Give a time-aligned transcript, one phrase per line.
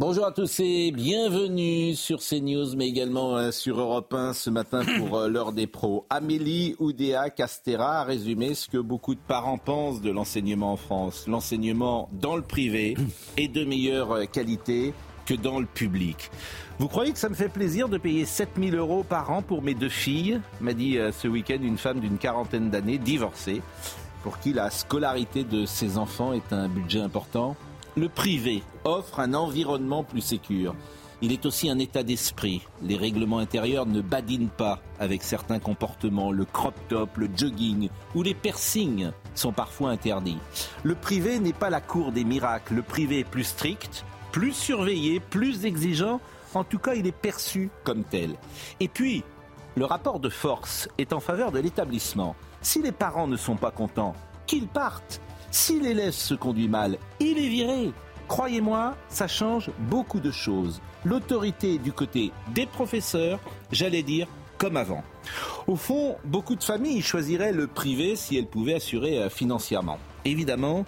[0.00, 4.80] Bonjour à tous et bienvenue sur CNews, mais également euh, sur Europe 1 ce matin
[4.96, 6.06] pour euh, l'heure des pros.
[6.08, 11.26] Amélie Oudéa Castera a résumé ce que beaucoup de parents pensent de l'enseignement en France.
[11.28, 12.96] L'enseignement dans le privé
[13.36, 14.94] est de meilleure euh, qualité
[15.26, 16.30] que dans le public.
[16.78, 19.74] Vous croyez que ça me fait plaisir de payer 7000 euros par an pour mes
[19.74, 20.40] deux filles?
[20.62, 23.60] m'a dit ce week-end une femme d'une quarantaine d'années, divorcée,
[24.22, 27.54] pour qui la scolarité de ses enfants est un budget important.
[27.96, 30.74] Le privé offre un environnement plus sécur.
[31.22, 32.62] Il est aussi un état d'esprit.
[32.82, 36.32] Les règlements intérieurs ne badinent pas avec certains comportements.
[36.32, 40.38] Le crop top, le jogging ou les piercings sont parfois interdits.
[40.82, 42.74] Le privé n'est pas la cour des miracles.
[42.74, 46.20] Le privé est plus strict, plus surveillé, plus exigeant.
[46.54, 48.36] En tout cas, il est perçu comme tel.
[48.78, 49.24] Et puis,
[49.76, 52.34] le rapport de force est en faveur de l'établissement.
[52.62, 54.14] Si les parents ne sont pas contents,
[54.46, 55.20] qu'ils partent.
[55.50, 57.92] Si l'élève se conduit mal, il est viré.
[58.28, 60.80] Croyez-moi, ça change beaucoup de choses.
[61.04, 63.40] L'autorité du côté des professeurs,
[63.72, 64.28] j'allais dire
[64.58, 65.02] comme avant.
[65.66, 69.98] Au fond, beaucoup de familles choisiraient le privé si elles pouvaient assurer euh, financièrement.
[70.24, 70.84] Évidemment,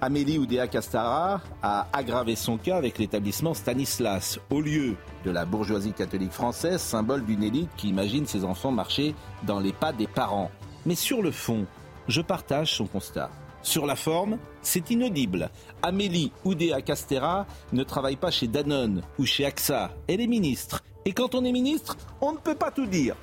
[0.00, 5.92] Amélie Oudéa Castara a aggravé son cas avec l'établissement Stanislas, au lieu de la bourgeoisie
[5.92, 10.52] catholique française, symbole d'une élite qui imagine ses enfants marcher dans les pas des parents.
[10.86, 11.66] Mais sur le fond,
[12.06, 13.30] je partage son constat.
[13.68, 15.50] Sur la forme, c'est inaudible.
[15.82, 19.90] Amélie Oudéa Castera ne travaille pas chez Danone ou chez AXA.
[20.06, 20.82] Elle est ministre.
[21.04, 23.14] Et quand on est ministre, on ne peut pas tout dire.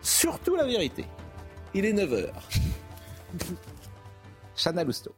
[0.00, 1.04] Surtout la vérité.
[1.74, 2.30] Il est 9h.
[4.56, 5.14] Chana Lousteau.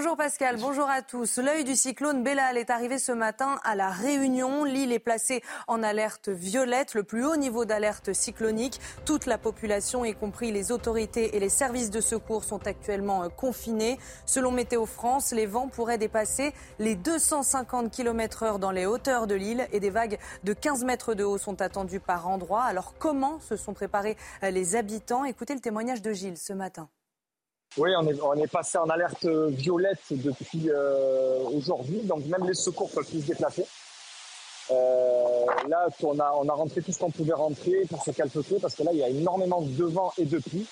[0.00, 1.36] Bonjour Pascal, bonjour à tous.
[1.36, 4.64] L'œil du cyclone Bellal est arrivé ce matin à La Réunion.
[4.64, 8.80] L'île est placée en alerte violette, le plus haut niveau d'alerte cyclonique.
[9.04, 13.28] Toute la population, y compris les autorités et les services de secours, sont actuellement euh,
[13.28, 13.98] confinés.
[14.24, 19.34] Selon Météo France, les vents pourraient dépasser les 250 km heure dans les hauteurs de
[19.34, 22.62] l'île et des vagues de 15 mètres de haut sont attendues par endroit.
[22.62, 25.26] Alors comment se sont préparés euh, les habitants?
[25.26, 26.88] Écoutez le témoignage de Gilles ce matin.
[27.76, 32.54] Oui, on est, on est passé en alerte violette depuis euh, aujourd'hui, donc même les
[32.54, 33.64] secours peuvent plus se déplacer.
[34.72, 38.56] Euh, là, on a, on a rentré tout ce qu'on pouvait rentrer pour se calfeutrer,
[38.60, 40.66] parce que là, il y a énormément de vent et de pluie.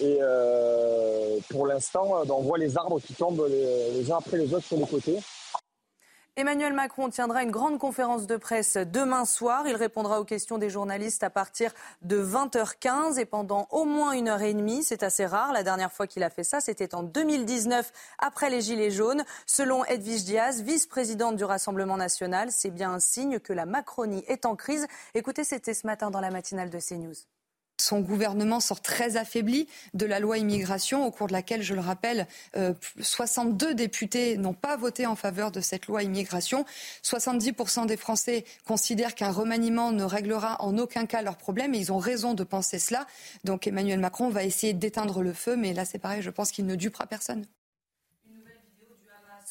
[0.00, 4.66] Et euh, pour l'instant, on voit les arbres qui tombent les uns après les autres
[4.66, 5.18] sur les côtés.
[6.34, 9.68] Emmanuel Macron tiendra une grande conférence de presse demain soir.
[9.68, 14.28] Il répondra aux questions des journalistes à partir de 20h15 et pendant au moins une
[14.28, 14.82] heure et demie.
[14.82, 15.52] C'est assez rare.
[15.52, 19.24] La dernière fois qu'il a fait ça, c'était en 2019, après les Gilets jaunes.
[19.44, 24.46] Selon Edwige Diaz, vice-présidente du Rassemblement national, c'est bien un signe que la Macronie est
[24.46, 24.86] en crise.
[25.12, 27.26] Écoutez, c'était ce matin dans la matinale de CNews.
[27.78, 31.80] Son gouvernement sort très affaibli de la loi immigration, au cours de laquelle, je le
[31.80, 36.64] rappelle, euh, 62 députés n'ont pas voté en faveur de cette loi immigration.
[37.02, 41.92] 70% des Français considèrent qu'un remaniement ne réglera en aucun cas leurs problèmes et ils
[41.92, 43.06] ont raison de penser cela.
[43.44, 46.66] Donc Emmanuel Macron va essayer d'éteindre le feu, mais là c'est pareil, je pense qu'il
[46.66, 47.46] ne dupera personne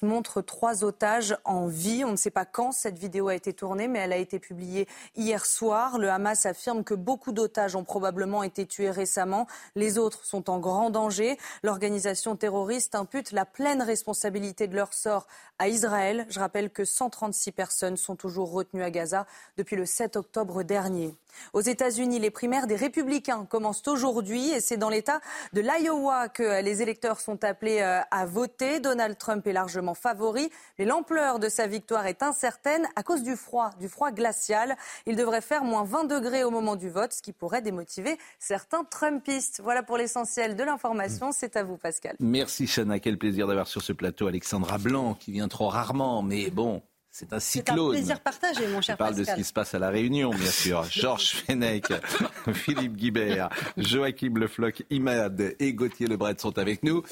[0.01, 2.03] montre trois otages en vie.
[2.05, 4.87] On ne sait pas quand cette vidéo a été tournée, mais elle a été publiée
[5.15, 5.97] hier soir.
[5.97, 9.47] Le Hamas affirme que beaucoup d'otages ont probablement été tués récemment.
[9.75, 11.37] Les autres sont en grand danger.
[11.63, 15.27] L'organisation terroriste impute la pleine responsabilité de leur sort
[15.59, 16.25] à Israël.
[16.29, 19.25] Je rappelle que 136 personnes sont toujours retenues à Gaza
[19.57, 21.15] depuis le 7 octobre dernier.
[21.53, 25.21] Aux États-Unis, les primaires des républicains commencent aujourd'hui et c'est dans l'État
[25.53, 28.79] de l'Iowa que les électeurs sont appelés euh, à voter.
[28.79, 33.35] Donald Trump est largement favori, mais l'ampleur de sa victoire est incertaine à cause du
[33.35, 34.75] froid, du froid glacial.
[35.05, 38.83] Il devrait faire moins 20 degrés au moment du vote, ce qui pourrait démotiver certains
[38.83, 39.61] Trumpistes.
[39.63, 41.31] Voilà pour l'essentiel de l'information.
[41.31, 42.15] C'est à vous, Pascal.
[42.19, 42.99] Merci, Chana.
[42.99, 46.81] Quel plaisir d'avoir sur ce plateau Alexandra Blanc, qui vient trop rarement, mais bon,
[47.11, 47.77] c'est un cyclone.
[47.77, 49.89] C'est un plaisir partagé, mon cher Je parle de ce qui se passe à La
[49.89, 50.83] Réunion, bien sûr.
[50.89, 51.91] Georges Fenech,
[52.53, 57.03] Philippe Guibert, Joachim Le Floch, Imad et Gauthier Lebret sont avec nous.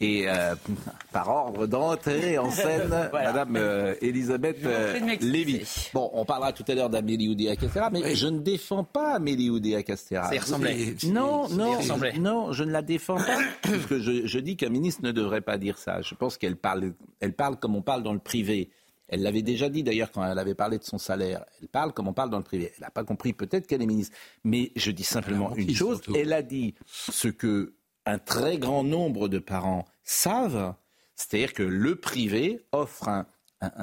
[0.00, 0.54] Et euh,
[1.10, 5.66] par ordre d'entrée en scène, Madame euh, Elisabeth euh, Lévy.
[5.92, 9.50] Bon, on parlera tout à l'heure d'Amélie Oudéa Castera, mais je ne défends pas Amélie
[9.50, 10.30] Oudéa Castera.
[10.30, 10.94] Ça ressemblait.
[11.04, 11.80] Non, non,
[12.20, 13.38] non, je ne la défends pas.
[13.62, 16.00] parce que je, je dis qu'un ministre ne devrait pas dire ça.
[16.00, 18.70] Je pense qu'elle parle, elle parle comme on parle dans le privé.
[19.08, 21.44] Elle l'avait déjà dit d'ailleurs quand elle avait parlé de son salaire.
[21.60, 22.72] Elle parle comme on parle dans le privé.
[22.76, 24.16] Elle n'a pas compris peut-être qu'elle est ministre.
[24.44, 26.00] Mais je dis simplement une chose.
[26.14, 27.74] Elle a dit ce que
[28.04, 30.74] un très grand nombre de parents savent,
[31.14, 33.26] c'est-à-dire que le privé offre un,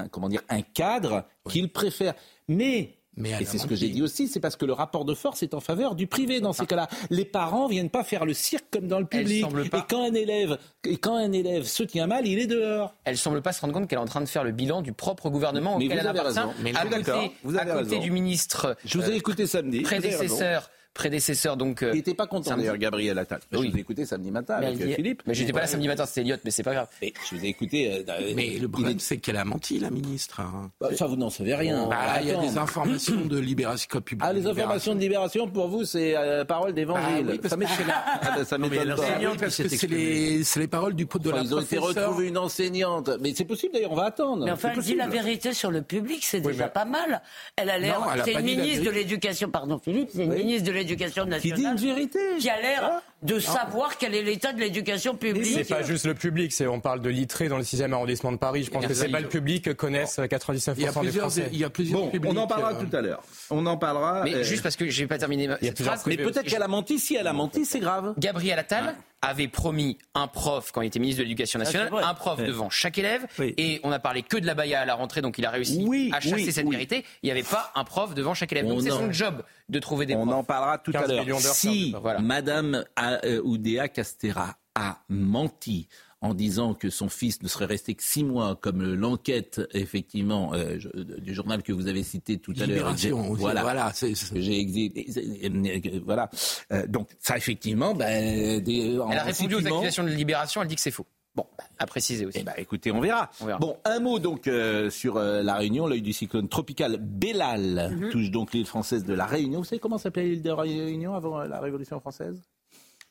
[0.09, 2.15] comment dire, un cadre qu'ils préfèrent.
[2.47, 5.43] Mais et c'est ce que j'ai dit aussi, c'est parce que le rapport de force
[5.43, 6.87] est en faveur du privé dans ces cas-là.
[7.09, 9.45] Les parents viennent pas faire le cirque comme dans le public.
[9.63, 12.93] Et quand un élève, et quand un élève se tient mal, il est dehors.
[13.05, 14.93] Elle semble pas se rendre compte qu'elle est en train de faire le bilan du
[14.93, 16.39] propre gouvernement auquel elle appartient.
[16.61, 18.75] Mais à côté, vous avez à côté du ministre.
[18.85, 19.81] Je vous ai écouté samedi.
[19.81, 21.57] Prédécesseur prédécesseur.
[21.57, 23.41] Donc, euh, il n'était pas content d'ailleurs, Gabriel Attal.
[23.51, 25.21] Je vous ai écouté samedi matin avec euh, Philippe.
[25.27, 26.87] Mais j'étais pas là samedi matin, c'était Elliott, mais c'est pas grave.
[27.01, 28.03] Mais je vous ai écouté.
[28.09, 30.39] Euh, mais le problème, c'est qu'elle a menti, la ministre.
[30.39, 30.71] Hein.
[30.81, 31.87] Bah, ça, vous n'en savez rien.
[31.87, 34.25] Bah, il y a des informations de Libération publique.
[34.27, 36.15] Ah, les informations de Libération, pour vous, c'est
[36.47, 37.27] parole d'évangile.
[37.27, 38.45] Ah, oui, ça m'étonne pas.
[38.45, 38.95] ça m'étonne
[39.37, 43.09] Parce que c'est les, les, paroles du de la Ils ont été retrouvés une enseignante.
[43.19, 44.45] Mais c'est possible d'ailleurs, on va attendre.
[44.45, 47.21] Mais enfin, elle dit la vérité sur le public, c'est déjà pas mal.
[47.57, 47.99] Elle a l'air.
[48.23, 50.84] C'est une ministre de l'Éducation, pardon Philippe, c'est une ministre de l'Éducation
[51.27, 52.19] nationale une vérité.
[52.39, 55.53] Qui a l'air hein de savoir quel est l'état de l'éducation publique.
[55.53, 58.37] C'est pas juste le public, c'est on parle de l'ittré dans le 6e arrondissement de
[58.37, 58.63] Paris.
[58.63, 61.49] Je pense que c'est pas le public que connaissent 99% des Français.
[61.51, 63.23] Il y a plusieurs bon, On en parlera euh, tout à l'heure.
[63.49, 64.23] On en parlera.
[64.23, 66.03] Mais euh, juste parce que j'ai pas terminé ma phrase.
[66.05, 66.99] Mais peut-être qu'elle a menti.
[66.99, 68.13] Si elle a menti, c'est grave.
[68.17, 72.13] Gabriel Attal avait promis un prof quand il était ministre de l'Éducation ah, nationale, un
[72.13, 75.21] prof devant chaque élève, et on a parlé que de la baya à la rentrée,
[75.21, 77.03] donc il a réussi à chasser cette vérité.
[77.23, 78.67] Il n'y avait pas un prof devant chaque élève.
[78.67, 80.35] Donc c'est son job de trouver des on profs.
[80.35, 81.25] On en parlera tout à l'heure.
[81.39, 85.87] Si Madame euh, Oudéa Castera a menti
[86.25, 90.77] en disant que son fils ne serait resté que six mois, comme l'enquête effectivement euh,
[91.19, 92.95] du journal que vous avez cité tout à l'heure.
[93.35, 93.91] Voilà, voilà,
[94.33, 96.29] j'ai voilà.
[96.71, 100.75] Euh, donc ça effectivement, ben, des, elle a répondu aux accusations de Libération, elle dit
[100.75, 101.05] que c'est faux.
[101.35, 101.45] Bon,
[101.77, 102.39] à préciser aussi.
[102.39, 103.29] Eh ben, écoutez, on verra.
[103.59, 105.85] Bon, un mot donc euh, sur la Réunion.
[105.85, 108.09] L'œil du cyclone tropical Bellal mhm.
[108.09, 109.59] touche donc l'île française de la Réunion.
[109.59, 112.41] Vous savez comment s'appelait l'île de Réunion avant la Révolution française?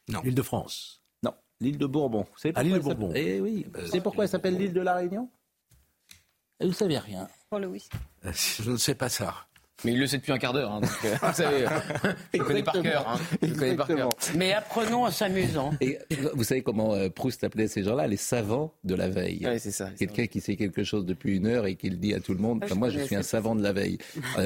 [0.09, 0.21] Non.
[0.23, 1.03] L'île de France.
[1.23, 2.27] Non, l'île de Bourbon.
[2.33, 3.13] Vous savez ah, l'île de Bourbon.
[3.15, 3.67] Eh oui.
[3.73, 5.31] Vous savez pourquoi elle s'appelle l'île de la Réunion?
[6.61, 7.29] Vous ne savez rien.
[7.51, 7.97] Pour le whisky.
[8.25, 9.35] Euh, je ne sais pas ça.
[9.85, 10.73] Mais il le sait depuis un quart d'heure.
[10.73, 11.67] Hein, euh, vous savez,
[12.33, 13.09] il connaît par cœur.
[13.09, 14.09] Hein, il connaît par cœur.
[14.37, 15.73] Mais apprenons en s'amusant.
[15.81, 15.99] Et
[16.33, 18.07] vous savez comment euh, Proust appelait ces gens-là?
[18.07, 19.45] Les savants de la veille.
[19.45, 19.91] Oui, c'est ça.
[19.91, 22.41] Quelqu'un qui sait quelque chose depuis une heure et qui le dit à tout le
[22.41, 22.65] monde.
[22.77, 23.99] moi, je suis un savant de la veille.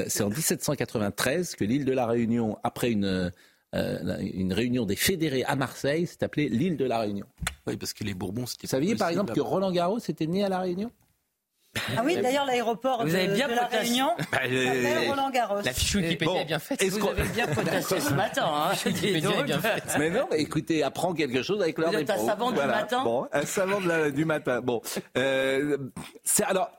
[0.07, 3.31] c'est en 1793 que l'île de la Réunion, après une
[3.75, 7.25] euh, une réunion des fédérés à Marseille, c'est appelé l'île de la Réunion.
[7.67, 8.65] Oui, parce que les Bourbons, c'était.
[8.65, 10.91] Vous saviez par exemple que Roland Garros était né à la Réunion?
[11.95, 15.61] Ah oui, d'ailleurs, l'aéroport de, bien de la Réunion bah, euh, Roland Garros.
[15.63, 16.83] La fiche Wikipédia bon, est bien faite.
[16.83, 18.45] Vous avez bien potassé ce matin.
[18.47, 19.95] Hein, est bien faite.
[19.99, 22.23] Mais non, mais écoutez, apprends quelque chose avec l'heure des pros.
[22.23, 24.61] un savant du matin Bon, un savant du matin.
[24.61, 24.81] Bon,
[25.15, 25.77] euh,
[26.43, 26.71] alors,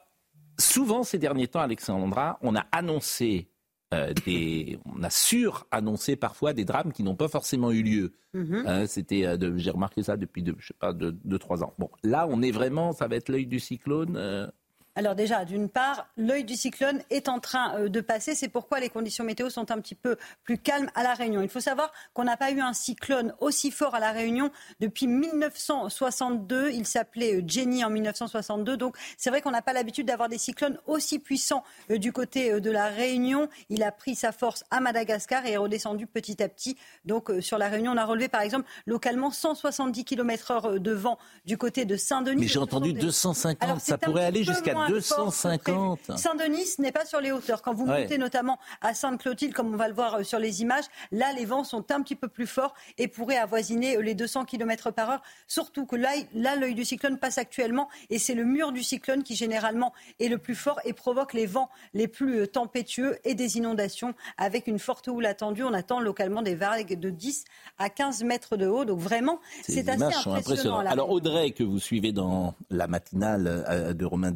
[0.59, 3.50] souvent ces derniers temps, Alexandra, on a annoncé
[3.93, 8.13] euh, des, on a sur-annoncé parfois des drames qui n'ont pas forcément eu lieu.
[8.35, 8.65] Mhm.
[8.67, 11.75] Hein, c'était, euh, j'ai remarqué ça depuis, de, je sais pas, deux, deux, trois ans.
[11.79, 14.51] Bon, là, on est vraiment, ça va être l'œil du cyclone.
[15.01, 18.35] Alors déjà, d'une part, l'œil du cyclone est en train euh, de passer.
[18.35, 21.41] C'est pourquoi les conditions météo sont un petit peu plus calmes à La Réunion.
[21.41, 25.07] Il faut savoir qu'on n'a pas eu un cyclone aussi fort à La Réunion depuis
[25.07, 26.73] 1962.
[26.73, 28.77] Il s'appelait euh, Jenny en 1962.
[28.77, 32.61] Donc c'est vrai qu'on n'a pas l'habitude d'avoir des cyclones aussi puissants euh, du côté
[32.61, 33.49] de La Réunion.
[33.71, 36.77] Il a pris sa force à Madagascar et est redescendu petit à petit.
[37.07, 41.57] Donc sur La Réunion, on a relevé par exemple localement 170 km/h de vent du
[41.57, 42.43] côté de Saint-Denis.
[42.43, 43.81] Mais j'ai entendu 250.
[43.81, 46.17] ça pourrait aller jusqu'à 250.
[46.17, 47.63] Saint-Denis n'est pas sur les hauteurs.
[47.63, 50.85] Quand vous montez notamment à Sainte-Clotilde, comme on va le voir euh, sur les images,
[51.13, 54.45] là, les vents sont un petit peu plus forts et pourraient avoisiner euh, les 200
[54.45, 55.23] km par heure.
[55.47, 59.23] Surtout que là, là l'œil du cyclone passe actuellement et c'est le mur du cyclone
[59.23, 63.35] qui généralement est le plus fort et provoque les vents les plus euh, tempétueux et
[63.35, 65.63] des inondations avec une forte houle attendue.
[65.65, 67.45] On attend localement des vagues de 10
[67.79, 68.85] à 15 mètres de haut.
[68.85, 70.79] Donc vraiment, c'est assez impressionnant.
[70.79, 74.31] Alors Audrey, que vous suivez dans la matinale de Romain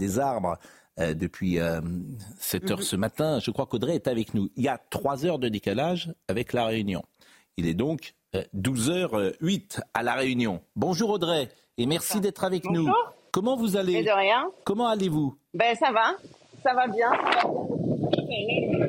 [1.00, 1.58] Euh, depuis
[2.38, 2.84] 7 euh, heures mhm.
[2.84, 3.40] ce matin.
[3.40, 4.48] Je crois qu'Audrey est avec nous.
[4.54, 7.02] Il y a 3 heures de décalage avec La Réunion.
[7.56, 8.14] Il est donc
[8.54, 10.60] 12h08 euh, à La Réunion.
[10.76, 11.48] Bonjour Audrey
[11.78, 12.88] et merci d'être avec nous.
[13.32, 14.04] Comment vous allez?
[14.04, 14.48] De rien.
[14.62, 15.36] Comment allez-vous?
[15.52, 16.14] Ben ça va.
[16.62, 17.10] ça va bien.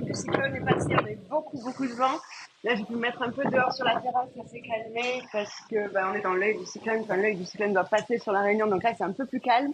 [0.08, 2.20] Le cyclone est passé, on a eu beaucoup, beaucoup de vent.
[2.64, 5.54] Là, j'ai pu me mettre un peu dehors sur la terrasse, ça s'est calmé parce
[5.72, 7.02] que bah, on est dans l'œil du cyclone.
[7.02, 9.40] Enfin, l'œil du cyclone doit passer sur la Réunion, donc là, c'est un peu plus
[9.40, 9.74] calme.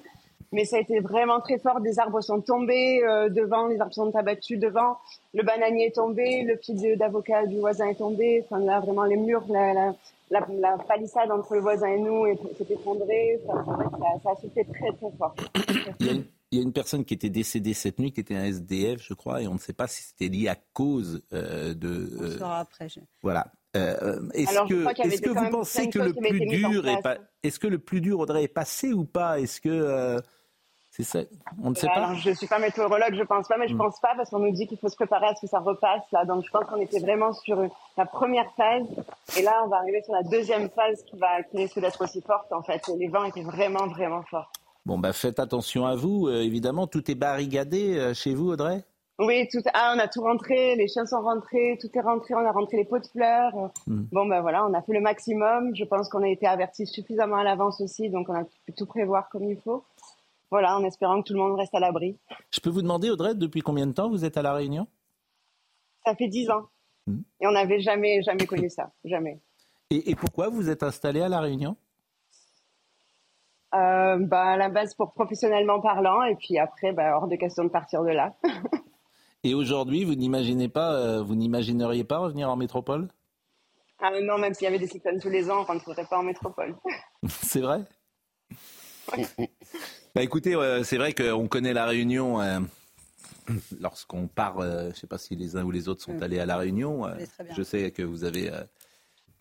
[0.51, 1.79] Mais ça a été vraiment très fort.
[1.81, 4.97] Des arbres sont tombés euh, devant, les arbres sont abattus devant.
[5.33, 8.43] Le bananier est tombé, le pied d'avocat du voisin est tombé.
[8.43, 9.93] Enfin, là, vraiment, les murs, la, la,
[10.29, 12.25] la, la palissade entre le voisin et nous
[12.57, 13.39] s'est effondrée.
[13.47, 15.35] Enfin, ça, ça a soufflé très, très fort.
[16.53, 19.13] Il y a une personne qui était décédée cette nuit, qui était un SDF, je
[19.13, 22.13] crois, et on ne sait pas si c'était lié à cause euh, de.
[22.19, 22.87] On euh, saura après.
[23.21, 23.53] Voilà.
[23.77, 27.67] Euh, est-ce que, est que vous pensez que le plus dur est pas, est-ce que
[27.67, 29.39] le plus dur Audrey est passé ou pas?
[29.39, 30.19] Est-ce que
[30.91, 31.19] c'est ça
[31.63, 32.13] On ne sait pas.
[32.15, 33.81] Je suis pas météorologue, je pense pas, mais je ne hmm.
[33.81, 36.03] pense pas parce qu'on nous dit qu'il faut se préparer à ce que ça repasse
[36.11, 36.25] là.
[36.25, 37.63] Donc je pense qu'on était vraiment sur
[37.97, 38.87] la première phase,
[39.37, 42.21] et là on va arriver sur la deuxième phase qui va qui risque d'être aussi
[42.21, 42.81] forte en fait.
[42.99, 44.51] les vents étaient vraiment vraiment forts.
[44.85, 46.87] Bon, bah faites attention à vous, euh, évidemment.
[46.87, 48.83] Tout est barricadé euh, chez vous, Audrey?
[49.19, 52.39] Oui, tout, ah, on a tout rentré, les chiens sont rentrés, tout est rentré, on
[52.39, 53.53] a rentré les pots de fleurs.
[53.85, 54.05] Hmm.
[54.11, 55.75] Bon, ben voilà, on a fait le maximum.
[55.75, 58.87] Je pense qu'on a été avertis suffisamment à l'avance aussi, donc on a pu tout
[58.87, 59.83] prévoir comme il faut.
[60.51, 62.17] Voilà, en espérant que tout le monde reste à l'abri.
[62.51, 64.85] Je peux vous demander, Audrey, depuis combien de temps vous êtes à La Réunion?
[66.05, 66.67] Ça fait dix ans.
[67.07, 67.21] Hmm.
[67.39, 69.39] Et on n'avait jamais, jamais connu ça, jamais.
[69.89, 71.77] Et, et pourquoi vous êtes installé à La Réunion?
[73.73, 77.63] Euh, bah, à la base pour professionnellement parlant, et puis après, bah, hors de question
[77.63, 78.33] de partir de là.
[79.45, 83.07] et aujourd'hui, vous n'imaginez pas, euh, vous n'imagineriez pas revenir en métropole?
[83.99, 86.17] Ah non, même s'il y avait des cyclones tous les ans, on ne rentrerait pas
[86.17, 86.75] en métropole.
[87.29, 87.83] c'est vrai?
[90.13, 92.41] Bah écoutez, c'est vrai qu'on connaît la Réunion.
[92.41, 92.59] Euh,
[93.79, 96.23] lorsqu'on part, je ne sais pas si les uns ou les autres sont mm.
[96.23, 97.05] allés à la Réunion.
[97.55, 98.51] je sais que vous avez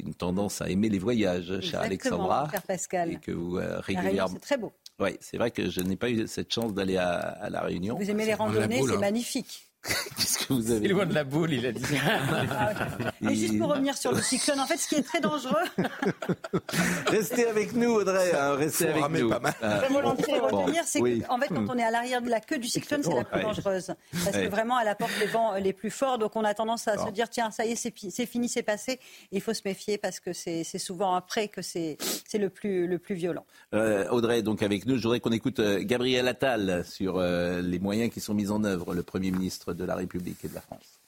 [0.00, 2.48] une tendance à aimer les voyages, cher Alexandra.
[2.66, 3.12] Pascal.
[3.12, 4.34] Et que vous euh, régulièrement.
[4.34, 4.72] C'est très beau.
[4.98, 7.96] Oui, c'est vrai que je n'ai pas eu cette chance d'aller à, La Réunion.
[7.96, 8.98] Vous aimez les randonnées, c'est hein.
[8.98, 9.69] magnifique.
[10.16, 11.82] Qu'est-ce que vous avez loin de la boule, il a dit.
[13.30, 15.54] Et juste pour revenir sur le cyclone, en fait, ce qui est très dangereux.
[17.06, 18.32] restez avec nous, Audrey.
[18.34, 19.30] Hein, restez avec nous.
[19.30, 19.54] Pas mal.
[19.62, 22.68] Euh, volontiers revenir, c'est qu'en fait, quand on est à l'arrière de la queue du
[22.68, 23.94] cyclone, c'est la plus dangereuse.
[24.24, 26.18] Parce que vraiment, elle apporte les vents les plus forts.
[26.18, 29.00] Donc, on a tendance à se dire, tiens, ça y est, c'est fini, c'est passé.
[29.32, 31.96] Il faut se méfier parce que c'est souvent après que c'est
[32.34, 33.46] le plus, le plus violent.
[33.74, 38.12] Euh, Audrey, donc avec nous, je voudrais qu'on écoute euh, Gabriel Attal sur les moyens
[38.12, 38.94] qui sont mis en œuvre.
[38.94, 41.00] Le Premier ministre de la République et de la France.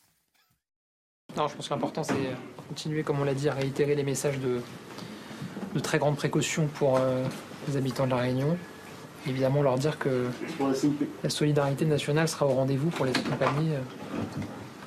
[1.37, 2.15] Non, je pense que l'important, c'est
[2.69, 4.61] continuer, comme on l'a dit, à réitérer les messages de,
[5.75, 7.25] de très grande précaution pour euh,
[7.69, 8.59] les habitants de la Réunion.
[9.27, 10.27] Évidemment, leur dire que
[11.23, 13.81] la solidarité nationale sera au rendez-vous pour les accompagner euh,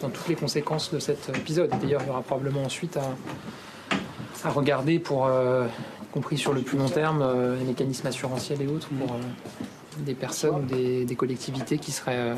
[0.01, 1.71] dans toutes les conséquences de cet épisode.
[1.81, 3.09] D'ailleurs, il y aura probablement ensuite à,
[4.43, 5.67] à regarder pour, euh,
[6.03, 7.25] y compris sur le plus long terme,
[7.57, 9.15] les mécanismes assurantiels et autres pour
[9.97, 12.35] des personnes ou des collectivités qui seraient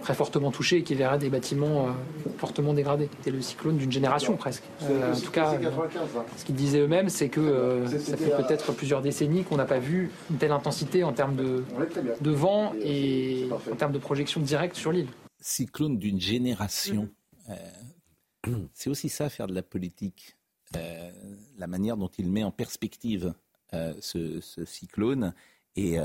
[0.00, 1.90] très fortement touché et qui verrait des bâtiments euh,
[2.38, 3.08] fortement dégradés.
[3.18, 4.62] C'était le cyclone d'une génération presque.
[4.82, 5.70] Euh, en tout cas, euh,
[6.36, 10.10] ce qu'ils disaient eux-mêmes, c'est que ça fait peut-être plusieurs décennies qu'on n'a pas vu
[10.30, 11.64] une telle intensité en termes de,
[12.20, 15.08] de vent et en termes de projection directe sur l'île.
[15.40, 17.08] Cyclone d'une génération.
[18.72, 20.36] c'est aussi ça, faire de la politique.
[21.58, 23.34] la manière dont il met en perspective
[23.72, 25.34] ce, ce, cyclone.
[25.76, 25.98] Et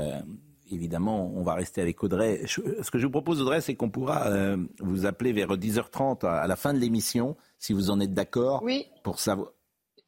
[0.72, 2.42] évidemment, on va rester avec Audrey.
[2.46, 6.46] ce que je vous propose, Audrey, c'est qu'on pourra euh, vous appeler vers 10h30 à,
[6.46, 8.62] la fin de l'émission, si vous en êtes d'accord.
[8.62, 8.86] Oui.
[9.02, 9.48] Pour savoir.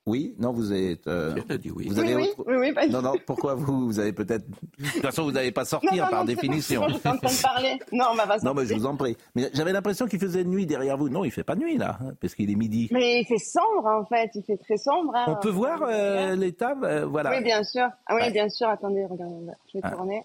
[0.07, 1.07] Oui, non, vous êtes.
[1.07, 1.89] Euh, dit oui.
[1.89, 4.45] Vous avez oui, oui, oui, oui, Non, non, pourquoi vous, vous avez peut-être.
[4.79, 6.87] De toute façon, vous n'allez pas sortir par définition.
[6.89, 7.79] Je suis en train de parler.
[7.91, 8.55] Non, on va pas sortir.
[8.55, 9.17] Non, mais je vous en prie.
[9.35, 11.09] Mais j'avais l'impression qu'il faisait nuit derrière vous.
[11.09, 12.89] Non, il fait pas nuit là, hein, parce qu'il est midi.
[12.93, 14.31] Mais il fait sombre en fait.
[14.35, 15.15] Il fait très sombre.
[15.17, 15.25] Hein.
[15.27, 16.75] On peut voir euh, l'état,
[17.07, 17.31] voilà.
[17.31, 17.89] Oui, bien sûr.
[18.07, 18.69] Ah oui, bien sûr.
[18.69, 19.53] Attendez, regardez.
[19.73, 19.91] Je vais ah.
[19.93, 20.23] tourner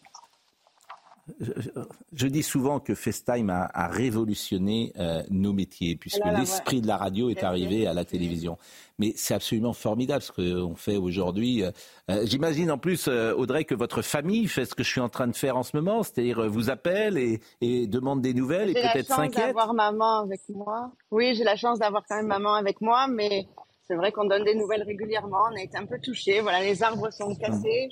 [2.13, 7.29] je, dis souvent que FaceTime a, révolutionné euh, nos métiers, puisque l'esprit de la radio
[7.29, 8.57] est arrivé à la télévision.
[8.97, 11.63] Mais c'est absolument formidable ce qu'on fait aujourd'hui.
[11.63, 11.71] Euh,
[12.09, 15.27] euh, j'imagine en plus, Audrey, que votre famille fait ce que je suis en train
[15.27, 19.07] de faire en ce moment, c'est-à-dire vous appelle et, et demande des nouvelles et peut-être
[19.07, 19.33] s'inquiète.
[19.33, 20.91] J'ai la chance d'avoir maman avec moi.
[21.11, 23.47] Oui, j'ai la chance d'avoir quand même maman avec moi, mais
[23.89, 25.39] c'est vrai qu'on donne des nouvelles régulièrement.
[25.51, 26.41] On a été un peu touchés.
[26.41, 27.89] Voilà, les arbres sont cassés.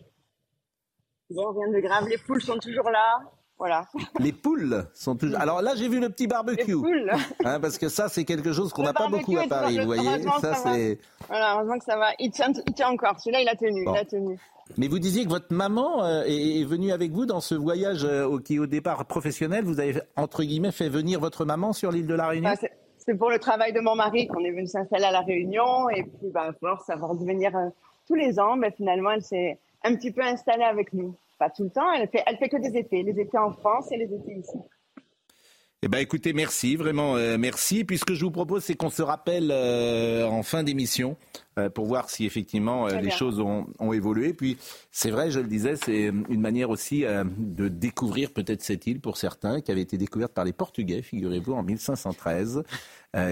[1.30, 2.08] Bon, rien de grave.
[2.08, 3.20] Les poules sont toujours là.
[3.58, 3.86] Voilà.
[4.20, 5.40] Les poules sont toujours.
[5.40, 6.68] Alors là, j'ai vu le petit barbecue.
[6.68, 7.12] Les poules.
[7.46, 10.22] Hein, parce que ça, c'est quelque chose qu'on n'a pas beaucoup à Paris, vous voyez.
[10.42, 11.00] Ça, c'est.
[11.28, 12.10] Voilà, heureusement que ça va.
[12.20, 13.20] Il tient, il tient encore.
[13.20, 13.84] Celui-là, il a tenu.
[13.84, 14.40] Il a tenu.
[14.78, 18.38] Mais vous disiez que votre maman euh, est, venue avec vous dans ce voyage euh,
[18.40, 22.16] qui, au départ professionnel, vous avez entre guillemets fait venir votre maman sur l'île de
[22.16, 22.50] la Réunion?
[22.50, 22.68] Bah,
[22.98, 26.04] c'est pour le travail de mon mari qu'on est venu s'installer à la Réunion et
[26.04, 27.70] puis, bah, force, de venir euh,
[28.06, 29.58] tous les ans, mais finalement, elle s'est
[29.88, 31.16] un petit peu installée avec nous.
[31.40, 33.92] Pas tout le temps, elle fait, elle fait que des étés, les étés en France
[33.92, 34.58] et les étés ici.
[35.84, 37.84] Eh ben, écoutez, merci, vraiment euh, merci.
[37.84, 41.18] Puis ce que je vous propose, c'est qu'on se rappelle euh, en fin d'émission
[41.60, 44.34] euh, pour voir si effectivement les choses ont, ont, évolué.
[44.34, 44.58] Puis
[44.92, 47.06] c'est vrai, je le disais, c'est une manière aussi
[47.38, 51.54] de découvrir peut-être cette île pour certains, qui avait été découverte par les Portugais, figurez-vous,
[51.54, 52.64] en 1513.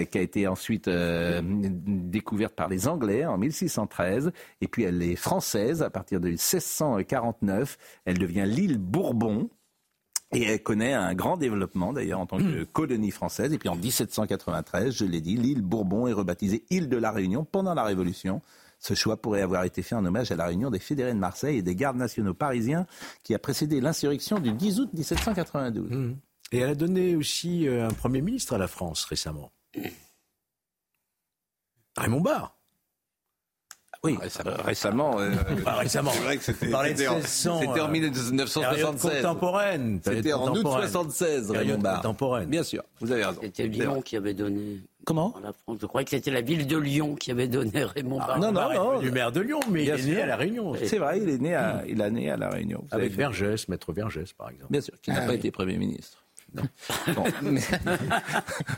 [0.10, 5.84] Qui a été ensuite découverte par les Anglais en 1613, et puis elle est française
[5.84, 7.78] à partir de 1649.
[8.06, 9.50] Elle devient l'île Bourbon,
[10.36, 12.66] et elle connaît un grand développement d'ailleurs en tant que hmm.
[12.66, 13.54] colonie française.
[13.54, 17.46] Et puis en 1793, je l'ai dit, l'île Bourbon est rebaptisée île de la Réunion
[17.46, 18.42] pendant la Révolution.
[18.80, 21.58] Ce choix pourrait avoir été fait en hommage à la réunion des fédérés de Marseille
[21.58, 22.86] et des gardes nationaux parisiens
[23.24, 25.90] qui a précédé l'insurrection du 10 août 1792.
[25.90, 26.16] Hmm.
[26.52, 29.52] Et elle a donné aussi euh, un Premier ministre à la France récemment.
[31.98, 32.56] Raymond Barre.
[34.06, 34.18] Oui,
[34.64, 35.20] récemment.
[35.20, 35.32] Euh,
[35.66, 36.12] récemment.
[36.12, 39.22] C'est vrai que c'était en, 1976.
[39.24, 40.00] Contemporaine.
[40.04, 42.02] C'était en août 76, Raymond Barre.
[42.02, 42.50] Contemporaine.
[42.50, 43.40] Bien sûr, vous avez raison.
[43.42, 44.82] C'était Lyon qui avait donné.
[45.06, 45.78] Comment la France.
[45.82, 48.40] Je croyais que c'était la ville de Lyon qui avait donné Raymond Barre.
[48.40, 49.00] non, non, non.
[49.00, 50.74] Du maire de Lyon, mais il est né à La Réunion.
[50.84, 52.86] C'est vrai, il est né à, il a né à La Réunion.
[52.92, 54.72] Avec Vergès, maître Vergès, par exemple.
[54.72, 56.25] Bien sûr, qui n'a ah pas été Premier ministre.
[56.56, 56.64] Non.
[57.14, 57.24] Bon,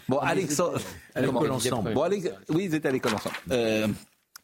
[0.10, 0.80] bon Alexandre.
[1.16, 1.94] À l'école ensemble.
[1.94, 2.30] Bon, Alex...
[2.50, 3.36] Oui, ils étaient à l'école ensemble.
[3.52, 3.88] Euh,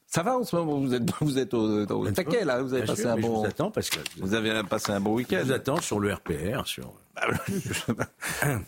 [0.07, 2.85] ça va en ce moment Vous êtes, vous êtes au, au taquet là Vous avez
[2.85, 3.35] passé un bon.
[3.35, 5.37] Je vous attends parce que vous avez passé un bon week-end.
[5.39, 6.93] Je vous attends sur le RPR, sur.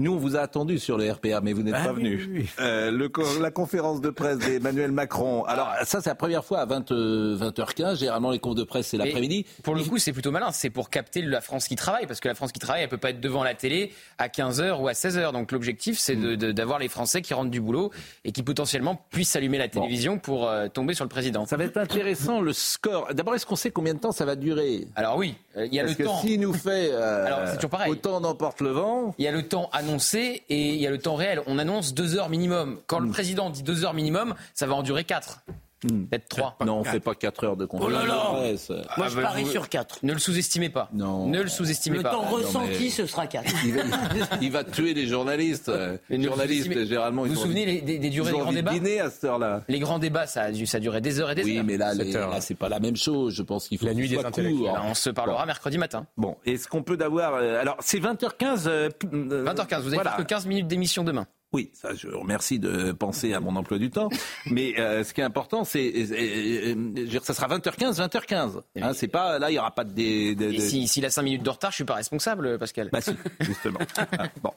[0.00, 2.48] Nous, on vous a attendu sur le RPA, mais vous n'êtes ah pas venu.
[2.58, 3.10] Euh, le,
[3.40, 5.44] la conférence de presse d'Emmanuel Macron.
[5.44, 7.82] Alors, ça, c'est la première fois à 20, 20h15.
[7.82, 9.44] Euh, Généralement, les confs de presse, c'est l'après-midi.
[9.62, 10.52] Pour le coup, c'est plutôt malin.
[10.52, 12.96] C'est pour capter la France qui travaille, parce que la France qui travaille, elle peut
[12.96, 15.32] pas être devant la télé à 15h ou à 16h.
[15.32, 17.90] Donc, l'objectif, c'est d'avoir les Français qui rentrent du boulot
[18.24, 21.44] et qui potentiellement puissent allumer la télévision pour euh, tomber sur le président.
[21.44, 23.12] Ça va être intéressant, le score.
[23.12, 24.86] D'abord, est-ce qu'on sait combien de temps ça va durer?
[24.96, 26.04] Alors oui, il y a le temps.
[26.04, 27.90] Parce que s'il nous fait Alors, pareil.
[27.90, 29.14] autant d'emporte le vent...
[29.18, 31.42] Il y a le temps annoncé et il y a le temps réel.
[31.46, 32.80] On annonce deux heures minimum.
[32.86, 33.12] Quand le hmm.
[33.12, 35.42] président dit deux heures minimum, ça va en durer quatre.
[35.84, 36.04] Hmm.
[36.04, 36.56] Peut-être 3.
[36.66, 37.94] Non, on ne fait pas 4 heures de conférence.
[37.94, 40.00] Oh là là Moi, je ah, parie sur 4.
[40.02, 40.88] Ne le sous-estimez pas.
[40.92, 41.26] Non.
[41.26, 42.10] Ne le sous-estimez pas.
[42.10, 43.52] Le temps ressenti, ce sera 4.
[44.42, 45.70] Il va, tuer les journalistes.
[46.08, 49.24] Les journalistes, généralement, vous vous souvenez des, des, durées des grands débats dîner à cette
[49.24, 49.62] heure-là.
[49.68, 51.64] Les grands débats, ça a, ça a duré des heures et des oui, heures.
[51.64, 53.34] Oui, mais là, là c'est pas la même chose.
[53.34, 54.72] Je pense qu'il faut la nuit des intellectuels.
[54.84, 56.06] On se parlera mercredi matin.
[56.16, 57.34] Bon, est-ce qu'on peut d'avoir.
[57.34, 58.90] Euh, alors, c'est 20h15.
[59.02, 60.12] 20h15, vous avez voilà.
[60.12, 61.26] que 15 minutes d'émission demain.
[61.52, 64.08] Oui, ça, je vous remercie de penser à mon emploi du temps.
[64.46, 68.60] Mais euh, ce qui est important, c'est, ça sera 20h15, 20h15.
[68.76, 70.00] Hein, c'est pas là, il y aura pas de.
[70.00, 72.90] Et s'il a 5 minutes de retard, je suis pas responsable, Pascal.
[72.92, 73.80] Bah si, justement.
[73.96, 74.52] Ah, bon.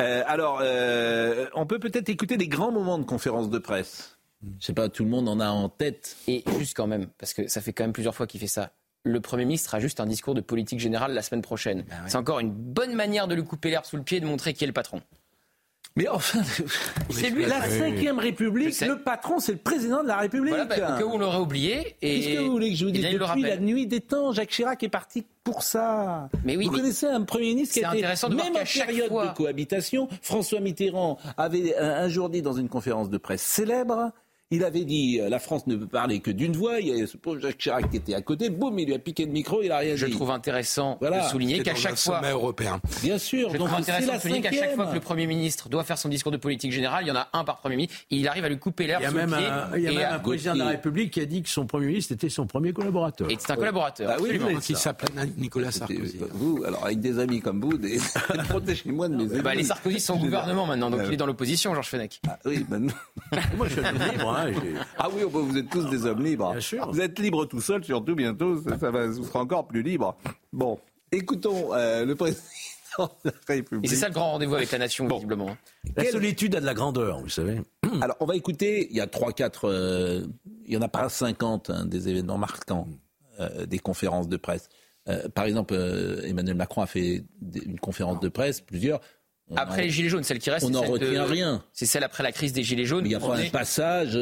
[0.00, 4.16] Euh, alors, euh, on peut peut-être écouter des grands moments de conférence de presse.
[4.60, 6.16] Je sais pas, tout le monde en a en tête.
[6.26, 8.72] Et juste quand même, parce que ça fait quand même plusieurs fois qu'il fait ça
[9.02, 11.84] le Premier ministre a juste un discours de politique générale la semaine prochaine.
[11.88, 14.26] Bah c'est encore une bonne manière de lui couper l'herbe sous le pied et de
[14.26, 15.00] montrer qui est le patron.
[15.96, 16.40] Mais enfin,
[17.10, 18.80] c'est lui la cinquième République.
[18.80, 20.54] Le patron, c'est le président de la République.
[20.54, 21.96] Voilà, bah, que vous l'aurez oublié.
[22.00, 24.50] Et Qu'est-ce que vous voulez que je vous dise Depuis la nuit des temps, Jacques
[24.50, 26.28] Chirac est parti pour ça.
[26.44, 29.34] Mais oui, vous connaissez un Premier ministre qui était intéressant de même en période de
[29.36, 30.08] cohabitation.
[30.22, 34.12] François Mitterrand avait un jour dit dans une conférence de presse célèbre
[34.52, 36.80] il avait dit euh, la France ne peut parler que d'une voix.
[36.80, 38.50] Il y a ce pauvre Jacques Chirac qui était à côté.
[38.50, 39.62] Boum, il lui a piqué le micro.
[39.62, 40.12] Il a rien Je dit.
[40.12, 42.20] Je trouve intéressant de souligner qu'à chaque fois.
[42.28, 42.80] européen.
[43.02, 43.50] Bien sûr.
[43.50, 46.08] Je trouve intéressant de souligner qu'à chaque fois que le Premier ministre doit faire son
[46.08, 47.96] discours de politique générale, il y en a un par Premier ministre.
[48.10, 48.98] il arrive à lui couper l'air.
[49.00, 51.20] Il y a même, un, il y a même un président de la République qui
[51.20, 53.30] a dit que son Premier ministre était son premier collaborateur.
[53.30, 54.10] Et c'est un collaborateur.
[54.12, 56.18] Ah oui, qui s'appelle Nicolas Sarkozy.
[56.32, 58.00] Vous, alors avec des amis comme vous, des...
[58.48, 59.58] protégez-moi de mes bah, amis.
[59.58, 62.20] les Sarkozy sont au gouvernement maintenant, donc il est dans l'opposition, Georges Fenech.
[62.28, 62.92] Ah oui, maintenant.
[63.56, 64.39] Moi, je suis libre.
[64.46, 66.50] Hein, ah oui, vous êtes tous des hommes libres.
[66.50, 66.90] Bien sûr.
[66.90, 70.16] Vous êtes libres tout seul, surtout bientôt, ça, va, vous sera encore plus libre.
[70.52, 70.78] Bon,
[71.12, 72.42] écoutons euh, le président.
[73.24, 73.84] De la République.
[73.84, 75.56] Et c'est ça le grand rendez-vous avec la nation, visiblement.
[75.96, 77.60] La solitude a de la grandeur, vous savez.
[78.02, 80.26] Alors, on va écouter, il y a 3, 4, euh,
[80.66, 82.88] il y en a pas 50 hein, des événements marquants,
[83.38, 84.68] euh, des conférences de presse.
[85.34, 85.74] par exemple,
[86.24, 87.24] Emmanuel Macron a fait
[87.64, 89.00] une conférence de presse, plusieurs.
[89.56, 90.66] Après les Gilets jaunes, celle qui reste.
[90.66, 91.62] On n'en retient rien.
[91.72, 93.06] C'est celle après la crise des Gilets jaunes.
[93.06, 94.18] il y a pas un passage.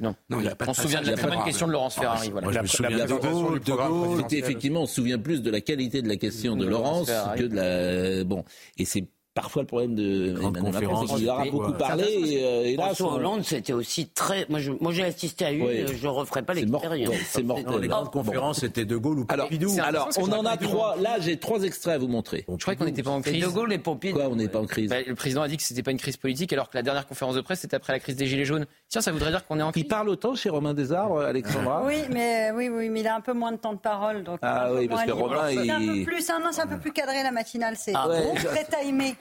[0.00, 2.30] Non, non on se souvient de la très bonne question de Laurence Ferrari.
[2.30, 2.50] Voilà.
[2.50, 6.56] je me souviens de effectivement, on se souvient plus de la qualité de la question
[6.56, 8.24] de, Laurence que de la.
[8.24, 8.44] Bon,
[8.78, 12.04] et c'est parfois le problème de Emmanuel Macron, c'est qu'il aura beaucoup parlé.
[12.04, 14.46] Et, et là, François Hollande, c'était aussi très.
[14.48, 15.86] Moi, j'ai assisté à une.
[15.86, 17.14] Je ne referai pas l'expérience.
[17.28, 17.80] C'est mortel.
[17.80, 19.70] Les grandes conférences, c'était De Gaulle ou Pompidou.
[19.82, 20.96] Alors, on en a trois.
[20.96, 22.44] Là, j'ai trois extraits à vous montrer.
[22.48, 23.44] Je crois qu'on n'était pas en crise.
[23.44, 24.16] De Gaulle et Pompidou.
[24.16, 26.16] Quoi, on n'est pas en crise Le président a dit que c'était pas une crise
[26.16, 28.66] politique, alors que la dernière conférence de presse, c'était après la crise des Gilets jaunes.
[28.88, 29.84] Tiens, ça voudrait dire qu'on est en crise.
[29.84, 33.20] Il parle autant chez Romain Desarbres, Alexandra Oui, mais oui, oui, mais il a un
[33.20, 34.24] peu moins de temps de parole.
[34.24, 35.64] Donc ah oui, parce que Romain, il.
[35.64, 37.76] C'est un peu plus, c'est un peu plus cadré la matinale.
[37.76, 39.14] C'est très timé.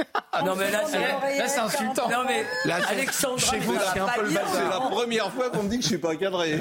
[0.46, 0.86] Non mais là
[1.48, 2.10] c'est insultant.
[2.10, 5.70] Non mais Alexandre, chez vous c'est un peu le C'est la première fois qu'on me
[5.70, 6.60] dit que je suis pas cadré.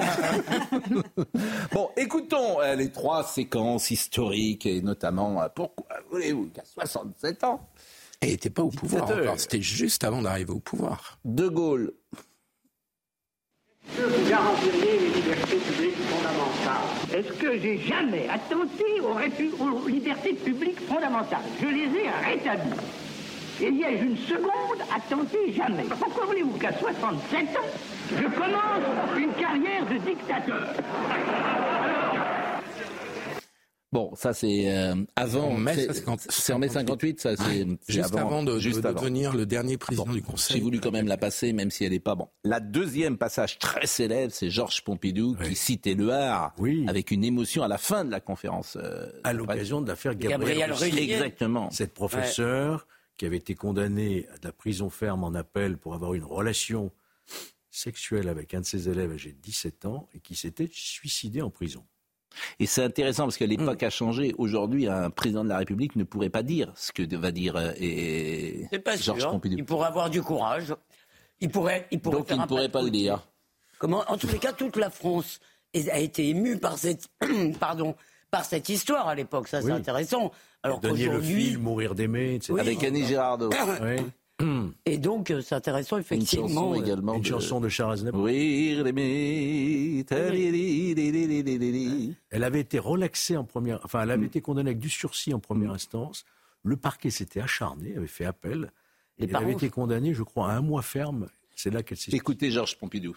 [1.72, 7.61] bon, écoutons euh, les trois séquences historiques et notamment euh, pourquoi voulez-vous qu'à 67 ans
[8.22, 11.18] il n'était pas au pouvoir encore, c'était juste avant d'arriver au pouvoir.
[11.24, 11.92] De Gaulle.
[13.96, 20.35] Que vous garantiriez les libertés publiques fondamentales Est-ce que j'ai jamais attenté aux, aux libertés
[20.35, 21.44] publiques fondamentales?
[21.61, 22.81] Je les ai rétablies.
[23.60, 27.68] Et y a-je une seconde attenté jamais Pourquoi voulez-vous qu'à 67 ans,
[28.10, 30.68] je commence une carrière de dictateur
[33.90, 35.56] Bon, ça c'est euh, avant.
[36.28, 40.58] C'est en mai 58, ça c'est juste avant, de, devenir le dernier président du Conseil.
[40.58, 42.28] J'ai voulu quand même la passer, même si elle n'est pas bon.
[42.44, 46.84] La deuxième passage très célèbre, c'est Georges Pompidou qui cite Éluard oui.
[46.86, 48.76] avec une émotion à la fin de la conférence.
[48.80, 51.70] Euh, à l'occasion de l'affaire Gabriel, Gabriel Exactement.
[51.70, 52.86] Cette professeure
[53.18, 56.90] qui avait été condamnée à de la prison ferme en appel pour avoir une relation
[57.70, 61.50] sexuelle avec un de ses élèves âgé de 17 ans et qui s'était suicidé en
[61.50, 61.85] prison.
[62.61, 63.87] Et c'est intéressant parce que l'époque mm.
[63.87, 64.35] a changé.
[64.38, 67.72] Aujourd'hui, un président de la République ne pourrait pas dire ce que va dire euh,
[67.78, 68.68] et
[69.00, 69.57] Georges Pompidou.
[69.59, 70.74] Il pourrait avoir du courage.
[71.40, 73.28] Il pourrait, il pourrait Donc il ne pourrait pas le dire.
[73.78, 75.40] Comment En tous les cas, toute la France
[75.74, 77.09] a été émue par cette,
[77.61, 77.94] pardon,
[78.31, 79.48] par cette histoire à l'époque.
[79.48, 80.33] Ça, c'est intéressant.
[80.68, 82.54] Alors qu'aujourd'hui, mourir d'aimer, etc.
[82.59, 83.50] Avec Annie Girardot.
[83.83, 84.04] oui.
[84.87, 86.46] Et donc, euh, c'est intéressant, effectivement.
[86.46, 87.14] Une chanson également.
[87.14, 88.28] Une chanson de Charles Aznavour.
[92.31, 94.26] Elle avait été relaxée en première, enfin, elle avait mm.
[94.26, 96.24] été condamnée avec du sursis en première instance.
[96.62, 98.70] Le parquet s'était acharné, avait fait appel.
[99.18, 101.26] Et elle avait été condamnée, je crois, à un mois ferme.
[101.57, 102.14] C'est là qu'elle s'est.
[102.14, 103.16] Écoutez Georges Pompidou.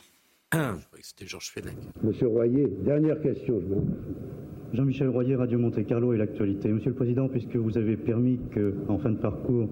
[1.01, 1.75] C'était Georges Fenech.
[2.01, 3.59] Monsieur Royer, dernière question.
[3.61, 3.87] Je vous...
[4.73, 6.69] Jean-Michel Royer, Radio Monte Carlo et l'actualité.
[6.69, 8.39] Monsieur le Président, puisque vous avez permis
[8.87, 9.67] qu'en fin de parcours,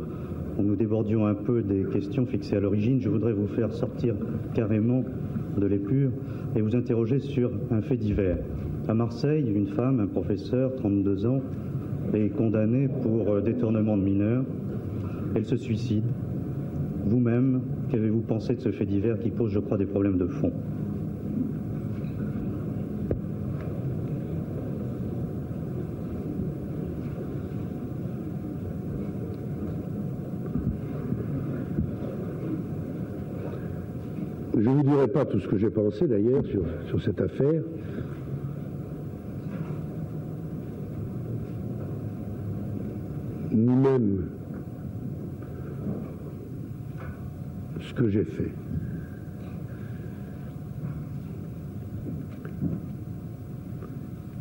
[0.62, 4.14] nous débordions un peu des questions fixées à l'origine, je voudrais vous faire sortir
[4.54, 5.06] carrément
[5.58, 6.12] de l'épure
[6.54, 8.40] et vous interroger sur un fait divers.
[8.90, 11.40] À Marseille, une femme, un professeur, 32 ans,
[12.14, 14.44] est condamnée pour euh, détournement de mineurs.
[15.34, 16.04] Elle se suicide.
[17.06, 20.52] Vous-même, qu'avez-vous pensé de ce fait divers qui pose, je crois, des problèmes de fond?
[34.90, 37.62] Dirai pas tout ce que j'ai pensé d'ailleurs sur, sur cette affaire.
[43.52, 44.26] Ni même
[47.82, 48.52] ce que j'ai fait.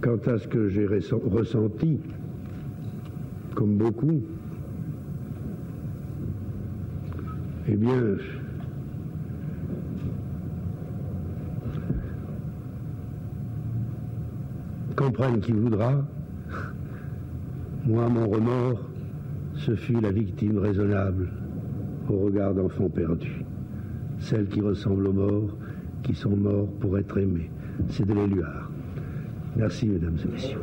[0.01, 1.99] Quant à ce que j'ai ressenti,
[3.55, 4.23] comme beaucoup,
[7.67, 8.17] eh bien,
[15.09, 16.05] comprenne qui voudra,
[17.87, 18.83] moi, mon remords,
[19.55, 21.31] ce fut la victime raisonnable
[22.11, 23.43] au regard d'enfants perdus,
[24.19, 25.57] celles qui ressemblent aux morts,
[26.03, 27.51] qui sont morts pour être aimés.
[27.89, 28.71] C'est de l'éluard.
[29.57, 30.61] Merci, mesdames et messieurs.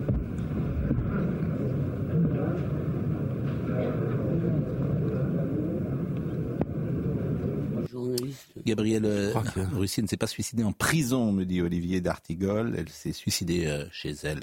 [8.65, 9.34] Gabrielle euh,
[9.73, 12.75] Russie ne s'est pas suicidée en prison, me dit Olivier d'Artigol.
[12.78, 14.41] Elle s'est suicidée euh, chez elle.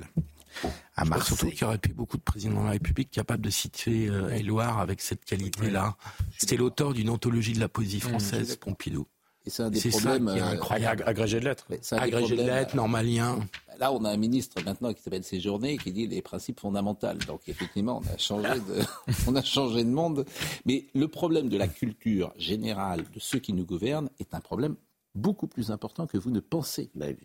[0.95, 1.37] À Marseille.
[1.37, 4.29] Surtout qu'il y aurait pu beaucoup de présidents de la République capables de situer euh,
[4.31, 5.97] Éloire avec cette qualité-là.
[6.39, 9.07] C'était l'auteur d'une anthologie de la poésie française, Pompidou.
[9.45, 10.29] Et c'est un des problèmes.
[10.29, 11.03] incroyable.
[11.07, 11.67] Agrégé de lettres.
[11.93, 13.41] Agrégé de lettres, normalien.
[13.79, 17.09] Là, on a un ministre maintenant qui s'appelle Séjourné qui dit les principes fondamentaux.
[17.27, 18.83] Donc, effectivement, on a changé de,
[19.27, 20.25] on a changé de monde.
[20.67, 24.77] Mais le problème de la culture générale de ceux qui nous gouvernent est un problème
[25.15, 26.91] beaucoup plus important que vous ne pensez.
[26.95, 27.17] Mais,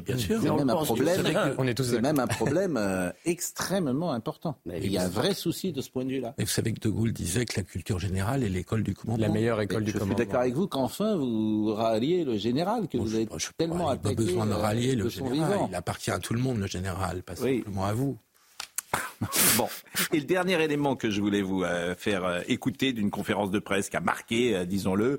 [0.00, 1.22] bien sûr, c'est même, un problème,
[1.76, 4.58] c'est même un problème euh, extrêmement important.
[4.66, 6.34] il y a un vrai souci de ce point de vue-là.
[6.38, 9.26] Et vous savez que De Gaulle disait que la culture générale est l'école du commandement.
[9.26, 10.14] La meilleure école du commandement.
[10.14, 14.14] Je suis d'accord avec vous qu'enfin vous ralliez le général, que vous avez tellement attaqué.
[14.14, 15.60] pas besoin de rallier le général.
[15.68, 18.18] Il appartient à tout le monde, le général, pas simplement à vous.
[19.56, 19.68] bon,
[20.12, 23.58] et le dernier élément que je voulais vous euh, faire euh, écouter d'une conférence de
[23.58, 25.18] presse qui a marqué, disons-le, euh,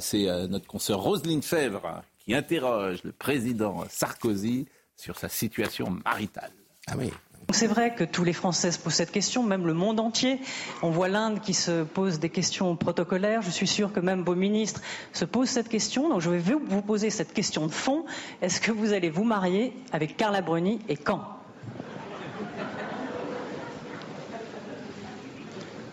[0.00, 6.50] c'est euh, notre consoeur Roselyne Fèvre qui interroge le président Sarkozy sur sa situation maritale.
[6.88, 7.12] Ah oui.
[7.52, 10.40] C'est vrai que tous les Français se posent cette question, même le monde entier.
[10.82, 13.40] On voit l'Inde qui se pose des questions protocolaires.
[13.42, 16.08] Je suis sûr que même vos ministres se posent cette question.
[16.08, 18.04] Donc je vais vous poser cette question de fond.
[18.42, 21.22] Est-ce que vous allez vous marier avec Carla Bruni et quand?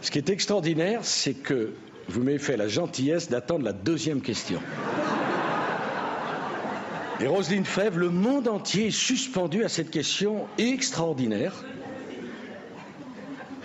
[0.02, 1.76] Ce qui est extraordinaire, c'est que
[2.10, 4.60] vous m'avez fait la gentillesse d'attendre la deuxième question.
[7.20, 11.54] Et Roselyne Fèvre, le monde entier est suspendu à cette question extraordinaire.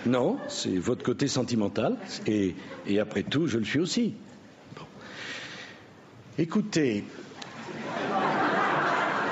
[0.05, 2.55] Non, c'est votre côté sentimental, et,
[2.99, 4.13] après tout, je le suis aussi.
[6.37, 7.03] Écoutez,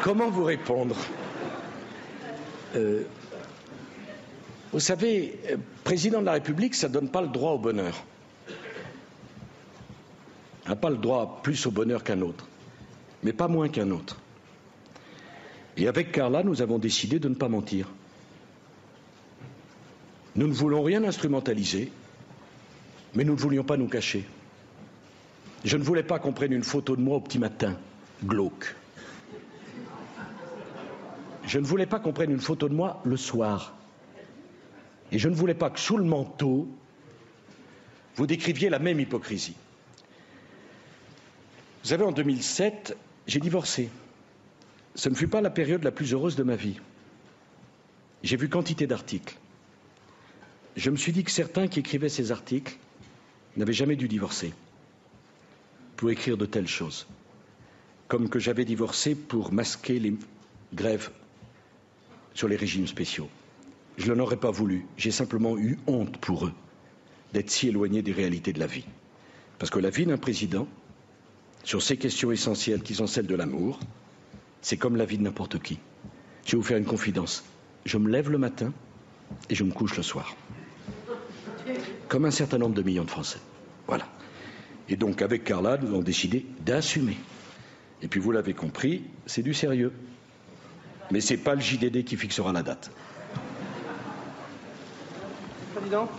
[0.03, 0.97] comment vous répondre?
[2.75, 3.03] Euh,
[4.73, 8.03] Vous savez, euh, président de la République, ça ne donne pas le droit au bonheur.
[10.67, 12.47] N'a pas le droit plus au bonheur qu'un autre,
[13.23, 14.17] mais pas moins qu'un autre.
[15.77, 17.87] Et avec Carla, nous avons décidé de ne pas mentir.
[20.35, 21.91] Nous ne voulons rien instrumentaliser,
[23.15, 24.25] mais nous ne voulions pas nous cacher.
[25.63, 27.77] Je ne voulais pas qu'on prenne une photo de moi au petit matin,
[28.23, 28.75] glauque.
[31.45, 33.73] Je ne voulais pas qu'on prenne une photo de moi le soir.
[35.11, 36.67] Et je ne voulais pas que sous le manteau,
[38.15, 39.55] vous décriviez la même hypocrisie.
[41.87, 42.97] Vous savez, en 2007,
[43.27, 43.89] j'ai divorcé.
[44.95, 46.81] Ce ne fut pas la période la plus heureuse de ma vie.
[48.23, 49.37] J'ai vu quantité d'articles.
[50.75, 52.75] Je me suis dit que certains qui écrivaient ces articles
[53.55, 54.51] n'avaient jamais dû divorcer
[55.95, 57.07] pour écrire de telles choses.
[58.09, 60.13] Comme que j'avais divorcé pour masquer les
[60.73, 61.09] grèves
[62.33, 63.29] sur les régimes spéciaux.
[63.97, 64.85] Je n'en aurais pas voulu.
[64.97, 66.53] J'ai simplement eu honte pour eux
[67.31, 68.83] d'être si éloignés des réalités de la vie.
[69.57, 70.67] Parce que la vie d'un président,
[71.63, 73.79] sur ces questions essentielles qui sont celles de l'amour,
[74.61, 75.79] c'est comme la vie de n'importe qui.
[76.45, 77.43] Je vais vous faire une confidence.
[77.85, 78.73] Je me lève le matin
[79.49, 80.35] et je me couche le soir.
[82.07, 83.39] Comme un certain nombre de millions de Français.
[83.87, 84.07] Voilà.
[84.89, 87.17] Et donc, avec Carla, nous avons décidé d'assumer.
[88.01, 89.91] Et puis, vous l'avez compris, c'est du sérieux.
[91.11, 92.91] Mais ce n'est pas le JDD qui fixera la date.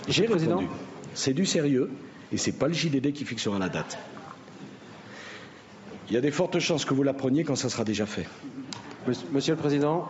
[0.09, 0.66] J'ai répondu.
[1.14, 1.90] C'est du sérieux
[2.33, 3.98] et ce n'est pas le JDD qui fixera la date.
[6.09, 8.27] Il y a des fortes chances que vous la preniez quand ça sera déjà fait.
[9.31, 10.09] Monsieur le Président.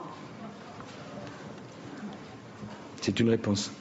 [3.00, 3.72] C'est une réponse.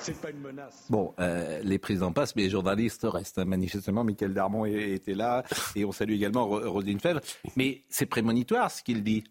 [0.00, 0.86] C'est pas une menace.
[0.88, 3.38] Bon, euh, les présidents passent, mais les journalistes restent.
[3.38, 5.44] Manifestement, Michael Darmon était là,
[5.76, 7.20] et on salue également Roselyne Fèvre.
[7.56, 9.24] Mais c'est prémonitoire ce qu'il dit.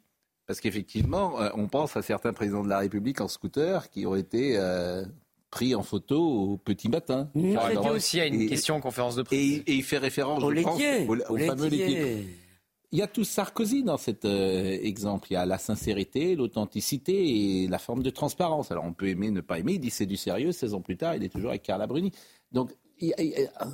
[0.46, 4.16] Parce qu'effectivement, euh, on pense à certains présidents de la République en scooter qui ont
[4.16, 5.04] été euh,
[5.50, 7.30] pris en photo au petit matin.
[7.36, 7.58] Mmh.
[7.72, 9.40] Il aussi à une question en conférence de presse.
[9.40, 10.82] Et, il fait référence, je pense,
[11.30, 15.28] au, fameux Il y a tout Sarkozy dans cet euh, exemple.
[15.32, 18.72] Il y a la sincérité, l'authenticité et la forme de transparence.
[18.72, 19.74] Alors on peut aimer, ne pas aimer.
[19.74, 20.52] Il dit c'est du sérieux.
[20.52, 22.12] 16 ans plus tard, il est toujours avec Carla Bruni.
[22.52, 22.72] Donc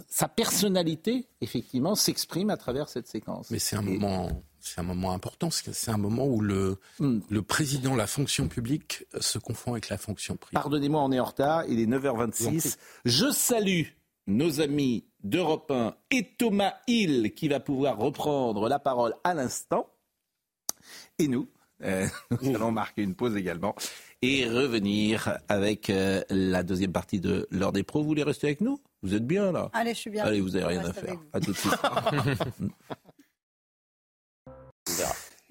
[0.10, 3.50] sa personnalité, effectivement, s'exprime à travers cette séquence.
[3.52, 4.30] Mais c'est un moment
[4.64, 7.20] c'est un moment important, c'est un moment où le, hmm.
[7.30, 10.54] le président, la fonction publique se confond avec la fonction privée.
[10.54, 12.78] Pardonnez-moi, on est en retard, il est 9h26.
[13.04, 13.88] Je salue
[14.26, 19.90] nos amis d'Europe 1 et Thomas Hill qui va pouvoir reprendre la parole à l'instant.
[21.20, 21.50] Et nous,
[21.84, 22.08] euh,
[22.42, 23.76] nous allons marquer une pause également
[24.22, 28.02] et revenir avec euh, la deuxième partie de l'heure des pros.
[28.02, 28.80] Vous voulez rester avec nous?
[29.02, 29.70] Vous êtes bien là?
[29.74, 30.24] Allez, je suis bien.
[30.24, 31.18] Allez, vous n'avez rien à faire.
[31.34, 31.74] À tout de suite.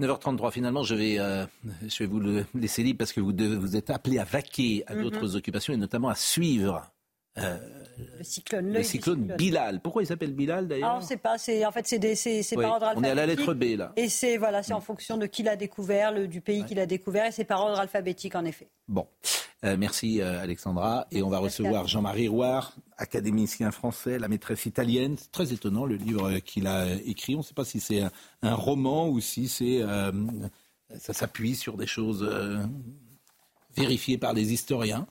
[0.01, 1.47] 9h33, finalement, je vais, euh,
[1.87, 4.95] je vais vous le laisser libre parce que vous, vous êtes appelé à vaquer à
[4.95, 5.03] mhm.
[5.03, 6.91] d'autres occupations et notamment à suivre
[7.39, 7.57] euh,
[8.19, 9.81] le cyclone, le cyclone, Bilal.
[9.81, 12.99] Pourquoi il s'appelle Bilal d'ailleurs Alors, c'est pas, c'est en fait c'est par ordre alphabétique.
[12.99, 13.93] On est à la lettre B là.
[13.97, 14.83] Et c'est voilà, c'est en mm.
[14.83, 17.81] fonction de qui l'a découvert, le, du pays qui l'a découvert, et c'est par ordre
[17.81, 18.69] alphabétique en effet.
[18.87, 19.07] Bon,
[19.65, 25.17] euh, merci euh, Alexandra, et on va recevoir Jean-Marie Rouard, académicien français, la maîtresse italienne.
[25.19, 27.35] C'est très étonnant le livre qu'il a écrit.
[27.35, 28.03] On ne sait pas si c'est
[28.43, 29.81] un, roman ou si c'est
[30.99, 32.29] ça s'appuie sur des choses
[33.75, 35.07] vérifiées par des historiens.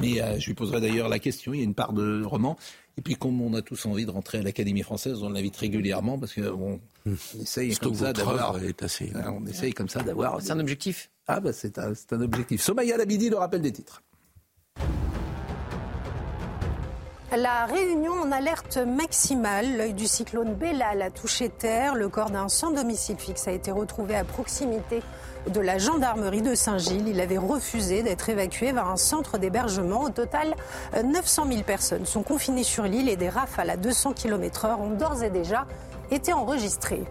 [0.00, 1.54] Mais euh, je lui poserai d'ailleurs la question.
[1.54, 2.56] Il y a une part de roman.
[2.98, 6.18] Et puis, comme on a tous envie de rentrer à l'Académie française, on l'invite régulièrement
[6.18, 6.80] parce qu'on
[7.40, 8.56] essaye comme ça d'avoir.
[8.56, 10.40] On essaye comme ça d'avoir.
[10.40, 11.10] C'est un objectif.
[11.28, 12.62] Ah, bah, c'est un, un, objectif.
[12.62, 14.02] Somaya Labidi, le rappel des titres.
[17.36, 19.76] La Réunion en alerte maximale.
[19.76, 21.94] L'œil du cyclone Bellal a touché terre.
[21.94, 25.02] Le corps d'un sans domicile fixe a été retrouvé à proximité
[25.52, 27.08] de la gendarmerie de Saint-Gilles.
[27.08, 30.02] Il avait refusé d'être évacué vers un centre d'hébergement.
[30.02, 30.54] Au total,
[31.04, 35.22] 900 000 personnes sont confinées sur l'île et des rafales à 200 km/h ont d'ores
[35.22, 35.66] et déjà
[36.10, 37.04] été enregistrées.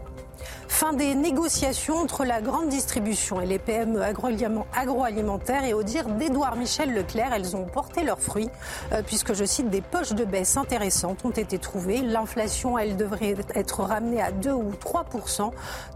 [0.67, 6.57] Fin des négociations entre la grande distribution et les PME agroalimentaires et au dire d'Édouard
[6.57, 8.49] Michel Leclerc, elles ont porté leurs fruits
[8.91, 12.01] euh, puisque, je cite, des poches de baisse intéressantes ont été trouvées.
[12.01, 15.05] L'inflation, elle devrait être ramenée à 2 ou 3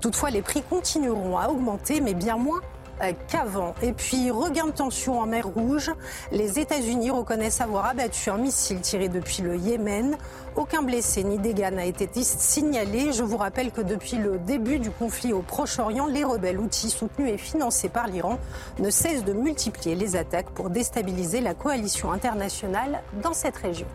[0.02, 2.62] Toutefois, les prix continueront à augmenter, mais bien moins
[3.28, 3.74] qu'avant.
[3.82, 5.92] Et puis, regain de tension en mer Rouge.
[6.32, 10.18] Les États-Unis reconnaissent avoir abattu un missile tiré depuis le Yémen.
[10.56, 13.14] Aucun blessé ni dégâts n'a été signalé.
[13.14, 17.32] Je vous rappelle que depuis le début du conflit au Proche-Orient, les rebelles outils soutenus
[17.32, 18.40] et financés par l'Iran
[18.80, 23.88] ne cessent de multiplier les attaques pour déstabiliser la coalition internationale dans cette région.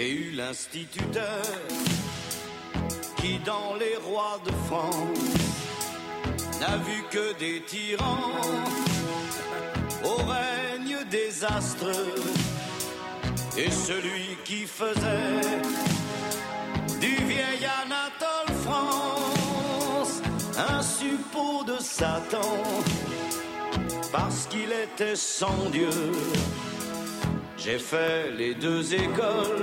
[0.00, 1.42] J'ai eu l'instituteur
[3.16, 5.18] qui, dans les rois de France,
[6.60, 8.30] n'a vu que des tyrans
[10.04, 12.14] au règne désastreux.
[13.56, 15.40] Et celui qui faisait
[17.00, 20.22] du vieil Anatole France
[20.70, 22.62] un suppôt de Satan
[24.12, 25.90] parce qu'il était sans Dieu
[27.58, 29.62] j'ai fait les deux écoles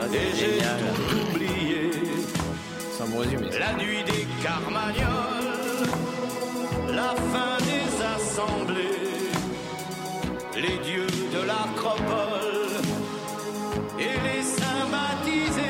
[0.00, 1.90] ah et j'ai tout oublié.
[3.58, 5.86] La nuit des Carmagnols,
[6.88, 9.30] la fin des assemblées,
[10.56, 12.74] les dieux de l'acropole
[13.98, 15.62] et les saints baptisés.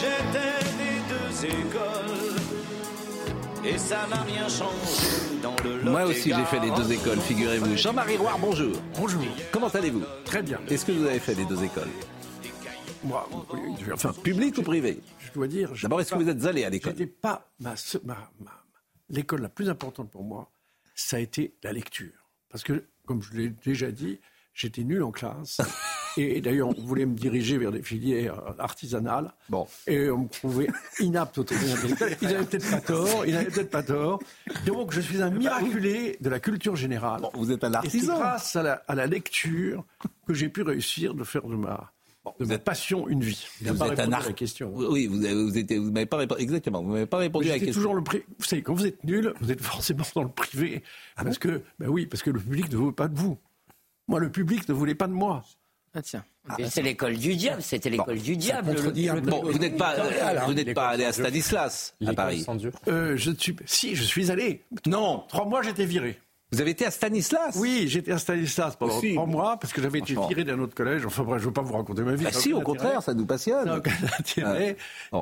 [0.00, 2.40] J'étais des deux écoles
[3.64, 5.31] et ça n'a rien changé.
[5.84, 7.76] Moi aussi, j'ai fait les deux écoles, figurez-vous.
[7.76, 8.76] Jean-Marie Roire, bonjour.
[8.96, 9.22] Bonjour.
[9.50, 10.60] Comment allez-vous Très bien.
[10.68, 11.88] Est-ce que vous avez fait les deux écoles
[13.02, 13.28] Moi,
[13.92, 15.72] enfin, public ou privé Je dois dire.
[15.82, 17.74] D'abord, est-ce que vous êtes allé à l'école C'était pas ma,
[19.08, 20.50] l'école la plus importante pour moi.
[20.94, 24.20] Ça a été la lecture, parce que, comme je l'ai déjà dit,
[24.54, 25.60] j'étais nul en classe.
[26.16, 29.32] Et d'ailleurs, on voulait me diriger vers des filières artisanales.
[29.48, 29.66] Bon.
[29.86, 30.68] Et on me trouvait
[31.00, 32.16] inapte au travail intellectuel.
[32.22, 33.26] Ils n'avaient peut-être pas tort.
[33.26, 34.20] Ils n'avaient peut-être pas tort.
[34.66, 37.22] Donc, je suis un miraculé de la culture générale.
[37.34, 37.96] vous êtes un artisan.
[37.96, 39.84] Et c'est grâce à la, à la, lecture
[40.26, 41.92] que j'ai pu réussir de faire de ma,
[42.38, 43.46] de ma passion une vie.
[43.60, 44.72] vous êtes un la question.
[44.74, 46.82] Oui, vous, vous, m'avez pas répondu exactement.
[46.82, 47.74] Vous m'avez pas répondu à la question.
[47.74, 50.82] toujours le Vous savez, quand vous êtes nul, vous êtes forcément dans le privé,
[51.16, 53.38] ah parce que, ben oui, parce que le public ne veut pas de vous.
[54.08, 55.44] Moi, le public ne voulait pas de moi.
[55.94, 56.24] Ah tiens.
[56.48, 58.74] Ah, c'est l'école du diable, c'était l'école du diable.
[59.22, 59.94] bon, vous n'êtes pas,
[60.46, 62.44] vous n'êtes pas allé à Stanislas à Paris.
[62.88, 64.64] Euh, je suis, si, je suis allé.
[64.86, 65.24] Non.
[65.28, 66.18] Trois mois, j'étais viré.
[66.50, 67.56] Vous avez été à Stanislas?
[67.56, 71.06] Oui, j'étais à Stanislas pendant trois mois parce que j'avais été viré d'un autre collège.
[71.06, 72.24] Enfin bref, je ne veux pas vous raconter ma vie.
[72.24, 73.80] Bah si, au contraire, ça nous passionne.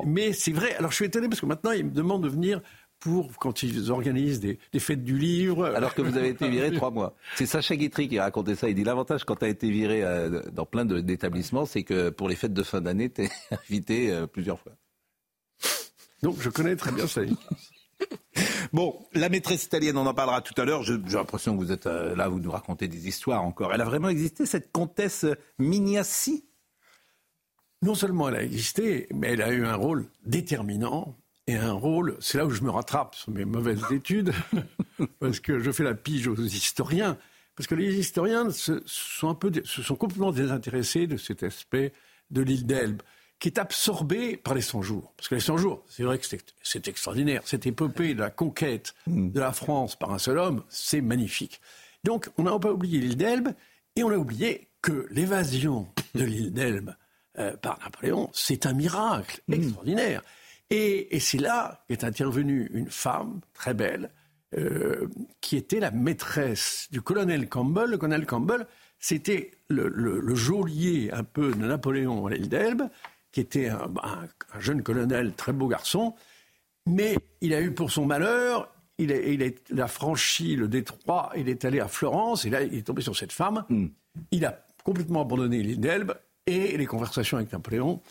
[0.05, 0.75] Mais c'est vrai.
[0.75, 2.61] Alors je suis étonné parce que maintenant, ils me demandent de venir
[3.01, 5.65] pour quand ils organisent des, fêtes du livre.
[5.65, 7.15] Alors que vous avez été viré trois mois.
[7.35, 8.69] C'est Sacha Guitry qui a raconté ça.
[8.69, 12.29] Il dit l'avantage quand tu as été viré euh, dans plein d'établissements, c'est que pour
[12.29, 14.73] les fêtes de fin d'année, tu es invité euh, plusieurs fois.
[16.21, 17.21] Donc je connais très bien ça.
[18.71, 20.83] Bon, la maîtresse italienne, on en parlera tout à l'heure.
[20.83, 23.73] J'ai l'impression que vous êtes euh, là, vous nous racontez des histoires encore.
[23.73, 25.25] Elle a vraiment existé, cette comtesse
[25.57, 26.45] Mignassi?
[27.81, 32.17] Non seulement elle a existé, mais elle a eu un rôle déterminant et un rôle,
[32.19, 34.31] c'est là où je me rattrape sur mes mauvaises études,
[35.19, 37.17] parce que je fais la pige aux historiens,
[37.55, 41.93] parce que les historiens se sont, un peu, se sont complètement désintéressés de cet aspect
[42.29, 43.01] de l'île d'Elbe,
[43.39, 45.13] qui est absorbé par les 100 jours.
[45.17, 46.25] Parce que les 100 jours, c'est vrai que
[46.61, 47.41] c'est extraordinaire.
[47.45, 51.59] Cette épopée de la conquête de la France par un seul homme, c'est magnifique.
[52.03, 53.49] Donc, on n'a pas oublié l'île d'Elbe,
[53.95, 56.95] et on a oublié que l'évasion de l'île d'Elbe
[57.39, 59.55] euh, par Napoléon, c'est un miracle mmh.
[60.71, 64.09] Et, c'est là qu'est intervenue une femme très belle,
[64.57, 65.09] euh,
[65.41, 67.89] qui était la maîtresse du colonel Campbell.
[67.89, 68.65] Le colonel Campbell,
[68.97, 72.83] c'était le, geôlier un peu de Napoléon à l'île d'Elbe,
[73.33, 73.89] qui était un,
[74.59, 76.15] jeune colonel, très beau garçon,
[76.87, 79.11] mais il a eu pour son malheur, il
[79.81, 83.15] a, franchi le détroit, il est allé à Florence, et là il est tombé sur
[83.15, 83.87] cette femme, hmm.
[84.31, 86.13] il a complètement abandonné l'île d'Elbe
[86.45, 88.01] et les conversations avec Napoléon,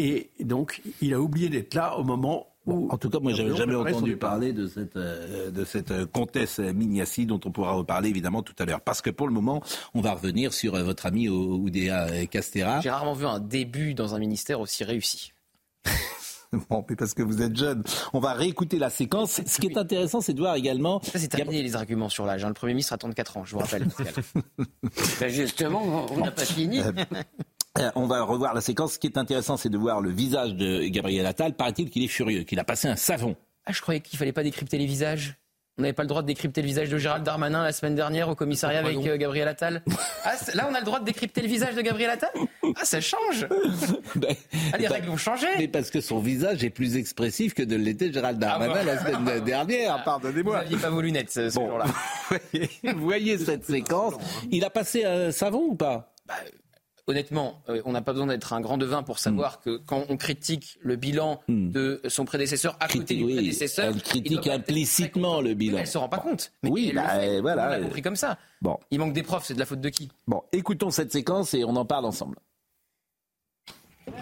[0.00, 2.88] et donc, il a oublié d'être là au moment où...
[2.90, 6.58] En tout cas, moi, j'avais jamais entendu parler de cette, euh, de cette euh, comtesse
[6.58, 8.80] Mignassi, dont on pourra reparler évidemment tout à l'heure.
[8.80, 12.80] Parce que pour le moment, on va revenir sur euh, votre ami Oudéa Castera.
[12.80, 15.34] J'ai rarement vu un début dans un ministère aussi réussi.
[16.68, 17.84] Bon, mais parce que vous êtes jeune.
[18.12, 19.40] On va réécouter la séquence.
[19.46, 21.00] Ce qui est intéressant, c'est de voir également.
[21.04, 22.44] Ça, c'est terminé les arguments sur l'âge.
[22.44, 22.48] Hein.
[22.48, 23.86] Le Premier ministre a 34 ans, je vous rappelle.
[25.20, 26.80] ben justement, on n'a pas fini.
[27.78, 28.94] Euh, on va revoir la séquence.
[28.94, 31.54] Ce qui est intéressant, c'est de voir le visage de Gabriel Attal.
[31.54, 33.36] Paraît-il qu'il est furieux, qu'il a passé un savon.
[33.66, 35.36] Ah, je croyais qu'il fallait pas décrypter les visages.
[35.78, 38.28] On n'avait pas le droit de décrypter le visage de Gérald Darmanin la semaine dernière
[38.28, 39.82] au commissariat avec euh, Gabriel Attal.
[40.22, 42.28] Ah, là, on a le droit de décrypter le visage de Gabriel Attal?
[42.76, 43.48] Ah, ça change
[44.16, 44.34] ben,
[44.70, 47.74] ah, Les règles ont changé Mais parce que son visage est plus expressif que de
[47.74, 50.56] l'était Gérald ah, Darmanin la semaine dernière, pardonnez-moi.
[50.56, 51.86] Vous n'aviez pas vos lunettes ce, jour-là.
[52.84, 54.14] Vous voyez cette séquence
[54.50, 56.12] Il a passé un savon ou pas?
[56.26, 56.34] Bah,
[57.10, 59.64] honnêtement, euh, on n'a pas besoin d'être un grand devin pour savoir hmm.
[59.64, 61.70] que quand on critique le bilan hmm.
[61.70, 65.78] de son prédécesseur à côté du prédécesseur, elle critique implicitement le bilan.
[65.78, 66.52] Elle se rend pas compte.
[66.62, 67.66] Mais oui, bah, voilà.
[67.66, 68.38] On l'a compris comme ça.
[68.62, 68.78] Bon.
[68.90, 70.08] Il manque des profs, c'est de la faute de qui?
[70.26, 72.36] Bon, écoutons cette séquence et on en parle ensemble.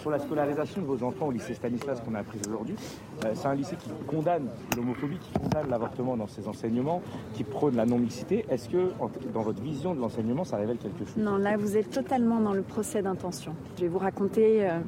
[0.01, 2.77] Sur la scolarisation de vos enfants au lycée Stanislas qu'on a appris aujourd'hui,
[3.25, 7.03] euh, c'est un lycée qui condamne l'homophobie, qui condamne l'avortement dans ses enseignements,
[7.33, 8.45] qui prône la non-mixité.
[8.49, 8.91] Est-ce que,
[9.33, 11.17] dans votre vision de l'enseignement, ça révèle quelque chose?
[11.17, 13.55] Non, là, vous êtes totalement dans le procès d'intention.
[13.77, 14.79] Je vais vous raconter euh,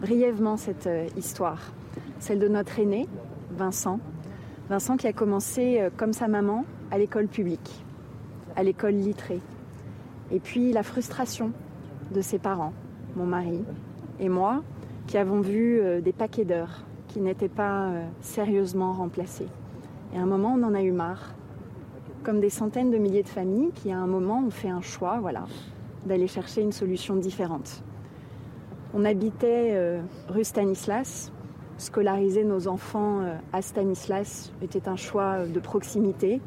[0.00, 1.72] brièvement cette euh, histoire.
[2.18, 3.08] Celle de notre aîné,
[3.50, 3.98] Vincent.
[4.68, 7.84] Vincent qui a commencé, comme sa maman, à l'école publique,
[8.56, 9.40] à l'école littrée.
[10.30, 11.50] Et puis la frustration
[12.12, 12.72] de ses parents,
[13.16, 13.62] mon mari,
[14.20, 14.62] et moi,
[15.06, 19.48] qui avons vu euh, des paquets d'heures qui n'étaient pas euh, sérieusement remplacés.
[20.14, 21.34] Et à un moment, on en a eu marre.
[22.22, 25.18] Comme des centaines de milliers de familles qui, à un moment, ont fait un choix,
[25.20, 25.44] voilà,
[26.06, 27.82] d'aller chercher une solution différente.
[28.94, 31.32] On habitait euh, rue Stanislas.
[31.78, 36.40] Scolariser nos enfants à Stanislas était un choix de proximité.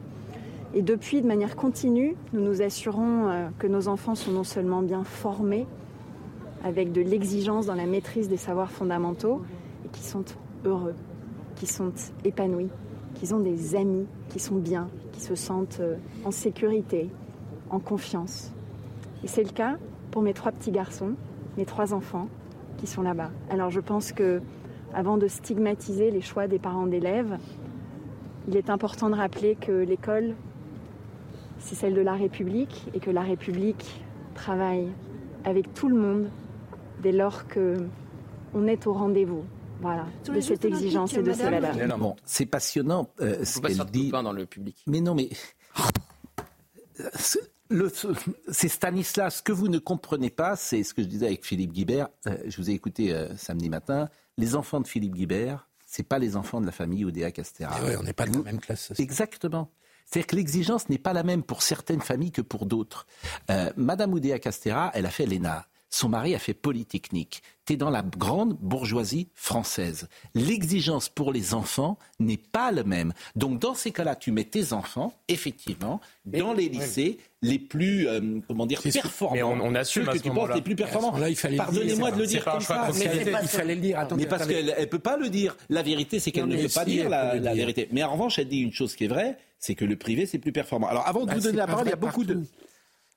[0.73, 5.03] Et depuis, de manière continue, nous nous assurons que nos enfants sont non seulement bien
[5.03, 5.67] formés,
[6.65, 9.43] avec de l'exigence dans la maîtrise des savoirs fondamentaux
[9.85, 10.25] et qui sont
[10.65, 10.95] heureux,
[11.55, 11.93] qui sont
[12.23, 12.69] épanouis,
[13.13, 15.95] qui ont des amis, qui sont bien, qui se sentent euh,
[16.25, 17.11] en sécurité,
[17.69, 18.51] en confiance.
[19.23, 19.77] Et c'est le cas
[20.09, 21.13] pour mes trois petits garçons,
[21.55, 22.27] mes trois enfants
[22.77, 23.29] qui sont là-bas.
[23.51, 24.41] Alors je pense que
[24.91, 27.37] avant de stigmatiser les choix des parents d'élèves,
[28.47, 30.33] il est important de rappeler que l'école,
[31.59, 34.03] c'est celle de la République et que la République
[34.33, 34.87] travaille
[35.43, 36.29] avec tout le monde
[37.05, 37.87] dès lors que
[38.55, 39.45] on est au rendez-vous.
[39.79, 41.99] Voilà, de cette exigence et de ces valeurs.
[41.99, 44.09] Bon, c'est passionnant euh, ce qu'elle dit.
[44.09, 44.77] dans le public.
[44.87, 45.29] Mais non, mais
[48.51, 49.37] c'est Stanislas.
[49.37, 52.07] Ce que vous ne comprenez pas, c'est ce que je disais avec Philippe Guibert.
[52.25, 54.09] Euh, je vous ai écouté euh, samedi matin.
[54.37, 57.75] Les enfants de Philippe Guibert, c'est pas les enfants de la famille Oudéa Castera.
[57.87, 58.93] Eh on n'est pas de la même classe.
[58.97, 59.69] Exactement.
[60.05, 63.05] C'est-à-dire que l'exigence n'est pas la même pour certaines familles que pour d'autres.
[63.75, 65.67] Madame Oudéa Castera, elle a fait l'ENA.
[65.95, 67.41] Son mari a fait polytechnique.
[67.65, 70.09] Tu es dans la grande bourgeoisie française.
[70.33, 73.13] L'exigence pour les enfants n'est pas la même.
[73.37, 78.41] Donc dans ces cas-là, tu mets tes enfants, effectivement, dans les lycées les plus, euh,
[78.45, 79.35] comment dire, performants.
[79.35, 81.17] Mais on, on assume que tu penses les plus performants.
[81.55, 82.89] Pardonnez-moi de le dire comme ça.
[82.91, 83.97] il fallait le dire.
[83.97, 85.55] Attendez, mais parce qu'elle ne peut pas le dire.
[85.69, 87.87] La vérité, c'est qu'elle ne peut pas dire la, vérité.
[87.93, 90.39] Mais en revanche, elle dit une chose qui est vraie, c'est que le privé, c'est
[90.39, 90.87] plus performant.
[90.87, 92.43] Alors avant de bah, vous donner la parole, il y a beaucoup de...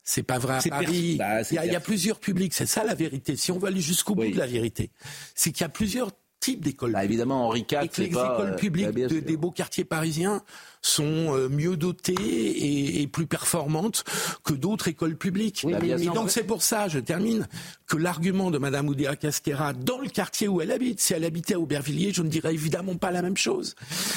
[0.08, 1.16] C'est pas vrai à Paris.
[1.18, 2.54] Bah, il, y a, plusieurs publics.
[2.54, 3.36] C'est ça la vérité.
[3.36, 4.90] Si on veut aller jusqu'au bout de la vérité,
[5.34, 6.92] c'est qu'il y a plusieurs types d'écoles.
[6.92, 10.42] Bah, évidemment, Henri IV, et que les écoles euh, publiques bah, des beaux quartiers parisiens
[10.80, 14.04] sont euh, mieux dotées et, plus performantes
[14.44, 15.66] que d'autres écoles publiques.
[15.66, 17.46] et donc c'est pour ça, je termine,
[17.86, 21.54] que l'argument de Madame Oudéa Casquera dans le quartier où elle habite, si elle habitait
[21.54, 23.74] à Aubervilliers, je ne dirais évidemment pas la même chose.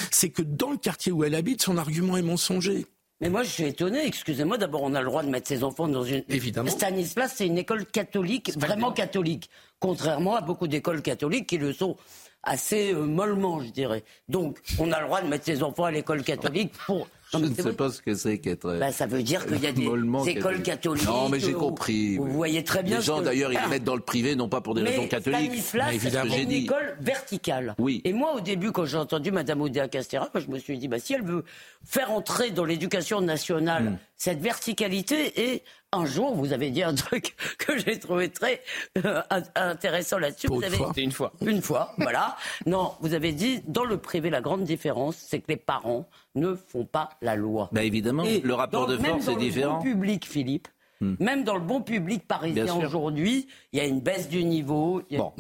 [0.10, 2.86] C'est que dans le quartier où elle habite, son argument est mensonger.
[3.22, 4.06] Mais moi, je suis étonné.
[4.06, 6.24] Excusez-moi, d'abord, on a le droit de mettre ses enfants dans une.
[6.28, 6.70] Évidemment.
[6.70, 9.50] Stanislas, c'est une école catholique, vraiment catholique.
[9.80, 11.96] Contrairement à beaucoup d'écoles catholiques qui le sont
[12.44, 14.04] assez euh, mollement, je dirais.
[14.28, 17.54] Donc, on a le droit de mettre ses enfants à l'école catholique pour je ne
[17.54, 18.78] sais pas ce que c'est qu'être.
[18.80, 21.06] Bah, ça veut dire qu'il y a des écoles catholiques.
[21.06, 22.18] Non, mais j'ai compris.
[22.18, 22.98] Vous, voyez très bien.
[22.98, 25.52] Les gens, d'ailleurs, ils le mettent dans le privé, non pas pour des raisons catholiques.
[25.74, 27.76] Mais évidemment, c'est une école verticale.
[27.78, 28.02] Oui.
[28.04, 31.00] Et moi, au début, quand j'ai entendu Madame Oudéa Castera, je me suis dit, bah,
[31.00, 31.44] si elle veut
[31.86, 33.98] faire entrer dans l'éducation nationale hmm.
[34.22, 38.62] Cette verticalité et un jour, vous avez dit un truc que j'ai trouvé très
[39.04, 39.20] euh,
[39.56, 40.46] intéressant là-dessus.
[40.46, 41.34] Vous avez une fois.
[41.42, 42.38] Une fois, voilà.
[42.68, 46.54] Non, vous avez dit dans le privé, la grande différence, c'est que les parents ne
[46.54, 47.70] font pas la loi.
[47.72, 49.80] Bah évidemment, le rapport de force est différent.
[49.80, 50.68] Dans le public, Philippe,
[51.02, 51.16] Hmm.
[51.20, 55.02] Même dans le bon public parisien aujourd'hui, il y a une baisse du niveau.
[55.12, 55.34] Bon,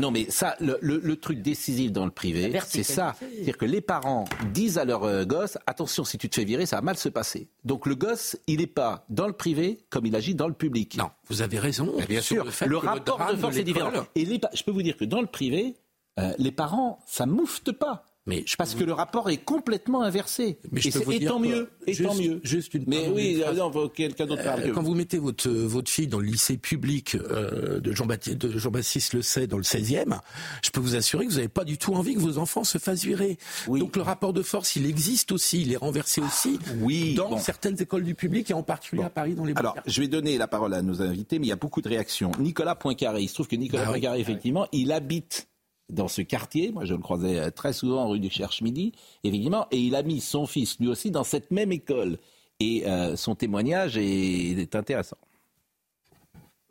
[0.00, 3.14] non, mais ça, le, truc décisif dans le privé, c'est ça.
[3.18, 6.66] C'est-à-dire que les parents disent à leur euh, gosse attention, si tu te fais virer,
[6.66, 7.48] ça va mal se passer.
[7.64, 10.96] Donc le gosse, il n'est pas dans le privé comme il agit dans le public.
[10.96, 11.92] Non, vous avez raison.
[12.08, 13.90] bien sûr, le, rapport de force est différent.
[14.14, 15.74] Et je peux vous dire que dans le privé,
[16.20, 20.58] euh, les parents, ça moufte pas Mais parce que le rapport est complètement inversé.
[20.70, 21.70] Mais je et, tant mieux.
[21.88, 22.40] Et tant mieux.
[22.44, 22.84] Juste une.
[22.86, 26.56] Mais oui, non, quelqu'un d'autre euh, Quand vous mettez votre votre fille dans le lycée
[26.56, 30.20] public euh, de Jean-Baptiste de Jean-Baptiste Le Say dans le 16e,
[30.62, 32.78] je peux vous assurer que vous n'avez pas du tout envie que vos enfants se
[32.78, 33.38] fassent virer.
[33.66, 37.80] Donc le rapport de force, il existe aussi, il est renversé aussi oui, dans certaines
[37.82, 39.54] écoles du public et en particulier à Paris dans les.
[39.56, 41.88] Alors, je vais donner la parole à nos invités, mais il y a beaucoup de
[41.88, 42.30] réactions.
[42.38, 45.48] Nicolas Poincaré, il se trouve que Nicolas bah Poincaré, effectivement, il habite
[45.88, 46.72] dans ce quartier.
[46.72, 48.92] Moi, je le croisais euh, très souvent rue du Cherche-Midi,
[49.24, 52.18] évidemment, et il a mis son fils, lui aussi, dans cette même école.
[52.60, 55.16] Et euh, son témoignage est intéressant.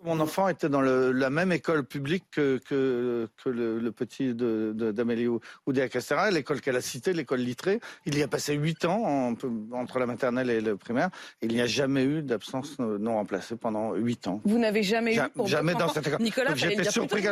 [0.04, 2.60] Mon enfant était dans la même école publique que,
[3.46, 7.80] le, petit d'Amélie de, Oudéa Castera, l'école qu'elle a citée, l'école littrée.
[8.06, 9.36] Il y a passé huit ans
[9.72, 11.10] entre la maternelle et le primaire.
[11.42, 14.42] Il n'y a jamais eu d'absence non remplacée pendant huit ans.
[14.46, 16.22] Vous n'avez jamais eu pour Jamais dans cette école.
[16.22, 17.24] Nicolas, j'étais surpris,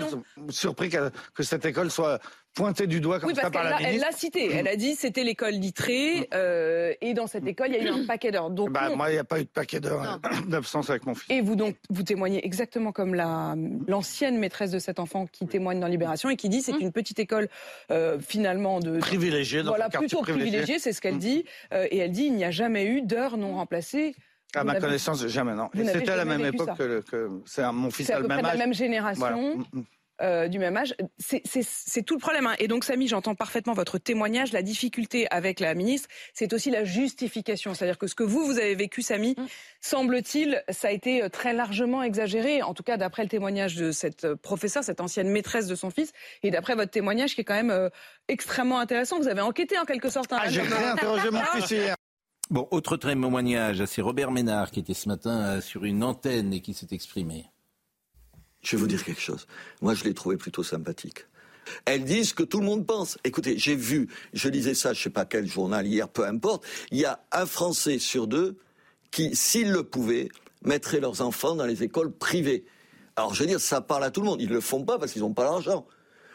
[0.49, 2.19] surpris que, cette école soit
[2.53, 3.89] pointé du doigt comme ça par la ministre.
[3.93, 4.51] Elle l'a cité.
[4.53, 7.89] Elle a dit c'était l'école littrée euh, et dans cette école il y a eu
[7.89, 8.49] un paquet d'heures.
[8.49, 11.25] Donc bah, moi il n'y a pas eu de paquet d'heures d'absence avec mon fils.
[11.29, 13.55] Et vous donc vous témoignez exactement comme la
[13.87, 16.81] l'ancienne maîtresse de cet enfant qui témoigne dans Libération et qui dit c'est hum.
[16.81, 17.49] une petite école
[17.91, 21.19] euh, finalement de privilégiée dans voilà plutôt privilégiée, c'est ce qu'elle hum.
[21.19, 24.15] dit euh, et elle dit il n'y a jamais eu d'heures non remplacées.
[24.55, 25.69] À ma connaissance, jamais, non.
[25.75, 28.53] C'était à la même époque que, que c'est mon fils a le même âge.
[28.53, 29.63] la même génération.
[30.21, 30.95] Euh, du même âge.
[31.17, 32.47] C'est tout le problème.
[32.47, 32.55] Hein.
[32.59, 34.51] Et donc, Samy, j'entends parfaitement votre témoignage.
[34.51, 37.73] La difficulté avec la ministre, c'est aussi la justification.
[37.73, 39.45] C'est-à-dire que ce que vous, vous avez vécu, Samy, mmh.
[39.81, 42.61] semble-t-il, ça a été euh, très largement exagéré.
[42.61, 45.89] En tout cas, d'après le témoignage de cette euh, professeure, cette ancienne maîtresse de son
[45.89, 46.11] fils,
[46.43, 47.89] et d'après votre témoignage qui est quand même
[48.27, 49.19] extrêmement intéressant.
[49.19, 50.33] Vous avez enquêté en quelque sorte.
[50.33, 51.95] Hein, ah, j'ai interrogé mon fils hier.
[52.49, 56.73] Bon, autre témoignage, c'est Robert Ménard qui était ce matin sur une antenne et qui
[56.73, 57.45] s'est exprimé.
[58.61, 59.47] Je vais vous dire quelque chose.
[59.81, 61.25] Moi, je l'ai trouvé plutôt sympathique.
[61.85, 63.17] Elles disent que tout le monde pense.
[63.23, 66.65] Écoutez, j'ai vu, je lisais ça, je sais pas quel journal hier, peu importe.
[66.91, 68.57] Il y a un Français sur deux
[69.11, 70.29] qui, s'ils le pouvaient,
[70.63, 72.65] mettrait leurs enfants dans les écoles privées.
[73.15, 74.41] Alors, je veux dire, ça parle à tout le monde.
[74.41, 75.85] Ils le font pas parce qu'ils n'ont pas l'argent.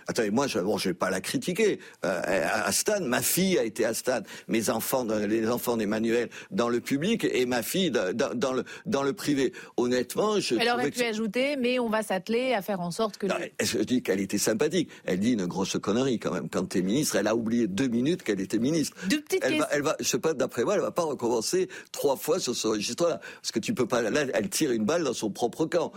[0.07, 1.79] Attendez, moi, je, bon, vais pas la critiquer.
[2.05, 4.21] Euh, à Stan, ma fille a été à Stan.
[4.49, 9.13] Mes enfants, les enfants d'Emmanuel, dans le public, et ma fille dans, le dans le
[9.13, 9.53] privé.
[9.77, 10.57] Honnêtement, je.
[10.57, 13.27] Elle aurait pu ajouter, mais on va s'atteler à faire en sorte que.
[13.61, 14.91] Je dis qu'elle était sympathique.
[15.05, 16.49] Elle dit une grosse connerie quand même.
[16.49, 18.97] Quand tu es ministre, elle a oublié deux minutes qu'elle était ministre.
[19.09, 21.69] Deux petites elle va, elle va, je sais pas, d'après moi, elle va pas recommencer
[21.93, 24.03] trois fois sur ce registre-là, parce que tu peux pas.
[24.03, 25.93] Là, elle tire une balle dans son propre camp.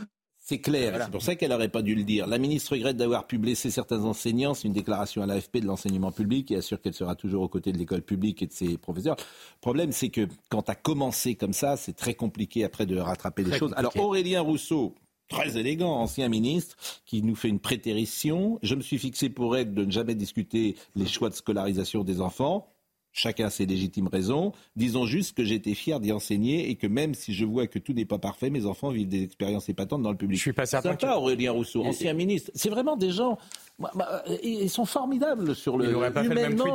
[0.49, 2.25] C'est clair, c'est pour ça qu'elle n'aurait pas dû le dire.
[2.25, 4.53] La ministre regrette d'avoir pu blesser certains enseignants.
[4.53, 7.73] C'est une déclaration à l'AFP de l'enseignement public et assure qu'elle sera toujours aux côtés
[7.73, 9.17] de l'école publique et de ses professeurs.
[9.17, 12.97] Le problème, c'est que quand tu as commencé comme ça, c'est très compliqué après de
[12.97, 13.73] rattraper les choses.
[13.75, 14.95] Alors Aurélien Rousseau,
[15.27, 18.57] très élégant, ancien ministre, qui nous fait une prétérition.
[18.61, 22.21] Je me suis fixé pour être de ne jamais discuter les choix de scolarisation des
[22.21, 22.69] enfants.
[23.17, 24.51] Chacun ses légitimes raisons.
[24.75, 27.93] Disons juste que j'étais fier d'y enseigner et que même si je vois que tout
[27.93, 30.37] n'est pas parfait, mes enfants vivent des expériences épatantes dans le public.
[30.37, 30.91] Je suis pas certain.
[30.91, 32.51] Sympa, Aurélien Rousseau, ancien ministre.
[32.53, 33.39] C'est vraiment des gens.
[33.79, 35.85] Bah, ils sont formidables sur le.
[35.85, 36.73] Ils n'auraient pas fait le même tweet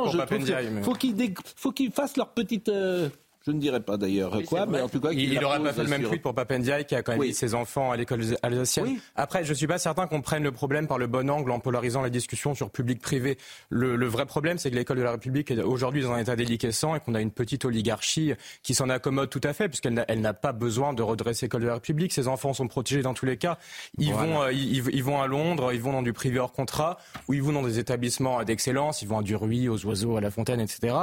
[0.81, 0.97] pour.
[1.01, 2.67] Il faut qu'ils fassent leur petite.
[2.67, 3.07] Euh,
[3.45, 5.89] je ne dirais pas d'ailleurs quoi, mais en tout cas, il n'aurait pas fait le
[5.89, 8.97] même tweet pour Papendiaï qui a quand même mis ses enfants à l'école alsacienne.
[9.15, 11.59] Après, je ne suis pas certain qu'on prenne le problème par le bon angle en
[11.59, 13.37] polarisant la discussion sur public-privé.
[13.69, 16.95] Le, vrai problème, c'est que l'école de la République est aujourd'hui dans un état déliquescent
[16.95, 20.53] et qu'on a une petite oligarchie qui s'en accommode tout à fait, puisqu'elle n'a pas
[20.53, 22.13] besoin de redresser l'école de la République.
[22.13, 23.57] Ses enfants sont protégés dans tous les cas.
[23.97, 27.33] Ils, vont, euh, ils, vont à Londres, ils vont dans du privé hors contrat, ou
[27.33, 30.61] ils vont dans des établissements d'excellence, ils vont à Duruy, aux oiseaux, à la fontaine,
[30.61, 30.95] etc.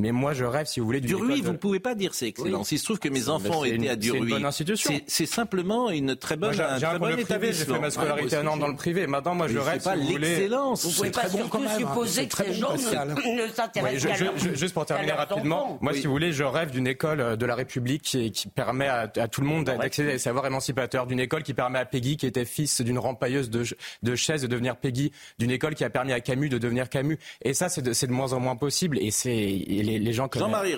[0.00, 2.62] Mais moi, je rêve, si vous voulez, du Duruy, vous pouvez pas dire c'est excellent.
[2.68, 4.18] Il se trouve que mes enfants étaient à Duruy.
[4.18, 5.00] C'est une bonne institution.
[5.06, 6.54] C'est simplement une très bonne.
[6.54, 9.06] J'ai un, bon j'ai fait ma scolarité à Nantes dans le privé.
[9.06, 9.82] Maintenant, moi, je rêve.
[9.82, 10.84] pas l'excellence.
[10.84, 15.78] Vous pouvez pas surtout supposer que ces gens ne s'intéressent qu'à Juste pour terminer rapidement,
[15.80, 19.08] moi, si vous voulez, je rêve d'une école euh, de la République qui permet à
[19.28, 22.26] tout le monde d'accéder à des savoirs émancipateurs, d'une école qui permet à Peggy, qui
[22.26, 26.20] était fils d'une rempailleuse de chaises, de devenir Peggy, d'une école qui a permis à
[26.20, 27.18] Camus de devenir Camus.
[27.42, 28.98] Et ça, c'est de moins en moins possible.
[28.98, 30.76] Et c'est les gens comme Jean-Marie.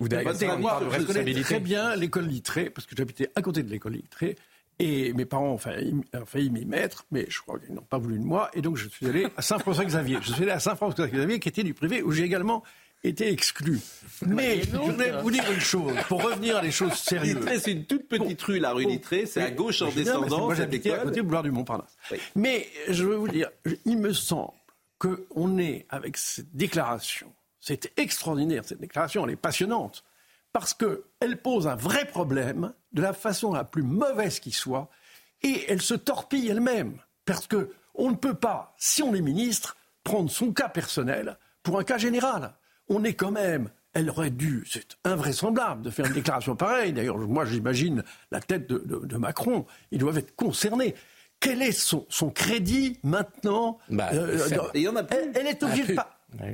[0.00, 0.08] Ou
[0.46, 4.36] je connais très bien l'école littrée, parce que j'habitais à côté de l'école littrée.
[4.80, 8.24] Et mes parents ont failli, m'y mettre, mais je crois qu'ils n'ont pas voulu de
[8.24, 8.50] moi.
[8.54, 10.18] Et donc, je suis allé à Saint-François-Xavier.
[10.20, 12.64] Je suis allé à Saint-François-Xavier, qui était du privé, où j'ai également
[13.04, 13.78] été exclu.
[14.26, 17.36] Mais je voulais vous dire une chose, pour revenir à des choses sérieuses.
[17.36, 20.46] Littré, c'est une toute petite rue, la rue Littré, c'est à gauche en descendant.
[20.46, 21.96] Moi, j'habitais à côté du boulevard du Montparnasse.
[22.34, 23.50] Mais je veux vous dire,
[23.84, 24.54] il me semble
[24.98, 30.02] qu'on est, avec cette déclaration, c'est extraordinaire, cette déclaration, elle est passionnante
[30.54, 34.88] parce qu'elle pose un vrai problème de la façon la plus mauvaise qui soit,
[35.42, 36.98] et elle se torpille elle-même.
[37.26, 41.84] Parce qu'on ne peut pas, si on est ministre, prendre son cas personnel pour un
[41.84, 42.54] cas général.
[42.88, 46.92] On est quand même elle aurait dû, c'est invraisemblable de faire une déclaration pareille.
[46.92, 48.02] D'ailleurs, moi, j'imagine
[48.32, 49.66] la tête de, Macron.
[49.92, 50.96] Ils doivent être concernés.
[51.38, 56.00] Quel est son, crédit maintenant bah, euh, elle, est obligée de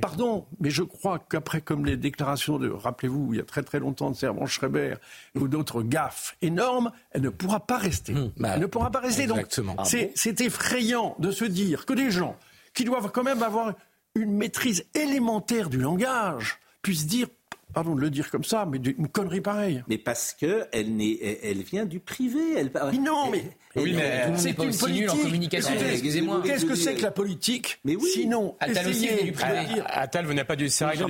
[0.00, 3.78] Pardon, mais je crois qu'après, comme les déclarations de, rappelez-vous, il y a très très
[3.78, 4.94] longtemps de Servan Schreiber
[5.34, 8.14] ou d'autres gaffes énormes, elle ne pourra pas rester.
[8.14, 9.26] Hum, bah, elle ne pourra pas rester.
[9.26, 9.46] Donc,
[9.78, 12.36] ah c'est effrayant de se dire que des gens
[12.74, 13.74] qui doivent quand même avoir
[14.14, 17.28] une maîtrise élémentaire du langage puisse dire
[17.72, 19.82] pardon de le dire comme ça, mais une connerie pareille.
[19.88, 21.00] Mais parce que elle,
[21.42, 22.40] elle vient du privé.
[22.56, 22.70] Elle...
[23.00, 23.44] non, mais,
[23.76, 25.10] oui, mais c'est une politique.
[25.10, 25.72] en communication.
[25.90, 26.42] Excusez-moi.
[26.44, 27.78] Qu'est-ce que c'est que la politique?
[27.84, 28.10] Mais oui.
[28.12, 29.82] Sinon, Attal aussi vient du privé.
[29.86, 31.00] Attal venait pas du CEREC.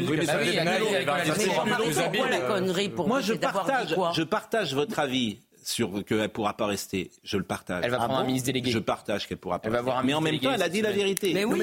[3.06, 7.10] Moi, je partage, je partage votre avis sur qu'elle ne pourra pas rester.
[7.22, 7.82] Je le partage.
[7.84, 8.70] Elle va prendre un ministre délégué.
[8.70, 9.68] Je partage qu'elle pourra pas.
[9.68, 11.32] Elle va avoir un mais en même temps, elle a dit la vérité.
[11.34, 11.62] Mais oui.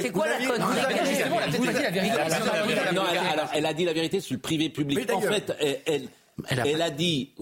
[0.00, 0.58] C'est quoi la connerie
[2.94, 5.10] Non, alors elle a dit la vérité sur le privé public.
[5.12, 5.52] En fait,
[5.86, 6.08] elle
[6.48, 7.32] elle a, dit,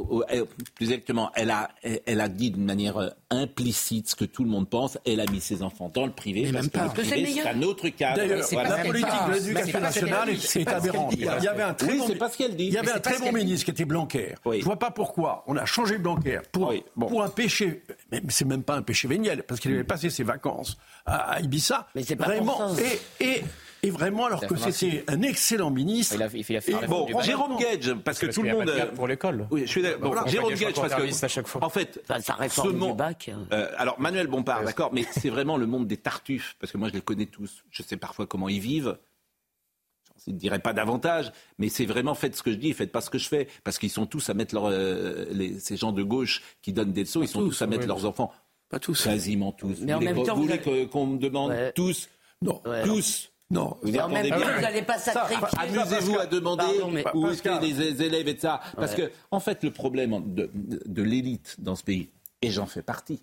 [0.75, 4.51] plus exactement, elle a, elle a dit d'une manière euh, implicite ce que tout le
[4.51, 4.99] monde pense.
[5.07, 7.49] Elle a mis ses enfants dans le privé Mais parce même que le privé, c'est
[7.49, 8.17] un autre cadre.
[8.19, 11.15] D'ailleurs, la politique de l'éducation nationale est aberrante.
[11.17, 12.67] Il y avait un très bon, c'est pas ce qu'elle dit.
[12.67, 14.35] Il y avait un très bon ministre qui était Blanquer.
[14.45, 17.83] Je Je vois pas pourquoi on a changé Blanquer pour, pour un péché.
[18.11, 20.77] Mais c'est même pas un péché véniel parce qu'il avait passé ses vacances
[21.07, 21.89] à, Ibiza.
[21.95, 22.75] Mais c'est pas vraiment.
[23.21, 23.43] Et, et
[23.83, 26.15] et vraiment, alors que c'était un excellent ministre.
[26.17, 28.73] Il a, il fait bon, Jérôme Gage, parce que tout le monde.
[28.95, 29.47] Pour l'école.
[29.51, 30.29] Oui, je suis d'accord.
[30.29, 31.25] Jérôme Gage, parce que.
[31.25, 31.65] À chaque fois.
[31.65, 33.31] En fait, ça réforme du bac.
[33.53, 36.89] Euh, alors, Manuel Bompard, d'accord, mais c'est vraiment le monde des tartuffes, parce que moi,
[36.89, 37.65] je les connais tous.
[37.71, 38.99] Je sais parfois comment ils vivent.
[40.25, 43.01] Je ne dirais pas davantage, mais c'est vraiment faites ce que je dis, faites pas
[43.01, 45.91] ce que je fais, parce qu'ils sont tous à mettre leur, euh, les, ces gens
[45.91, 48.33] de gauche qui donnent des leçons, ils sont tous, à mettre leurs enfants.
[48.69, 49.03] Pas tous.
[49.03, 49.81] Quasiment tous.
[49.81, 52.09] Mais en même temps, vous voulez qu'on me demande tous?
[52.41, 52.63] Non.
[52.85, 53.32] Tous.
[53.53, 55.47] Non, vous n'allez pas sacrifier.
[55.59, 56.65] Amusez-vous à demander
[57.15, 58.61] où étaient les élèves et ça.
[58.77, 62.09] Parce que, en fait, le problème de, de, l'élite dans ce pays,
[62.41, 63.23] et j'en fais partie,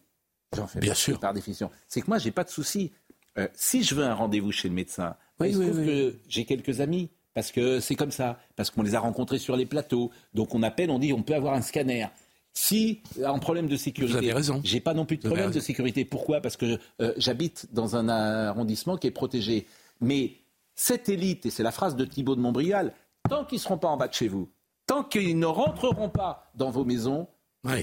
[0.56, 1.20] j'en fais Bien partie sûr.
[1.20, 2.92] par définition, c'est que moi, j'ai pas de souci.
[3.38, 6.80] Euh, si je veux un rendez-vous chez le médecin, il se trouve que j'ai quelques
[6.80, 10.12] amis parce que c'est comme ça, parce qu'on les a rencontrés sur les plateaux.
[10.34, 12.08] Donc on appelle, on dit on peut avoir un scanner.
[12.54, 16.06] Si un problème de sécurité, j'ai pas non plus de problème de sécurité.
[16.06, 16.42] Pourquoi?
[16.42, 19.66] Parce que euh, j'habite dans un arrondissement qui est protégé.
[20.02, 20.34] Mais
[20.76, 22.94] cette élite, et c'est la phrase de Thibault de Montbrial,
[23.30, 24.50] tant qu'ils ne seront pas en bas de chez vous,
[24.86, 27.28] tant qu'ils ne rentreront pas dans vos maisons,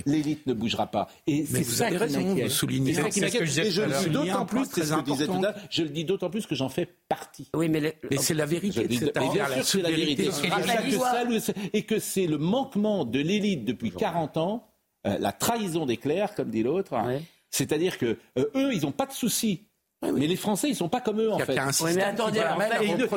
[0.06, 1.06] L'élite ne bougera pas.
[1.26, 2.50] Et c'est ça qui m'inquiète.
[2.50, 2.92] souligner.
[2.92, 5.82] Et je le dis d'autant plus, c'est ce que je disais tout à l'heure, je
[5.82, 7.50] le dis d'autant plus que j'en fais partie.
[7.54, 8.86] Oui, mais, c'est la vérité.
[9.62, 10.30] C'est la vérité.
[11.72, 14.66] Et que c'est le manquement de l'élite depuis 40 ans,
[15.06, 16.94] euh, la trahison des clercs, comme dit l'autre.
[17.50, 19.65] C'est-à-dire que euh, eux, ils n'ont pas de soucis
[20.02, 21.58] mais les Français, ils sont pas comme eux, en fait.
[21.84, 22.40] mais attendez,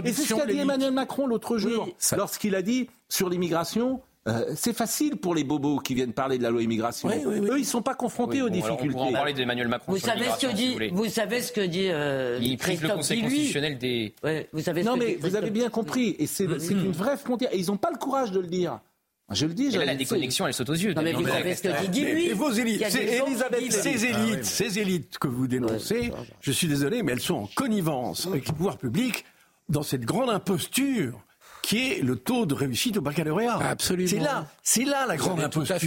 [0.03, 4.01] et, c'est ce qu'a dit Emmanuel Macron l'autre jour, lorsqu'il a dit sur l'immigration.
[4.27, 7.09] Euh, c'est facile pour les bobos qui viennent parler de la loi immigration.
[7.09, 8.95] Eux, ils ne sont pas confrontés aux difficultés.
[8.95, 9.93] on en parler d'Emmanuel Macron.
[9.93, 13.21] Vous savez ce que dit, vous, savez ce que dit euh, Il prise le Conseil
[13.21, 14.13] constitutionnel des.
[14.51, 17.53] vous savez non, mais vous avez bien compris, et c'est une vraie frontière.
[17.53, 18.79] Et ils n'ont pas le courage de le dire.
[19.31, 20.93] Je le dis, et là, la déconnexion, elle saute aux yeux.
[20.93, 22.29] Non, mais vous savez ce que dit lui.
[22.33, 26.11] Vos élites, ces élites, ces élites que vous dénoncez,
[26.41, 29.25] je suis désolé, mais elles sont en connivence avec les pouvoirs publics
[29.67, 31.21] dans cette grande imposture
[31.61, 33.57] qui est le taux de réussite au baccalauréat.
[33.57, 34.09] Absolument.
[34.09, 35.77] C'est là, c'est là la grande imposture.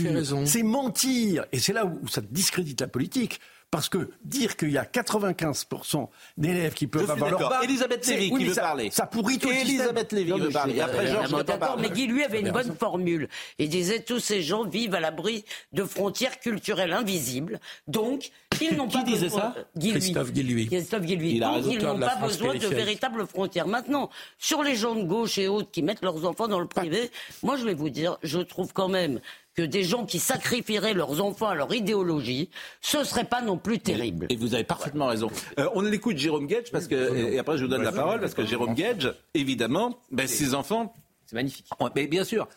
[0.45, 3.41] C'est mentir, et c'est là où ça discrédite la politique.
[3.73, 6.07] Parce que dire qu'il y a 95%
[6.37, 7.65] d'élèves qui peuvent avoir leur bac...
[7.65, 8.91] Elisabeth Lévy qui veut parler.
[8.91, 10.79] Ça pourrit tout Elisabeth Lévy veut parler.
[10.79, 11.33] après, Georges
[11.81, 13.31] Mais Guy, lui, avait une bonne formule.
[13.59, 17.61] Il disait tous ces gens vivent à l'abri de frontières culturelles invisibles.
[17.87, 18.31] Donc,
[18.71, 20.67] ils n'ont pas disait ça Christophe Guillouis.
[20.67, 21.41] Christophe Guillouis.
[21.41, 23.67] Donc, ils n'ont pas besoin de véritables frontières.
[23.67, 27.11] Maintenant, sur les gens de gauche et autres qui mettent leurs enfants dans le privé,
[27.43, 29.21] moi, je vais vous dire, je trouve quand même
[29.55, 32.49] que des gens qui sacrifieraient leurs enfants à leur idéologie,
[32.81, 34.27] ce serait pas non plus terrible.
[34.31, 35.31] Et vous avez parfaitement raison.
[35.59, 36.95] Euh, on l'écoute Jérôme Gage parce que
[37.33, 40.95] et après je vous donne la parole parce que Jérôme Gage, évidemment, ben, ses enfants,
[41.27, 41.67] c'est magnifique.
[41.95, 42.49] Mais bien sûr,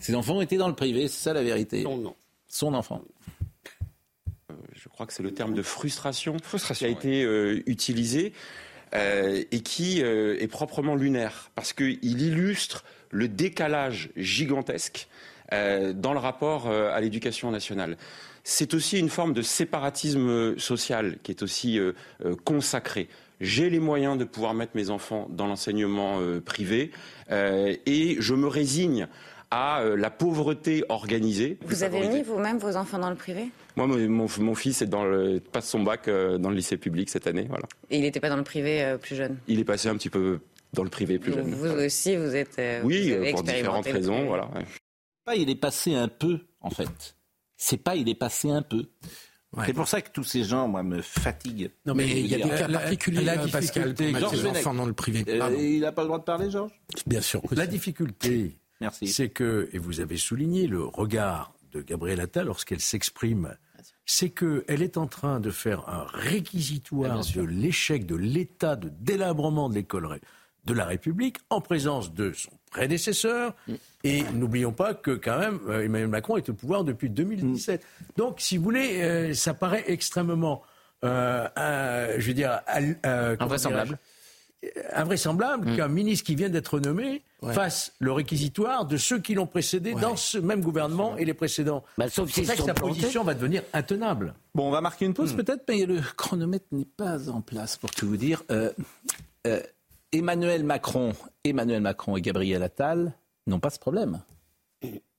[0.00, 1.82] ses enfants étaient dans le privé, c'est ça la vérité.
[1.82, 2.14] Non, non.
[2.46, 3.00] Son enfant.
[4.82, 8.32] Euh, je crois que c'est le terme de frustration, frustration qui a été euh, utilisé
[8.94, 15.08] et qui est proprement lunaire parce qu'il illustre le décalage gigantesque
[15.52, 17.98] euh, dans le rapport euh, à l'éducation nationale.
[18.42, 21.92] C'est aussi une forme de séparatisme social qui est aussi euh,
[22.44, 23.08] consacré.
[23.40, 26.92] J'ai les moyens de pouvoir mettre mes enfants dans l'enseignement privé
[27.28, 29.08] et je me résigne
[29.52, 31.58] à la pauvreté organisée.
[31.66, 33.50] Vous avez mis vous-même vos enfants dans le privé?
[33.76, 37.46] Moi, mon, fils est dans le, passe son bac dans le lycée public cette année.
[37.48, 37.66] Voilà.
[37.90, 39.38] Et il n'était pas dans le privé plus jeune?
[39.46, 40.40] Il est passé un petit peu
[40.72, 41.52] dans le privé plus jeune.
[41.54, 42.58] Vous aussi, vous êtes.
[42.58, 44.48] euh, Oui, vous pour différentes raisons, voilà.
[45.24, 47.16] Pas, il est passé un peu, en fait.
[47.56, 48.86] C'est pas, il est passé un peu.
[49.66, 51.70] C'est pour ça que tous ces gens, moi, me fatiguent.
[51.84, 54.46] Non, mais il y a des cas La- particuliers, la hein, Pascal, pour Georges les
[54.48, 55.24] enfants dans le privé.
[55.28, 56.72] Euh, il n'a pas le droit de parler, Georges?
[57.06, 59.08] Bien sûr que La difficulté, Merci.
[59.08, 63.56] c'est que, et vous avez souligné le regard de Gabriel Attal lorsqu'elle s'exprime,
[64.04, 69.68] c'est qu'elle est en train de faire un réquisitoire de l'échec de l'état de délabrement
[69.68, 70.20] de l'école
[70.64, 73.54] de la République en présence de son prédécesseur.
[74.04, 77.84] Et n'oublions pas que quand même euh, Emmanuel Macron est au pouvoir depuis 2017.
[78.16, 80.62] Donc, si vous voulez, euh, ça paraît extrêmement,
[81.04, 82.60] euh, euh, je veux dire,
[83.04, 83.98] Invraisemblable.
[84.92, 87.54] invraisemblable qu'un ministre qui vient d'être nommé Ouais.
[87.54, 91.82] fasse le réquisitoire de ceux qui l'ont précédé dans ce même gouvernement et les précédents.
[91.98, 93.00] Bah, sauf ça que sa plantés.
[93.00, 94.34] position va devenir intenable.
[94.54, 97.90] Bon, on va marquer une pause peut-être, mais le chronomètre n'est pas en place pour
[97.90, 98.42] tout vous dire.
[98.52, 98.70] Euh,
[99.46, 99.60] euh,
[100.12, 103.12] Emmanuel Macron, Emmanuel Macron et Gabriel Attal
[103.48, 104.20] n'ont pas ce problème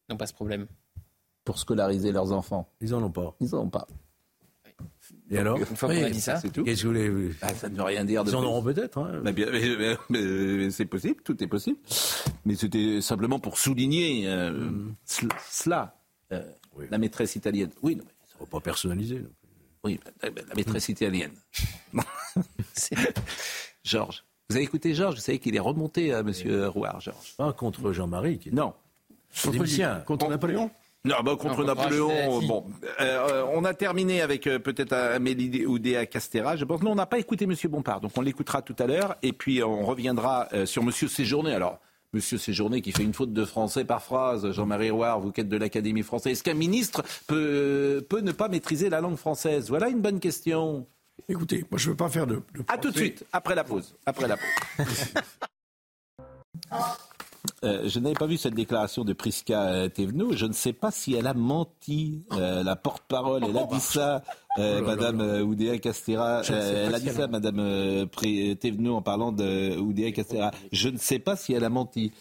[0.09, 0.67] Non, pas ce problème.
[1.43, 2.69] pour scolariser leurs enfants.
[2.79, 3.35] Ils en ont pas.
[3.41, 3.85] Ils en ont pas.
[5.33, 6.63] Et alors Une fois qu'on a dit ça, c'est tout.
[6.63, 8.97] Qu'est-ce que vous voulez Ah, ça ne veut rien dire de Ils en auront peut-être.
[8.99, 9.21] hein.
[9.23, 11.77] Mais bien, mais- mais- mais c'est possible, tout est possible.
[12.45, 14.69] Mais c'était simplement pour souligner euh,
[15.05, 15.95] cela, cela,
[16.31, 16.43] euh,
[16.91, 17.71] la maîtresse italienne.
[17.81, 19.19] Oui, non, mais- Faut pas personnaliser.
[19.19, 19.29] non.
[19.85, 21.31] oui, la, la maîtresse italienne.
[22.73, 22.95] C'est-
[23.83, 24.23] Georges.
[24.49, 27.33] Vous avez écouté Georges, vous savez qu'il est remonté à Monsieur Rouard, Georges.
[27.37, 28.39] Pas contre Jean-Marie.
[28.39, 28.51] Qui...
[28.53, 28.73] Non.
[29.43, 30.69] Contre qui Contre Napoléon
[31.05, 32.65] Non, bah, contre Non, contre Napoléon, bon.
[33.01, 36.55] Euh, euh, on a terminé avec euh, peut-être Amélie Oudéa Castera.
[36.55, 39.17] Je pense non, on n'a pas écouté Monsieur Bompard, donc on l'écoutera tout à l'heure.
[39.21, 41.53] Et puis on reviendra euh, sur Monsieur Séjourné.
[41.53, 41.79] Alors,
[42.13, 44.49] Monsieur Séjourné qui fait une faute de français par phrase.
[44.51, 46.33] Jean-Marie Rouard, vous êtes de l'Académie française.
[46.33, 49.67] Est-ce qu'un ministre peut, peut ne pas maîtriser la langue française?
[49.67, 50.87] Voilà une bonne question.
[51.27, 52.35] Écoutez, moi je veux pas faire de.
[52.35, 53.93] de À tout de suite, après la pause.
[54.05, 55.13] Après la pause.
[57.63, 60.33] Euh, je n'avais pas vu cette déclaration de Priska euh, Thévenot.
[60.33, 62.23] Je ne sais pas si elle a menti.
[62.33, 64.21] Euh, la porte-parole, elle a dit ça,
[64.57, 66.41] euh, Oh Madame euh, Oudéa Castera.
[66.49, 68.07] Elle a dit ça, Madame
[68.59, 70.51] Thévenot, en parlant de Oudéa Castera.
[70.71, 72.11] Je ne sais pas si elle a menti.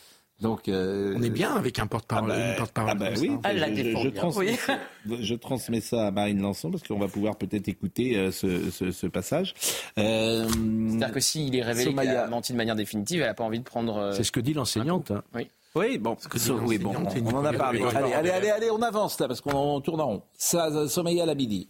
[0.42, 2.32] Donc, euh, On est bien avec un porte-parole.
[2.32, 3.30] ah bah, ah bah oui.
[3.44, 4.58] Elle la je, je- défend je transmets,
[5.06, 5.18] oui.
[5.22, 8.90] je transmets ça à Marine Lançon parce qu'on va pouvoir peut-être écouter euh, ce, ce-
[8.90, 9.54] ce passage.
[9.98, 12.24] Euh, C'est-à-dire que s'il est révélé qu'elle Somaya.
[12.24, 13.96] a menti de manière définitive, elle n'a pas envie de prendre.
[13.96, 15.10] euh, C'est ce que dit l'enseignante.
[15.12, 15.22] hein.
[15.34, 15.48] Oui.
[15.74, 16.18] Oui, bon,
[16.66, 17.82] oui, bon, on, on en a parlé.
[17.82, 20.22] Allez, allez, allez, allez, on avance là parce qu'on tourne en rond.
[20.36, 21.68] Ça, Sommeil à Labidi.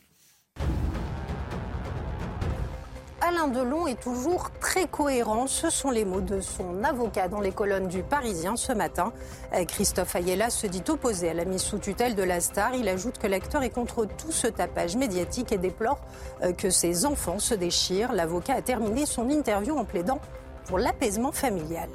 [3.25, 5.47] Alain Delon est toujours très cohérent.
[5.47, 9.13] Ce sont les mots de son avocat dans les colonnes du Parisien ce matin.
[9.55, 12.75] Euh, Christophe Ayella se dit opposé à la mise sous tutelle de la star.
[12.75, 16.01] Il ajoute que l'acteur est contre tout ce tapage médiatique et déplore
[16.43, 18.13] euh, que ses enfants se déchirent.
[18.13, 20.19] L'avocat a terminé son interview en plaidant
[20.67, 21.91] pour l'apaisement familial.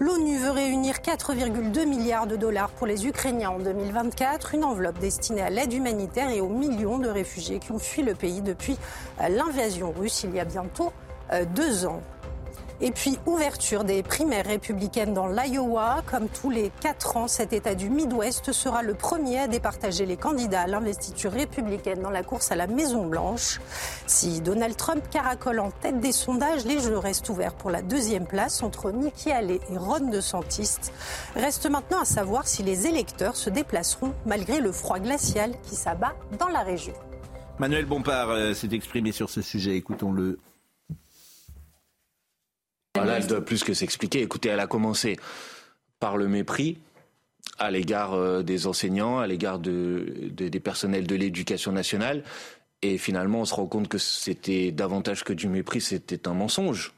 [0.00, 5.42] L'ONU veut réunir 4,2 milliards de dollars pour les Ukrainiens en 2024, une enveloppe destinée
[5.42, 8.76] à l'aide humanitaire et aux millions de réfugiés qui ont fui le pays depuis
[9.28, 10.92] l'invasion russe il y a bientôt
[11.32, 12.00] euh, deux ans.
[12.84, 16.02] Et puis, ouverture des primaires républicaines dans l'Iowa.
[16.10, 20.16] Comme tous les quatre ans, cet État du Midwest sera le premier à départager les
[20.16, 23.60] candidats à l'investiture républicaine dans la course à la Maison-Blanche.
[24.08, 28.26] Si Donald Trump caracole en tête des sondages, les jeux restent ouverts pour la deuxième
[28.26, 30.78] place entre Nikki Haley et Ron DeSantis.
[31.36, 36.16] Reste maintenant à savoir si les électeurs se déplaceront malgré le froid glacial qui s'abat
[36.40, 36.94] dans la région.
[37.60, 39.76] Manuel Bompard euh, s'est exprimé sur ce sujet.
[39.76, 40.40] Écoutons-le.
[42.94, 44.20] Elle doit plus que s'expliquer.
[44.22, 45.16] Écoutez, elle a commencé
[45.98, 46.78] par le mépris
[47.58, 52.22] à l'égard euh, des enseignants, à l'égard de, de- des personnels de l'éducation nationale.
[52.82, 56.92] Et finalement, on se rend compte que c'était davantage que du mépris, c'était un mensonge.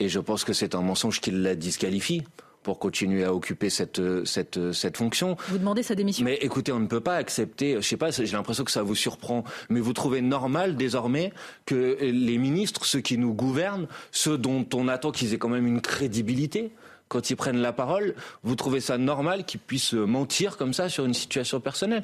[0.00, 2.22] Et je pense que c'est un mensonge qui la disqualifie
[2.64, 5.36] pour continuer à occuper cette, cette, cette fonction.
[5.48, 6.24] Vous demandez sa démission?
[6.24, 8.96] Mais écoutez, on ne peut pas accepter, je sais pas, j'ai l'impression que ça vous
[8.96, 11.32] surprend, mais vous trouvez normal désormais
[11.66, 15.66] que les ministres, ceux qui nous gouvernent, ceux dont on attend qu'ils aient quand même
[15.66, 16.72] une crédibilité,
[17.08, 21.04] quand ils prennent la parole, vous trouvez ça normal qu'ils puissent mentir comme ça sur
[21.04, 22.02] une situation personnelle?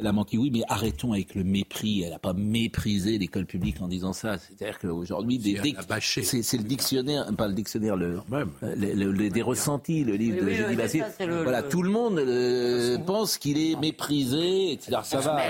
[0.00, 2.02] Elle a menti, oui, mais arrêtons avec le mépris.
[2.02, 4.36] Elle n'a pas méprisé l'école publique en disant ça.
[4.38, 5.38] C'est-à-dire qu'aujourd'hui,
[6.24, 10.14] c'est c'est le dictionnaire, pas le dictionnaire, le, euh, le- le- le- des ressentis, le
[10.14, 10.76] livre Oui, de oui,
[11.28, 14.72] le- Voilà, le- tout le monde euh, pense qu'il est méprisé.
[14.72, 14.96] etc.
[15.04, 15.40] Ça va.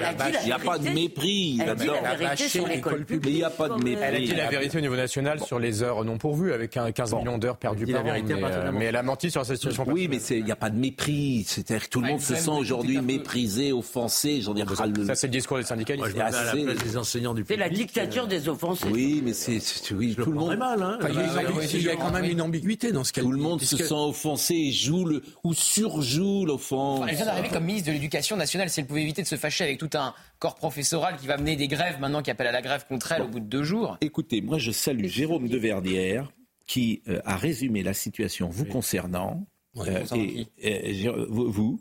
[0.42, 2.02] Il n'y a pas de mépris Elle a dit là-dedans.
[2.02, 3.24] la vérité sur l'école publique.
[3.26, 4.02] Mais il n'y a pas de mépris.
[4.04, 6.90] Elle a dit la vérité au niveau national sur les heures non pourvues, avec un
[6.90, 8.12] 15 millions d'heures perdues par an.
[8.12, 10.70] Mais, euh, mais elle a menti sur sa situation Oui, mais il n'y a pas
[10.70, 11.44] de mépris.
[11.46, 14.31] C'est-à-dire que tout le monde se sent aujourd'hui méprisé, offensé.
[14.32, 15.04] Assez, j'en ai ras le...
[15.06, 16.00] Ça, c'est le discours des syndicalistes.
[16.02, 18.88] Moi, je mets à la place des enseignants du C'est la dictature des offensés.
[18.90, 19.58] Oui, mais c'est,
[19.92, 20.56] oui, tout le monde.
[20.56, 20.98] mal, hein.
[21.00, 23.04] Enfin, il y a, il y a- il y a quand même une ambiguïté dans
[23.04, 27.06] ce qu'elle Tout le monde se sent offensé et joue le, ou surjoue l'offense.
[27.08, 28.68] Elle vient d'arriver comme ministre de l'Éducation nationale.
[28.70, 31.56] Si elle pouvait éviter de se fâcher avec tout un corps professoral qui va mener
[31.56, 33.96] des grèves maintenant, qui appelle à la grève contre elle au bout de deux jours.
[34.00, 36.32] Écoutez, moi je salue Jérôme de Verdière
[36.66, 39.44] qui euh, a résumé la situation vous concernant,
[39.78, 41.80] euh, Concernant et, euh, vous,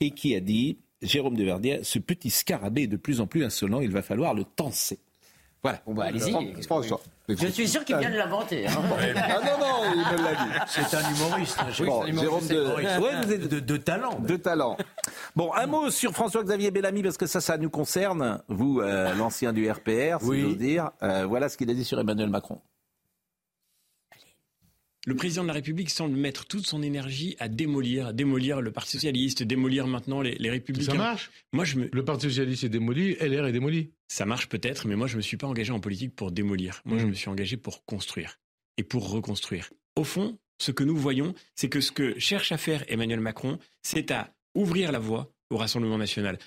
[0.00, 3.44] et qui a dit, Jérôme de Verdière, ce petit scarabée est de plus en plus
[3.44, 4.98] insolent, il va falloir le tenser.
[5.62, 5.80] Voilà.
[5.86, 6.32] Bon bah allez-y.
[7.28, 8.66] Je suis sûr qu'il vient de l'inventer.
[8.66, 8.72] hein.
[9.16, 10.50] Ah non, non, il me l'a dit.
[10.66, 11.56] C'est un humoriste.
[11.60, 13.00] hein, je- Bon, Jérôme de...
[13.00, 14.18] Ouais, vous êtes de, de talent.
[14.18, 14.76] de talent.
[15.36, 18.42] Bon, un mot sur François-Xavier Bellamy, parce que ça, ça nous concerne.
[18.48, 20.40] Vous, euh, l'ancien du RPR, si Oui.
[20.40, 20.90] j'ose dire.
[21.04, 22.60] Euh, voilà ce qu'il a dit sur Emmanuel Macron.
[25.06, 28.70] Le président de la République semble mettre toute son énergie à démolir, à démolir le
[28.70, 30.92] Parti socialiste, démolir maintenant les, les républicains.
[30.92, 31.88] Ça marche Moi, je me...
[31.92, 33.90] Le Parti socialiste est démoli, LR est démoli.
[34.06, 36.82] Ça marche peut-être, mais moi, je me suis pas engagé en politique pour démolir.
[36.84, 37.08] Moi, je Mm.
[37.08, 38.38] me suis engagé pour construire
[38.78, 39.70] et pour reconstruire.
[39.96, 43.58] Au fond, ce que nous voyons, c'est que ce que cherche à faire Emmanuel Macron,
[43.82, 46.38] c'est à ouvrir la voie au Rassemblement national.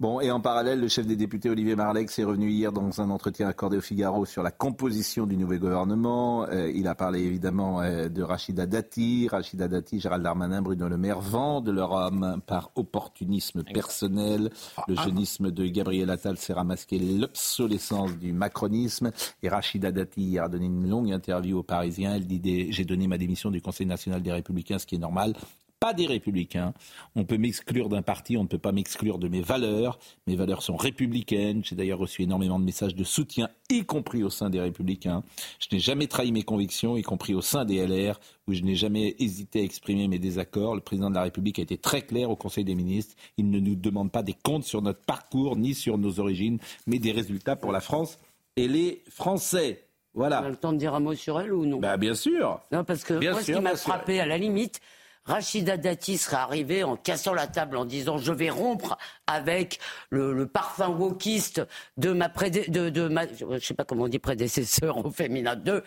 [0.00, 3.10] Bon, et en parallèle, le chef des députés Olivier Marleix est revenu hier dans un
[3.10, 6.44] entretien accordé au Figaro sur la composition du nouveau gouvernement.
[6.44, 9.26] Euh, il a parlé évidemment euh, de Rachida Dati.
[9.28, 14.50] Rachida Dati, Gérald Darmanin, Bruno Le Maire vendent leur âme par opportunisme personnel.
[14.86, 19.10] Le jeunisme de Gabriel Attal sert à masquer l'obsolescence du macronisme.
[19.42, 22.14] Et Rachida Dati hier a donné une longue interview aux Parisiens.
[22.14, 24.98] Elle dit des- J'ai donné ma démission du Conseil national des Républicains, ce qui est
[24.98, 25.34] normal
[25.80, 26.74] pas des républicains.
[27.14, 29.98] On peut m'exclure d'un parti, on ne peut pas m'exclure de mes valeurs.
[30.26, 31.62] Mes valeurs sont républicaines.
[31.64, 35.22] J'ai d'ailleurs reçu énormément de messages de soutien, y compris au sein des républicains.
[35.60, 38.74] Je n'ai jamais trahi mes convictions, y compris au sein des LR, où je n'ai
[38.74, 40.74] jamais hésité à exprimer mes désaccords.
[40.74, 43.14] Le président de la République a été très clair au Conseil des ministres.
[43.36, 46.98] Il ne nous demande pas des comptes sur notre parcours ni sur nos origines, mais
[46.98, 48.18] des résultats pour la France
[48.56, 49.84] et les Français.
[50.14, 50.42] Voilà.
[50.42, 51.78] On a le temps de dire un mot sur elle ou non?
[51.78, 52.60] Bah, bien sûr.
[52.72, 54.80] Non, parce que Bien moi, sûr, ce qui m'a frappé, à la limite,
[55.28, 58.96] Rachida Dati serait arrivée en cassant la table en disant je vais rompre
[59.28, 59.78] avec
[60.10, 61.62] le, le parfum wokiste
[61.96, 62.64] de ma prédé...
[62.68, 63.26] de, de ma...
[63.28, 65.84] je sais pas comment on dit prédécesseur au féminin de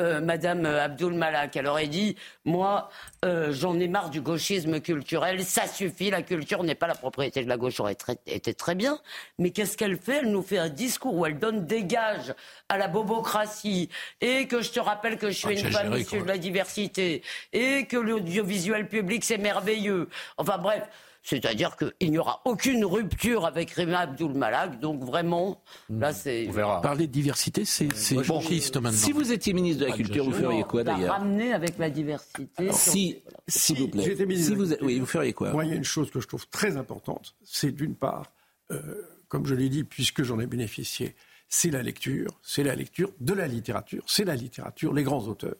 [0.00, 1.54] euh, Madame Abdul Malak.
[1.56, 2.88] Elle aurait dit moi
[3.24, 7.42] euh, j'en ai marre du gauchisme culturel, ça suffit, la culture n'est pas la propriété
[7.44, 8.98] de la gauche, aurait très- été très bien.
[9.38, 10.18] Mais qu'est-ce qu'elle fait?
[10.22, 12.34] Elle nous fait un discours où elle donne des gages
[12.68, 16.20] à la bobocratie et que je te rappelle que je suis Ah, une femme issue
[16.20, 17.22] de la diversité
[17.52, 20.08] et que l'audiovisuel public c'est merveilleux.
[20.36, 20.82] Enfin bref,
[21.22, 26.48] c'est-à-dire qu'il n'y aura aucune rupture avec Rima Abdul Malak, donc vraiment, là c'est.
[26.82, 28.96] Parler de diversité, c'est c'est Bon, gauchiste maintenant.
[28.96, 32.72] si vous étiez ministre de la Culture, vous feriez quoi d'ailleurs ramener avec la diversité.
[32.72, 34.04] Si, s'il vous plaît.
[34.04, 34.86] J'étais ministre Si de la vous, Culture.
[34.86, 37.34] oui, vous feriez quoi Moi, il y a une chose que je trouve très importante,
[37.44, 38.32] c'est d'une part,
[38.70, 38.80] euh,
[39.28, 41.14] comme je l'ai dit, puisque j'en ai bénéficié,
[41.48, 45.56] c'est la lecture, c'est la lecture de la littérature, c'est la littérature, les grands auteurs.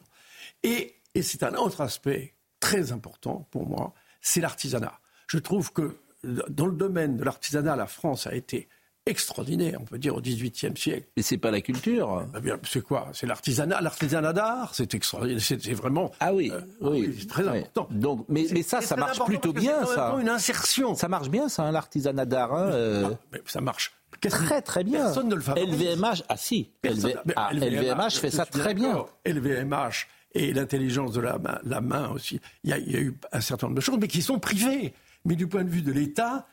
[0.62, 4.98] Et, et c'est un autre aspect très important pour moi, c'est l'artisanat.
[5.28, 8.68] Je trouve que dans le domaine de l'artisanat, la France a été
[9.06, 11.06] extraordinaire, on peut dire, au XVIIIe siècle.
[11.16, 12.26] Mais c'est pas la culture.
[12.36, 13.08] Eh bien, c'est quoi?
[13.14, 16.10] C'est l'artisanat, l'artisanat d'art, c'est extraordinaire, c'est vraiment...
[16.20, 16.52] Ah oui,
[16.82, 17.58] oui, c'est très oui.
[17.60, 17.88] important.
[17.90, 20.14] Donc, mais, ça, ça marche plutôt bien, ça.
[20.20, 20.94] une insertion.
[20.94, 22.52] Ça marche bien, ça, hein, l'artisanat d'art.
[22.52, 23.92] hein, euh, Mais ça marche.
[24.20, 25.04] Très, très bien.
[25.04, 25.72] Personne ne le favorise.
[25.74, 26.70] LVMH, ah si.
[26.82, 29.06] Personne- LV- mais ah, LVMH fait ça très bien.
[29.24, 32.40] LVMH et l'intelligence de la main, la main aussi.
[32.64, 34.38] Il y, a, il y a eu un certain nombre de choses, mais qui sont
[34.38, 34.92] privées.
[35.28, 36.46] Mais du point de vue de l'État,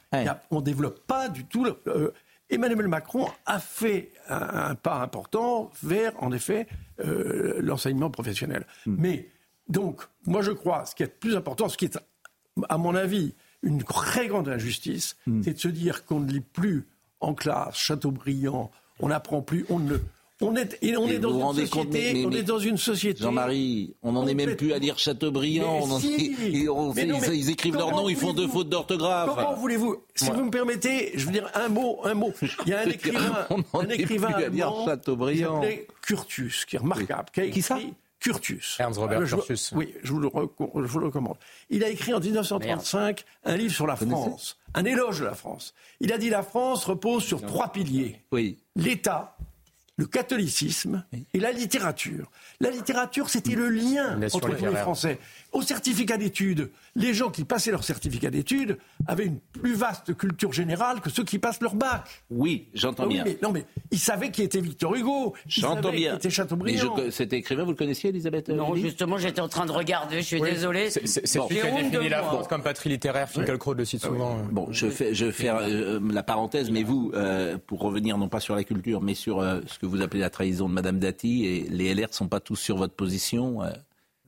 [0.51, 1.63] on ne développe pas du tout.
[1.63, 2.11] le- euh,
[2.49, 6.67] Emmanuel Macron a fait un, un pas important vers, en effet,
[6.99, 8.67] euh, l'enseignement professionnel.
[8.85, 8.95] Hmm.
[8.99, 9.29] Mais,
[9.67, 11.97] donc, moi je crois, ce qui est le plus important, ce qui est,
[12.69, 15.41] à mon avis, une très grande injustice, Hmm.
[15.41, 16.85] c'est de se dire qu'on ne lit plus
[17.19, 18.69] en classe Chateaubriand,
[18.99, 19.97] on n'apprend plus, on ne.
[20.41, 22.37] On est, et on est dans vous vous une société, compte, mais- mais- on mais-
[22.39, 23.23] est dans une société.
[23.23, 25.79] Jean-Marie, on n'en est même plus à lire Chateaubriand.
[25.79, 26.35] Mais on en si.
[26.41, 28.67] est- et on Mais fait- non, mais ils écrivent leur nom, ils font deux fautes
[28.67, 29.29] d'orthographe.
[29.33, 32.33] Comment voulez-vous Si vous me permettez, je veux dire un mot, un mot.
[32.65, 35.61] Il y a un écrivain, On un est écrivain plus à lire allemand Chateaubriand.
[35.61, 37.29] qui s'appelait Curtius, qui est remarquable.
[37.33, 37.79] Qui, a Qui ça
[38.19, 38.77] Curtius.
[38.79, 39.71] Ernst Robert je- Curtius.
[39.75, 41.37] Oui, je vous, le recom- je vous le recommande.
[41.69, 45.73] Il a écrit en 1935 un livre sur la France, un éloge de la France.
[46.01, 48.19] Il a dit la France repose sur trois piliers.
[48.31, 48.57] Oui.
[48.75, 49.37] L'État,
[49.97, 52.29] le catholicisme et la littérature.
[52.59, 55.19] La littérature, c'était le lien entre tous les Français.
[55.55, 58.77] Au certificat d'études, les gens qui passaient leur certificat d'études
[59.07, 62.23] avaient une plus vaste culture générale que ceux qui passent leur bac.
[62.29, 63.23] Oui, j'entends ah bien.
[63.23, 65.33] Mais, non, mais ils savaient qui était Victor Hugo.
[65.47, 66.11] J'entends bien.
[66.11, 66.97] Qui était Chateaubriand.
[67.09, 70.17] Cet écrivain, vous le connaissiez, Elisabeth Non, justement, j'étais en train de regarder.
[70.17, 70.89] Je suis désolé.
[70.89, 71.47] C'est bon.
[71.47, 73.29] qui a défini la France comme patrie littéraire.
[73.29, 74.37] Finkielkraut le cite souvent.
[74.51, 78.41] Bon, je fais, je fais euh, la parenthèse, mais vous, euh, pour revenir non pas
[78.41, 81.45] sur la culture, mais sur euh, ce que vous appelez la trahison de Madame Dati,
[81.45, 83.61] et les LR ne sont pas tous sur votre position.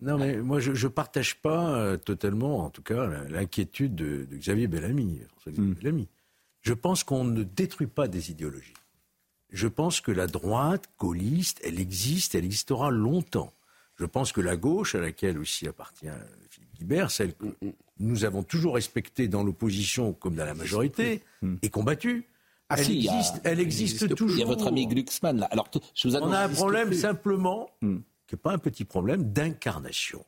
[0.02, 5.22] Non, mais moi, je ne partage pas totalement, en tout cas, l'inquiétude de, Xavier Bellamy.
[5.46, 5.74] Hmm.
[5.74, 6.08] Bellamy.
[6.62, 8.74] Je pense qu'on ne détruit pas des idéologies.
[9.50, 13.54] Je pense que la droite gaulliste, elle existe, elle existera longtemps.
[13.96, 16.08] Je pense que la gauche, à laquelle aussi appartient
[16.50, 17.46] Philippe Guibert, celle que
[18.00, 21.24] nous avons toujours respectée dans l'opposition comme dans la majorité,
[21.62, 22.28] et combattue,
[22.70, 24.38] ah elle, existe, elle, existe, toujours.
[24.38, 25.48] Il y a votre ami Glucksmann là.
[25.52, 28.00] Alors, je vous On a un problème simplement, hmm.
[28.28, 30.26] Qui n'est pas un petit problème, d'incarnation.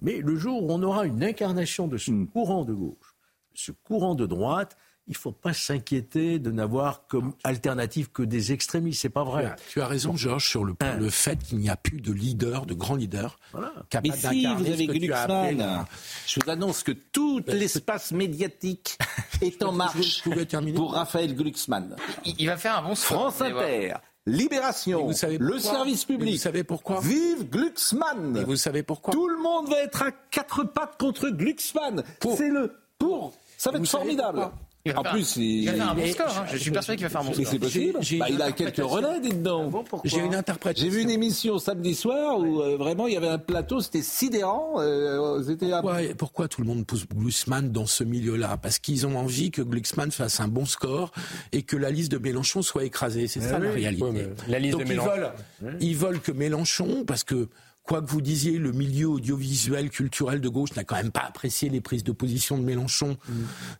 [0.00, 2.28] Mais le jour où on aura une incarnation de ce hmm.
[2.28, 3.14] courant de gauche,
[3.54, 4.76] ce courant de droite,
[5.08, 9.02] il ne faut pas s'inquiéter de n'avoir comme alternative que des extrémistes.
[9.02, 9.54] C'est pas vrai.
[9.68, 10.96] Tu as, raison, Georges, sur le, hein.
[10.96, 13.38] le fait qu'il n'y a plus de leader, de grand leader.
[13.52, 13.72] Voilà.
[14.02, 15.86] Mais si vous avez Glucksmann,
[16.26, 18.98] je vous annonce que tout ben, l'espace médiatique
[19.40, 20.24] est en marche
[20.74, 21.94] pour Raphaël Glucksmann.
[22.24, 23.94] Il, va faire un bon France Inter.
[24.26, 25.08] Libération,
[25.38, 26.34] le service public.
[26.34, 28.36] vous savez pourquoi Vive Glucksmann.
[28.36, 32.02] Et vous savez pourquoi Tout le monde va être à quatre pattes contre Glucksmann.
[32.36, 33.34] C'est le pour.
[33.56, 34.50] Ça va être formidable.
[34.94, 35.66] En plus, il...
[35.66, 36.38] va faire un bon score.
[36.38, 36.44] Hein.
[36.52, 37.46] Je suis persuadé qu'il va faire un bon score.
[37.46, 37.98] C'est possible.
[38.18, 39.70] Bah, il a quelques relais, dedans.
[40.04, 40.88] J'ai une interprétation.
[40.88, 44.02] J'ai vu une émission samedi soir où euh, vraiment il y avait un plateau, c'était
[44.02, 44.74] sidérant.
[44.78, 48.56] Euh, pourquoi, pourquoi, tout le monde pousse Glucksmann dans ce milieu-là?
[48.56, 51.12] Parce qu'ils ont envie que Glucksmann fasse un bon score
[51.52, 53.26] et que la liste de Mélenchon soit écrasée.
[53.26, 54.28] C'est ça la réalité.
[54.48, 55.10] la liste de Mélenchon.
[55.10, 57.48] Ils veulent, ils veulent que Mélenchon, parce que
[57.86, 61.68] quoi que vous disiez, le milieu audiovisuel, culturel de gauche n'a quand même pas apprécié
[61.68, 63.32] les prises de position de Mélenchon mm.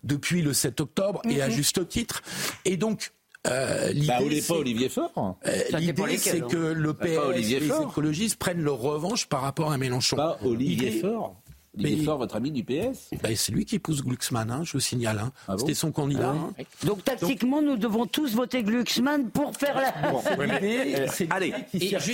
[0.05, 1.53] depuis le 7 octobre, et à mm-hmm.
[1.53, 2.23] juste titre.
[2.65, 3.13] Et donc,
[3.47, 5.39] euh, l'idée, bah, pas Olivier Faure.
[5.47, 9.79] Euh, l'idée, c'est que le PS et les écologistes prennent leur revanche par rapport à
[9.79, 10.17] Mélenchon.
[10.17, 11.37] Pas Olivier Faure.
[11.79, 14.73] Il est fort, votre ami du PS ben, C'est lui qui pousse Glucksmann, hein, je
[14.73, 15.19] vous signale.
[15.19, 15.33] Hein.
[15.49, 16.35] Ah C'était son candidat.
[16.35, 16.65] Ah hein.
[16.85, 20.11] Donc tactiquement, nous devons tous voter Glucksmann pour faire la.
[20.11, 21.53] Bon, euh, allez,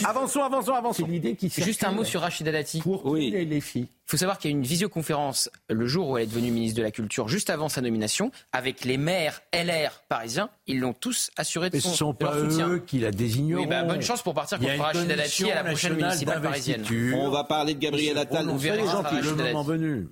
[0.04, 1.04] avançons, avançons, avançons.
[1.04, 2.80] C'est l'idée qui Juste un mot sur Rachida Dati.
[2.80, 3.30] Pour oui.
[3.30, 3.88] les filles.
[4.06, 6.50] Il faut savoir qu'il y a eu une visioconférence le jour où elle est devenue
[6.50, 10.50] ministre de la Culture, juste avant sa nomination, avec les maires LR parisiens.
[10.66, 13.62] Ils l'ont tous assuré de son, ce sont pas eux qui la désigneront.
[13.62, 16.84] Oui, bah, bonne chance pour partir contre Rachida Dati à la prochaine municipale parisienne.
[17.14, 18.50] On va parler de Gabriel Attal.
[18.50, 18.76] On verra
[19.20, 20.08] le moment venu.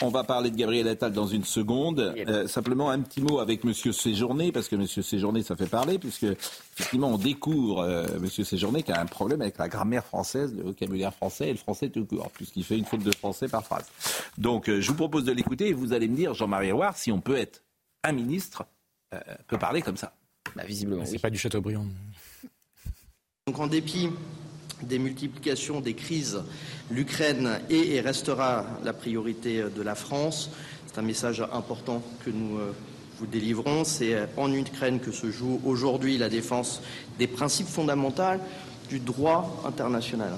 [0.00, 2.14] On va parler de Gabriel Attal dans une seconde.
[2.28, 5.98] Euh, simplement un petit mot avec Monsieur Séjourné, parce que Monsieur Séjourné, ça fait parler,
[5.98, 10.54] puisque effectivement on découvre euh, Monsieur Séjourné qui a un problème avec la grammaire française,
[10.54, 13.64] le vocabulaire français et le français tout court, puisqu'il fait une faute de français par
[13.64, 13.86] phrase.
[14.36, 17.10] Donc euh, je vous propose de l'écouter et vous allez me dire, Jean-Marie Roire, si
[17.10, 17.62] on peut être
[18.04, 18.64] un ministre,
[19.46, 20.14] peut parler comme ça.
[20.56, 21.84] Bah, visiblement, c'est pas du Châteaubriand.
[23.46, 24.08] Donc en dépit
[24.82, 26.42] des multiplications des crises,
[26.90, 30.50] l'Ukraine est et restera la priorité de la France.
[30.86, 32.72] C'est un message important que nous euh,
[33.18, 33.84] vous délivrons.
[33.84, 36.82] C'est en Ukraine que se joue aujourd'hui la défense
[37.18, 38.40] des principes fondamentaux
[38.88, 40.32] du droit international,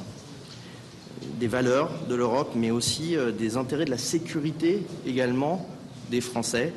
[1.40, 5.68] des valeurs de l'Europe, mais aussi euh, des intérêts de la sécurité également
[6.10, 6.72] des Français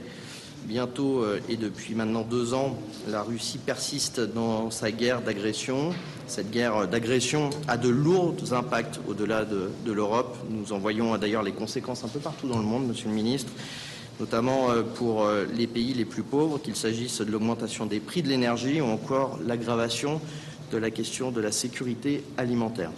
[0.67, 5.93] bientôt euh, et depuis maintenant deux ans, la Russie persiste dans sa guerre d'agression.
[6.27, 10.37] Cette guerre d'agression a de lourds impacts au-delà de, l'Europe.
[10.49, 13.51] Nous en voyons d'ailleurs les conséquences un peu partout dans le monde, Monsieur le Ministre,
[14.19, 18.21] notamment euh, pour euh, les pays les plus pauvres, qu'il s'agisse de l'augmentation des prix
[18.23, 20.19] de l'énergie ou encore l'aggravation
[20.71, 22.91] de la question de la sécurité alimentaire.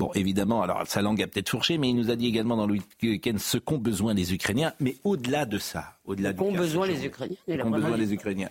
[0.00, 2.66] Bon, évidemment, alors sa langue a peut-être fourché, mais il nous a dit également dans
[2.66, 4.72] le week-end ce qu'ont besoin les Ukrainiens.
[4.80, 7.36] Mais au-delà de ça, au-delà qu'ont besoin les Ukrainiens.
[7.46, 8.50] Qu'ont besoin les Ukrainiens.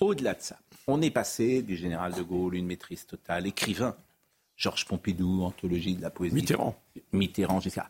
[0.00, 0.56] Au-delà de ça,
[0.86, 3.96] on est passé du général de Gaulle, une maîtrise totale, écrivain,
[4.56, 6.34] Georges Pompidou, anthologie de la poésie.
[6.34, 6.76] Mitterrand.
[7.12, 7.82] Mitterrand, etc.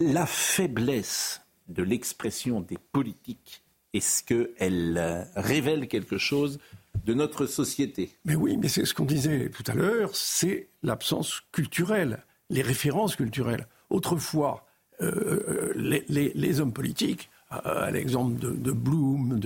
[0.00, 3.62] La faiblesse de l'expression des politiques,
[3.92, 6.58] est-ce qu'elle euh, révèle quelque chose
[7.04, 8.10] de notre société?
[8.24, 13.16] Mais oui, mais c'est ce qu'on disait tout à l'heure, c'est l'absence culturelle, les références
[13.16, 13.66] culturelles.
[13.90, 14.66] Autrefois,
[15.02, 19.38] euh, les, hommes politiques, euh, à l'exemple de, de, Bloom,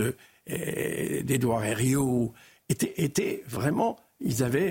[0.46, 2.32] d'Edouard Herriot,
[2.68, 4.70] étaient, vraiment, ils avaient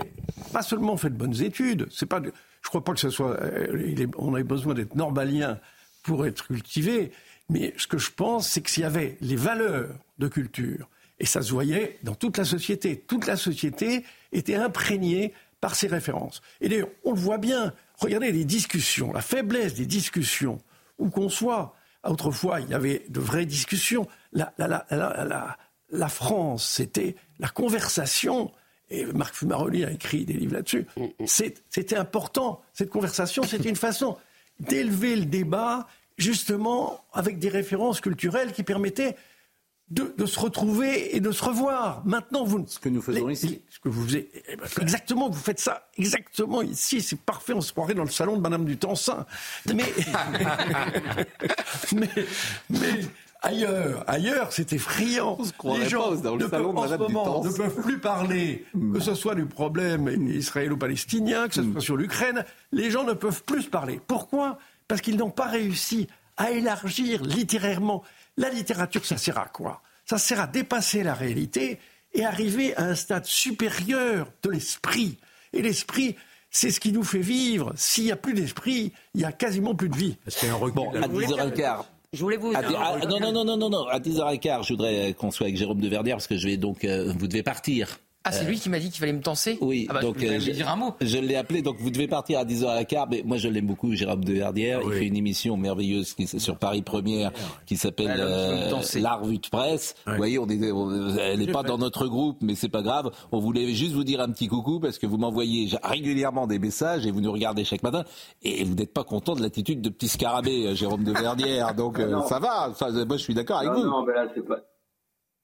[0.51, 4.07] pas seulement fait de bonnes études, c'est pas, je crois pas que ce soit, euh,
[4.17, 5.59] on avait besoin d'être normalien
[6.03, 7.11] pour être cultivé,
[7.49, 10.89] mais ce que je pense, c'est que s'il y avait les valeurs de culture,
[11.19, 12.97] Et ça se voyait dans toute la société.
[13.07, 16.41] Toute la société était imprégnée par ces références.
[16.59, 17.73] Et d'ailleurs, on le voit bien.
[17.99, 20.59] Regardez les discussions, la faiblesse des discussions,
[20.97, 21.75] où qu'on soit.
[22.03, 24.07] Autrefois, il y avait de vraies discussions.
[24.31, 25.57] La, la
[26.09, 28.51] France, c'était la conversation.
[28.89, 30.85] Et Marc Fumaroli a écrit des livres là-dessus.
[30.97, 31.25] Mm, mm.
[31.69, 32.61] C'était important.
[32.73, 34.17] Cette conversation, c'était une façon
[34.59, 39.15] d'élever le débat, justement, avec des références culturelles qui permettaient
[39.91, 42.01] de, se retrouver et de se revoir.
[42.05, 44.27] Maintenant, vous ce que nous faisons ici, ce que vous eh
[44.57, 47.53] ben, exactement, vous faites ça exactement ici, c'est parfait.
[47.53, 49.25] On se croirait dans le salon de Madame du Tencin.
[49.75, 49.83] Mais,
[51.93, 52.09] mais,
[52.69, 53.01] mais
[53.45, 55.37] ailleurs, ailleurs, c'est effrayant.
[55.63, 59.35] Les gens dans le salon en ce moment ne peuvent plus parler, que ce soit
[59.35, 62.43] du problème israélo-palestinien, que ce soit sur l'Ukraine.
[62.71, 64.01] Les gens ne peuvent plus se parler.
[64.07, 64.57] Pourquoi?
[64.87, 68.03] Parce qu'ils n'ont pas réussi à élargir littérairement
[68.37, 69.81] la littérature, ça sert à quoi?
[70.05, 71.79] Ça sert à dépasser la réalité
[72.13, 75.17] et arriver à un stade supérieur de l'esprit.
[75.53, 76.15] Et l'esprit,
[76.51, 77.73] c'est ce qui nous fait vivre.
[77.75, 80.17] S'il n'y a plus d'esprit, il n'y a quasiment plus de vie.
[80.27, 81.85] C'est un bon, à 10h15.
[82.15, 82.53] Je voulais vous.
[82.53, 83.87] non, non, non, non, non, non.
[83.87, 86.85] À 10h15, je voudrais qu'on soit avec Jérôme de Verdière parce que je vais donc.
[86.85, 87.99] Euh, vous devez partir.
[88.27, 90.25] Ah, c'est lui qui m'a dit qu'il fallait me tenser Oui, ah bah, donc je,
[90.25, 90.95] euh, dire un mot.
[90.99, 93.47] je l'ai appelé, donc vous devez partir à 10h à la quart, mais moi je
[93.47, 94.79] l'aime beaucoup, Jérôme de Verdière.
[94.83, 97.31] Il fait une émission merveilleuse qui, sur Paris Première
[97.67, 99.93] qui s'appelle euh, L'Art Vue de Presse.
[100.07, 100.59] Vous voyez, on est,
[101.19, 103.11] elle n'est pas dans notre groupe, mais c'est pas grave.
[103.31, 107.05] On voulait juste vous dire un petit coucou parce que vous m'envoyez régulièrement des messages
[107.05, 108.05] et vous nous regardez chaque matin
[108.41, 111.75] et vous n'êtes pas content de l'attitude de petit scarabée, euh, Jérôme de Verdière.
[111.75, 113.83] Donc euh, ça va, ça, moi je suis d'accord avec vous.
[113.83, 114.61] Non, mais là c'est pas,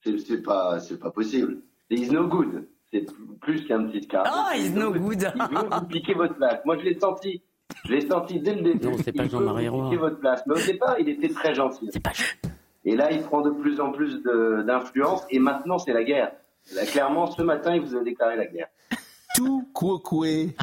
[0.04, 1.58] c'est pas, c'est pas possible.
[1.92, 3.06] It's no good c'est
[3.40, 4.30] plus qu'un petit scarabée.
[4.34, 5.32] Ah, il no good.
[5.36, 6.60] Il veut vous piquer votre place.
[6.66, 7.42] Moi, je l'ai senti.
[7.86, 8.88] Je l'ai senti dès le début.
[8.88, 9.86] Non, c'est pas Jean-Marie Roy.
[9.86, 10.44] piquer votre place.
[10.46, 11.90] Mais au départ, il était très gentil.
[11.92, 12.12] C'est pas
[12.84, 14.22] Et là, il prend de plus en plus
[14.66, 15.24] d'influence.
[15.30, 16.32] Et maintenant, c'est la guerre.
[16.76, 18.68] Là, clairement, ce matin, il vous a déclaré la guerre.
[19.36, 20.12] Tout quoque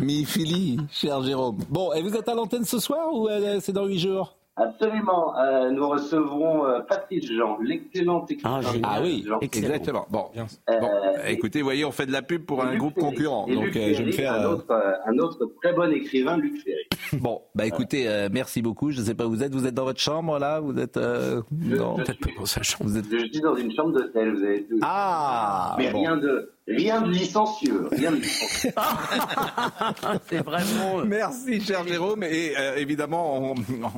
[0.02, 1.58] mi fili, cher Jérôme.
[1.70, 4.37] Bon, et vous êtes à l'antenne ce soir ou euh, c'est dans huit jours?
[4.58, 5.38] Absolument.
[5.38, 8.60] Euh, nous recevrons euh, Patrice Jean, l'excellent écrivain.
[8.64, 10.06] Ah, ah oui, exactement.
[10.10, 10.90] Bon, euh, bon.
[11.26, 13.46] écoutez, vous voyez, on fait de la pub pour un groupe concurrent.
[13.46, 14.32] donc, je vais me faire.
[14.32, 16.84] Un autre, un autre, très bon écrivain, Luc Ferry.
[17.20, 18.90] Bon, bah écoutez, merci beaucoup.
[18.90, 19.54] Je ne sais pas où vous êtes.
[19.54, 20.60] Vous êtes dans votre chambre là?
[20.60, 22.90] Vous êtes non, peut-être pas dans sa chambre.
[22.90, 23.06] Vous êtes...
[23.10, 24.34] Je suis dans une chambre d'hôtel.
[24.34, 24.78] Vous avez tout.
[24.82, 25.74] Ah.
[25.78, 28.72] Mais rien de Rien de licencieux, rien de licencieux.
[30.28, 31.04] C'est vraiment.
[31.06, 32.22] Merci, cher Jérôme.
[32.24, 33.54] Et évidemment,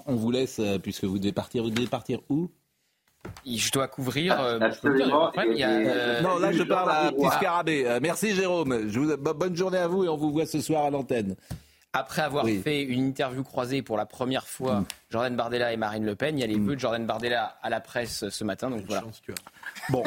[0.07, 1.65] on, vous laisse, puisque vous devez partir.
[1.65, 2.49] Vous devez partir où?
[3.45, 4.39] Je dois couvrir.
[4.39, 5.33] Absolument.
[6.23, 7.99] non, là, je parle à Petit Scarabée.
[8.01, 8.89] merci, Jérôme.
[8.89, 9.17] Je vous...
[9.17, 11.35] Bonne journée à vous et on vous voit ce soir à l'antenne.
[11.93, 14.87] Après avoir fait une interview croisée pour la première fois, mm.
[15.11, 16.67] Jordan Bardella et Marine Le Pen, il y a les mm.
[16.67, 18.71] vœux de Jordan Bardella à la presse ce matin.
[18.71, 19.03] Donc voilà.
[19.89, 20.05] Bon.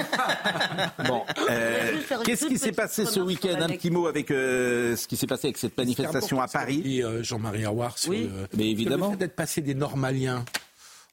[1.05, 1.23] bon.
[1.49, 3.59] Euh, qu'est-ce qui s'est passé ce week-end?
[3.59, 7.03] Un petit mot avec euh, ce qui s'est passé avec cette manifestation à Paris?
[7.03, 8.29] Euh, Jean-Marie Aouar oui.
[8.55, 9.07] Mais évidemment.
[9.07, 10.45] Le fait d'être passé des normaliens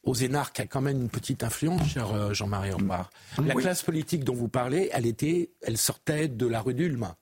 [0.05, 3.11] aux énarques a quand même une petite influence, cher Jean-Marie Aouar.
[3.45, 7.13] La classe politique dont vous parlez, elle était, elle sortait de la rue d'Ulm.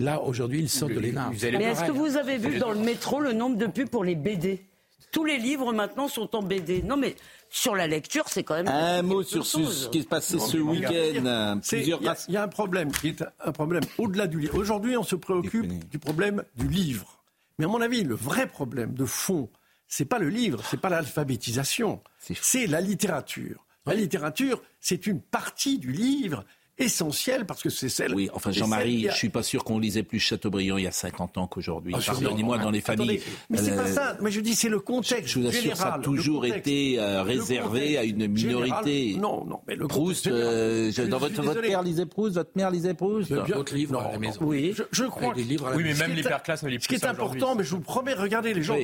[0.00, 1.30] Là, aujourd'hui, il sort de l'ENA.
[1.42, 4.14] Mais est-ce que vous avez vu dans le métro le nombre de pubs pour les
[4.14, 4.64] BD
[5.12, 6.82] Tous les livres maintenant sont en BD.
[6.82, 7.16] Non, mais
[7.50, 8.68] sur la lecture, c'est quand même.
[8.68, 11.60] Un mot sur ce, qui est passé ce week-end.
[11.72, 14.56] Il y, a un problème qui est un problème au-delà du livre.
[14.56, 17.20] Aujourd'hui, on se préoccupe du problème du livre.
[17.58, 19.50] Mais à mon avis, le vrai problème de fond,
[19.86, 23.66] c'est pas le livre, c'est pas l'alphabétisation, c'est la littérature.
[23.84, 26.44] La littérature, c'est une partie du livre
[26.80, 28.14] essentielle parce que c'est celle.
[28.14, 31.38] Oui, enfin Jean-Marie, je suis pas sûr qu'on lisait plus Chateaubriand il y a 50
[31.38, 31.94] ans qu'aujourd'hui.
[31.96, 33.20] Ah, Pardonnez-moi dans les familles.
[33.48, 34.16] mais c'est pas euh, ça.
[34.20, 35.34] Mais je dis c'est le contexte.
[35.34, 39.16] Je vous assure, ça a toujours été euh, réservé à une minorité.
[39.18, 40.26] non, non, mais le Proust.
[40.26, 43.32] Euh, dans votre, votre, père lisait Proust, votre mère lisait Proust.
[43.32, 44.40] D'autres livres à la maison.
[44.42, 45.34] Oui, je, crois.
[45.34, 46.84] Livres oui, mais même l'hyperclasse ne lit plus.
[46.84, 48.76] Ce qui est important, mais je vous promets, regardez les gens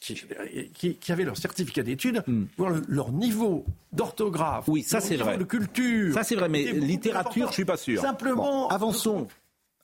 [0.00, 2.44] qui, qui, avaient leur certificat d'études, hmm.
[2.56, 6.14] voir leur niveau d'orthographe, oui, ça c'est vrai, de culture.
[6.14, 8.00] Ça c'est vrai, mais littérature, je suis pas sûr.
[8.00, 9.26] Simplement, avançons.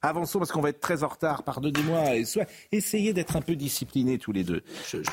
[0.04, 2.16] Avançons parce qu'on va être très en retard, pardonnez-moi.
[2.16, 4.60] Et soit essayez d'être un peu disciplinés tous les deux.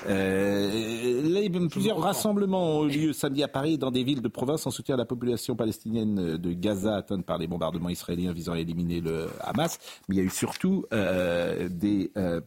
[0.10, 4.72] Euh, plusieurs rassemblements ont eu lieu samedi à Paris dans des villes de province en
[4.72, 9.00] soutien à la population palestinienne de Gaza atteinte par les bombardements israéliens visant à éliminer
[9.00, 9.80] le Hamas.
[10.10, 12.42] Mais il y a eu surtout euh, des euh,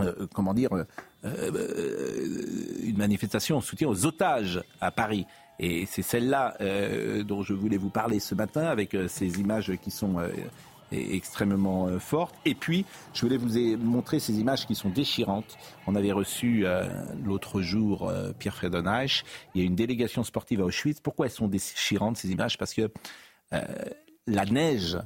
[0.00, 0.84] euh, comment dire, euh,
[1.24, 5.26] euh, une manifestation en soutien aux otages à Paris.
[5.58, 6.56] Et c'est celle-là
[7.24, 10.16] dont je voulais vous parler ce matin avec ces images qui sont
[10.90, 12.34] extrêmement fortes.
[12.46, 15.58] Et puis, je voulais vous montrer ces images qui sont déchirantes.
[15.86, 16.64] On avait reçu
[17.22, 19.22] l'autre jour Pierre Fredenreich.
[19.54, 21.00] Il y a une délégation sportive à Auschwitz.
[21.00, 22.56] Pourquoi elles sont déchirantes, ces images?
[22.56, 22.90] Parce que
[24.26, 24.96] la neige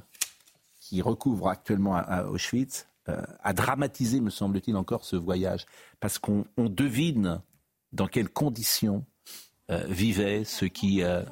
[0.79, 5.65] qui recouvre actuellement à, Auschwitz euh, a dramatisé, me semble-t-il, encore ce voyage.
[5.99, 7.41] Parce qu'on devine
[7.93, 9.05] dans quelles conditions
[9.69, 11.23] euh, vivaient ceux qui euh,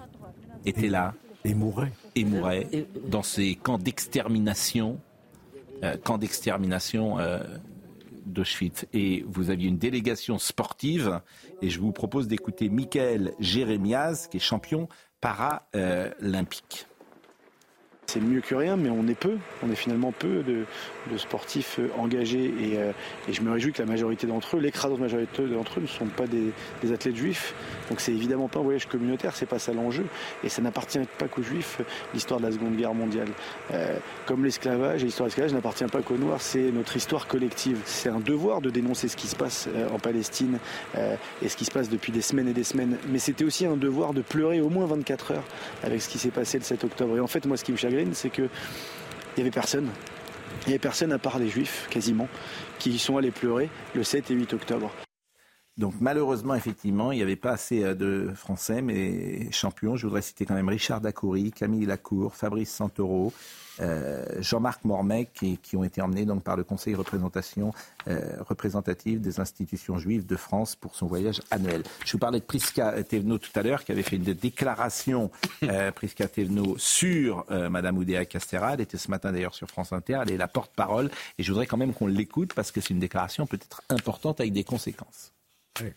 [0.66, 1.16] étaient là.
[1.44, 1.92] Et mouraient.
[2.16, 5.00] Et mouraient dans ces camps d'extermination,
[6.04, 7.18] camps d'extermination
[8.26, 8.86] d'Auschwitz.
[8.94, 11.20] Et vous aviez une délégation sportive,
[11.62, 14.88] et je vous propose d'écouter Michael Jérémias, qui est champion
[15.20, 16.88] paralympique.
[18.14, 19.38] C'est mieux que rien, mais on est peu.
[19.64, 20.66] On est finalement peu de,
[21.18, 22.54] sportifs euh, engagés.
[22.76, 22.92] Euh,
[23.28, 26.06] et, je me réjouis que la majorité d'entre eux, l'écrasante majorité d'entre eux, ne sont
[26.06, 26.54] pas des,
[26.94, 27.56] athlètes juifs.
[27.90, 30.06] Donc c'est évidemment pas un voyage communautaire, c'est pas ça l'enjeu.
[30.44, 31.82] Et ça n'appartient pas qu'aux juifs,
[32.14, 33.30] l'histoire de la Seconde Guerre mondiale.
[33.72, 37.80] Euh, comme l'esclavage, et l'histoire de l'esclavage n'appartient pas qu'aux noirs, c'est notre histoire collective.
[37.86, 40.60] C'est un devoir de dénoncer ce qui se passe en Palestine
[41.42, 42.98] et ce qui se passe depuis des semaines et des semaines.
[43.10, 45.44] Mais c'était aussi un devoir de pleurer au moins 24 heures
[45.82, 47.18] avec ce qui s'est passé le 7 octobre.
[47.18, 47.78] Et en fait, moi, ce qui me
[48.14, 48.50] c'est qu'il
[49.38, 49.90] n'y avait personne.
[50.62, 52.28] Il n'y avait personne à part les juifs, quasiment,
[52.80, 54.92] qui sont allés pleurer le 7 et 8 octobre.
[55.78, 59.96] Donc malheureusement, effectivement, il n'y avait pas assez euh, de Français, mais champions.
[59.96, 63.34] Je voudrais citer quand même Richard Dacoury, Camille Lacour, Fabrice Santoro,
[63.80, 67.74] euh, Jean-Marc Mormec, qui, qui, ont été emmenés donc par le Conseil représentation,
[68.08, 68.38] euh,
[69.06, 71.84] des institutions juives de France pour son voyage annuel.
[72.06, 75.32] Je vous parlais de Priska Thévenot tout à l'heure, qui avait fait une déclaration,
[75.64, 75.92] euh,
[76.78, 78.74] sur euh, Madame Oudéa Castéra.
[78.74, 80.20] Elle était ce matin d'ailleurs sur France Inter.
[80.24, 81.10] Elle est la porte-parole.
[81.38, 84.54] Et je voudrais quand même qu'on l'écoute parce que c'est une déclaration peut-être importante avec
[84.54, 85.34] des conséquences.
[85.82, 85.90] Oui.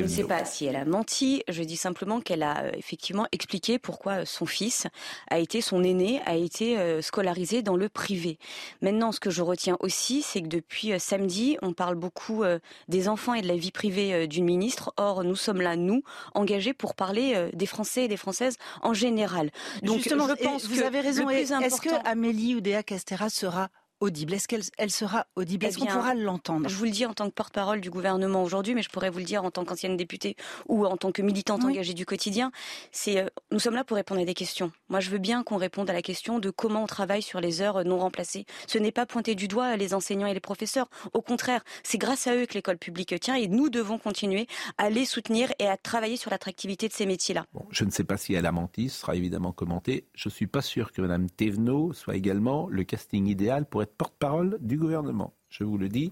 [0.00, 3.26] Je ne sais pas si elle a menti, je dis simplement qu'elle a euh, effectivement
[3.32, 4.86] expliqué pourquoi euh, son fils
[5.28, 8.38] a été, son aîné, a été euh, scolarisé dans le privé.
[8.82, 12.44] Maintenant, ce que je retiens aussi, c'est que depuis samedi, on parle beaucoup
[12.88, 14.92] des enfants et de la vie privée d'une ministre.
[14.96, 16.02] Or, nous sommes là, nous,
[16.34, 19.50] engagés pour parler des Français et des Françaises en général.
[19.82, 21.28] Donc, Justement, je pense vous avez raison.
[21.28, 23.70] Est-ce que Amélie Oudéa Castera sera
[24.04, 25.66] audible Est-ce qu'elle elle sera audible?
[25.66, 26.68] Est-ce qu'on pourra l'entendre?
[26.68, 29.18] Je vous le dis en tant que porte-parole du gouvernement aujourd'hui, mais je pourrais vous
[29.18, 30.36] le dire en tant qu'ancienne députée
[30.68, 32.52] ou en tant que militante engagée du quotidien.
[32.92, 34.72] C'est euh, nous sommes là pour répondre à des questions.
[34.88, 37.62] Moi, je veux bien qu'on réponde à la question de comment on travaille sur les
[37.62, 38.46] heures non remplacées.
[38.66, 40.88] Ce n'est pas pointer du doigt les enseignants et les professeurs.
[41.12, 44.46] Au contraire, c'est grâce à eux que l'école publique tient et nous devons continuer
[44.78, 47.46] à les soutenir et à travailler sur l'attractivité de ces métiers-là.
[47.70, 50.06] je ne sais pas si elle a menti, ce sera évidemment commenté.
[50.14, 54.58] Je suis pas sûr que Mme Thévenot soit également le casting idéal pour être porte-parole
[54.60, 55.34] du gouvernement.
[55.48, 56.10] Je vous le dis.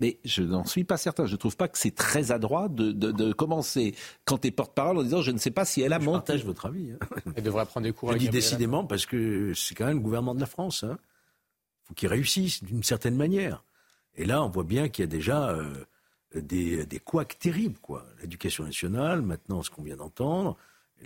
[0.00, 1.26] Mais je n'en suis pas certain.
[1.26, 3.94] Je ne trouve pas que c'est très adroit de, commencer
[4.24, 6.06] quand tu es porte-parole en disant je ne sais pas si elle a menti.
[6.06, 6.92] Je partage votre avis.
[6.92, 6.98] Hein.
[7.36, 8.12] Elle devrait prendre des cours.
[8.12, 10.82] Je dis décidément parce que c'est quand même le gouvernement de la France.
[10.82, 10.98] Il hein.
[11.84, 13.64] faut qu'il réussisse d'une certaine manière.
[14.16, 15.84] Et là, on voit bien qu'il y a déjà euh,
[16.34, 17.78] des, des couacs terribles.
[17.80, 18.04] quoi.
[18.20, 20.56] L'éducation nationale, maintenant ce qu'on vient d'entendre.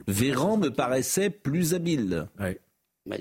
[0.07, 2.28] Véran me paraissait plus habile.
[2.39, 2.61] Ouais.
[3.07, 3.16] Bah,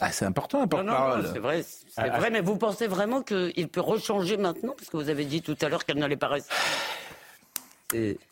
[0.00, 1.30] ah, c'est important, un porte-parole.
[1.32, 4.96] C'est vrai, c'est ah, vrai, mais vous pensez vraiment qu'il peut rechanger maintenant Parce que
[4.96, 6.54] vous avez dit tout à l'heure qu'elle n'allait pas rester?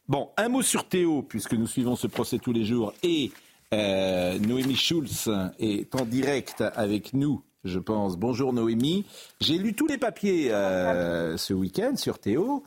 [0.09, 2.93] Bon, un mot sur Théo, puisque nous suivons ce procès tous les jours.
[3.03, 3.33] Et
[3.73, 8.17] euh, Noémie Schulz est en direct avec nous, je pense.
[8.17, 9.07] Bonjour Noémie.
[9.41, 12.65] J'ai lu tous les papiers euh, ce week-end sur Théo.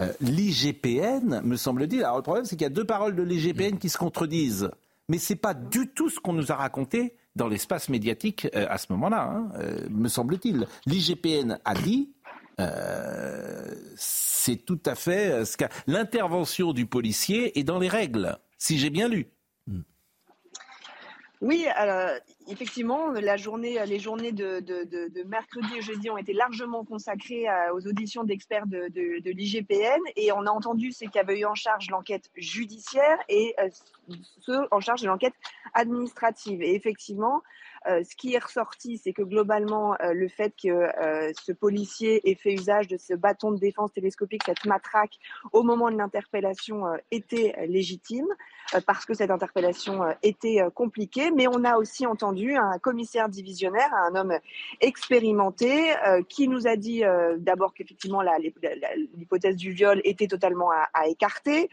[0.00, 2.02] Euh, L'IGPN, me semble-t-il.
[2.02, 4.70] Alors le problème, c'est qu'il y a deux paroles de l'IGPN qui se contredisent.
[5.08, 8.66] Mais ce n'est pas du tout ce qu'on nous a raconté dans l'espace médiatique euh,
[8.68, 10.66] à ce moment-là, hein, euh, me semble-t-il.
[10.86, 12.12] L'IGPN a dit,
[12.60, 18.90] euh, c'est tout à fait ce l'intervention du policier est dans les règles, si j'ai
[18.90, 19.30] bien lu.
[21.40, 22.10] Oui, alors,
[22.50, 29.30] effectivement, les journées de, mercredi et jeudi ont été largement consacrées aux auditions d'experts de,
[29.30, 33.54] l'IGPN et on a entendu ceux qui avaient eu en charge l'enquête judiciaire et
[34.40, 35.34] ceux en charge de l'enquête
[35.74, 36.62] administrative.
[36.62, 37.42] Et effectivement,
[37.86, 42.28] euh, ce qui est ressorti, c'est que globalement, euh, le fait que euh, ce policier
[42.30, 45.18] ait fait usage de ce bâton de défense télescopique, cette matraque,
[45.52, 48.26] au moment de l'interpellation, était légitime,
[48.86, 51.30] parce que cette interpellation était compliquée.
[51.30, 54.38] Mais on a aussi entendu un commissaire divisionnaire, un homme
[54.80, 55.94] expérimenté,
[56.28, 57.02] qui nous a dit
[57.38, 61.68] d'abord qu'effectivement l'hypothèse du viol était totalement à, écarter,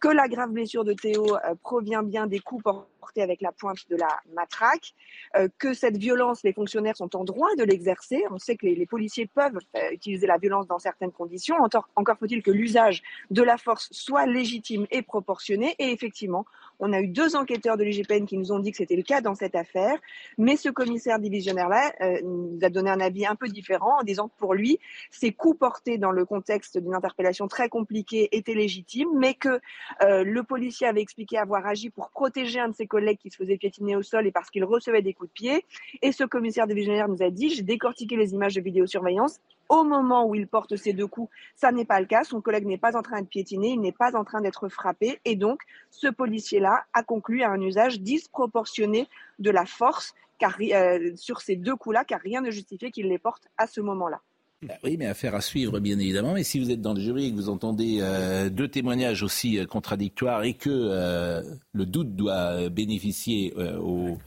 [0.00, 3.96] que la grave blessure de Théo provient bien des coups portés avec la pointe de
[3.96, 4.94] la matraque,
[5.36, 8.22] euh, que cette violence, les fonctionnaires sont en droit de l'exercer.
[8.30, 11.56] On sait que les, policiers peuvent euh, utiliser la violence dans certaines conditions.
[11.96, 15.74] Encore faut-il que l'usage de la force soit légitime et proportionné.
[15.78, 16.31] Et effectivement,
[16.78, 19.20] on a eu deux enquêteurs de l'IGPN qui nous ont dit que c'était le cas
[19.20, 19.98] dans cette affaire,
[20.36, 24.28] mais ce commissaire divisionnaire-là euh, nous a donné un avis un peu différent en disant
[24.28, 24.78] que pour lui,
[25.10, 29.60] ces coups portés dans le contexte d'une interpellation très compliquée étaient légitimes, mais que
[30.02, 33.36] euh, le policier avait expliqué avoir agi pour protéger un de ses collègues qui se
[33.36, 35.64] faisait piétiner au sol et parce qu'il recevait des coups de pied.
[36.02, 39.40] Et ce commissaire divisionnaire nous a dit, j'ai décortiqué les images de vidéosurveillance
[39.72, 42.24] au moment où il porte ces deux coups, ça n'est pas le cas.
[42.24, 45.18] Son collègue n'est pas en train de piétiner, il n'est pas en train d'être frappé.
[45.24, 49.08] Et donc, ce policier-là a conclu à un usage disproportionné
[49.38, 53.18] de la force car, euh, sur ces deux coups-là, car rien ne justifiait qu'il les
[53.18, 54.20] porte à ce moment-là.
[54.60, 56.36] Bah oui, mais affaire à suivre, bien évidemment.
[56.36, 59.58] Et si vous êtes dans le jury et que vous entendez euh, deux témoignages aussi
[59.58, 61.42] euh, contradictoires et que
[61.72, 64.18] le doute doit bénéficier au,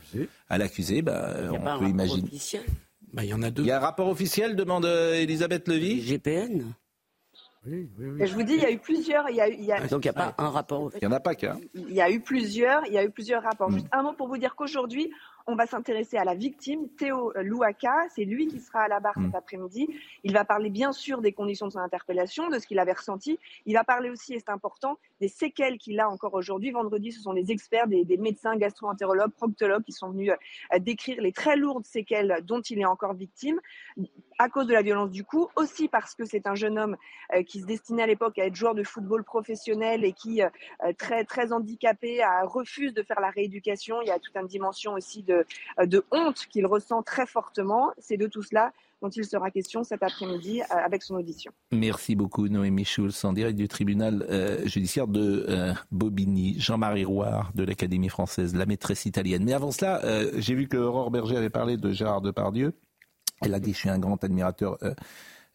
[0.50, 2.32] à l'accusé, bah, on peut imaginer.
[3.16, 3.64] Bah, il y en a deux.
[3.64, 6.66] Il y a un rapport officiel, demande euh, Elisabeth Levy GPN
[7.66, 9.28] oui, oui, Je vous dis, il y a eu plusieurs.
[9.30, 9.88] Il y a, il y a...
[9.88, 10.92] Donc il n'y a pas un rapport.
[10.96, 11.58] Il n'y en a pas qu'un.
[11.74, 12.86] Il y a eu plusieurs.
[12.86, 13.70] Il y a eu plusieurs rapports.
[13.70, 13.76] Hmm.
[13.76, 15.10] Juste un mot pour vous dire qu'aujourd'hui,
[15.48, 18.08] on va s'intéresser à la victime, Théo Louaka.
[18.16, 19.36] C'est lui qui sera à la barre cet mm.
[19.36, 19.88] après-midi.
[20.24, 23.40] Il va parler bien sûr des conditions de son interpellation, de ce qu'il avait ressenti.
[23.66, 26.72] Il va parler aussi, et c'est important, des séquelles qu'il a encore aujourd'hui.
[26.72, 30.32] Vendredi, ce sont des experts, des, médecins, gastro-entérologues, proctologues qui sont venus
[30.74, 33.60] euh, décrire les très lourdes séquelles dont il est encore victime
[34.38, 36.98] à cause de la violence du coup, aussi parce que c'est un jeune homme
[37.34, 40.49] euh, qui se destinait à l'époque à être joueur de football professionnel et qui, euh,
[40.98, 44.02] très, très handicapé, refuse de faire la rééducation.
[44.02, 45.45] Il y a toute une dimension aussi de
[45.80, 47.91] euh, honte qu'il ressent très fortement.
[47.98, 48.72] C'est de tout cela
[49.02, 51.52] dont il sera question cet après-midi euh, avec son audition.
[51.72, 55.45] Merci beaucoup Noémie Schulz en direct du tribunal euh, judiciaire de
[55.91, 59.44] Bobigny, Jean-Marie Rouard de l'Académie française, la maîtresse italienne.
[59.44, 60.02] Mais avant cela,
[60.38, 62.74] j'ai vu que Aurore Berger avait parlé de Gérard Depardieu.
[63.41, 64.94] Elle a dit je suis un grand admirateur euh,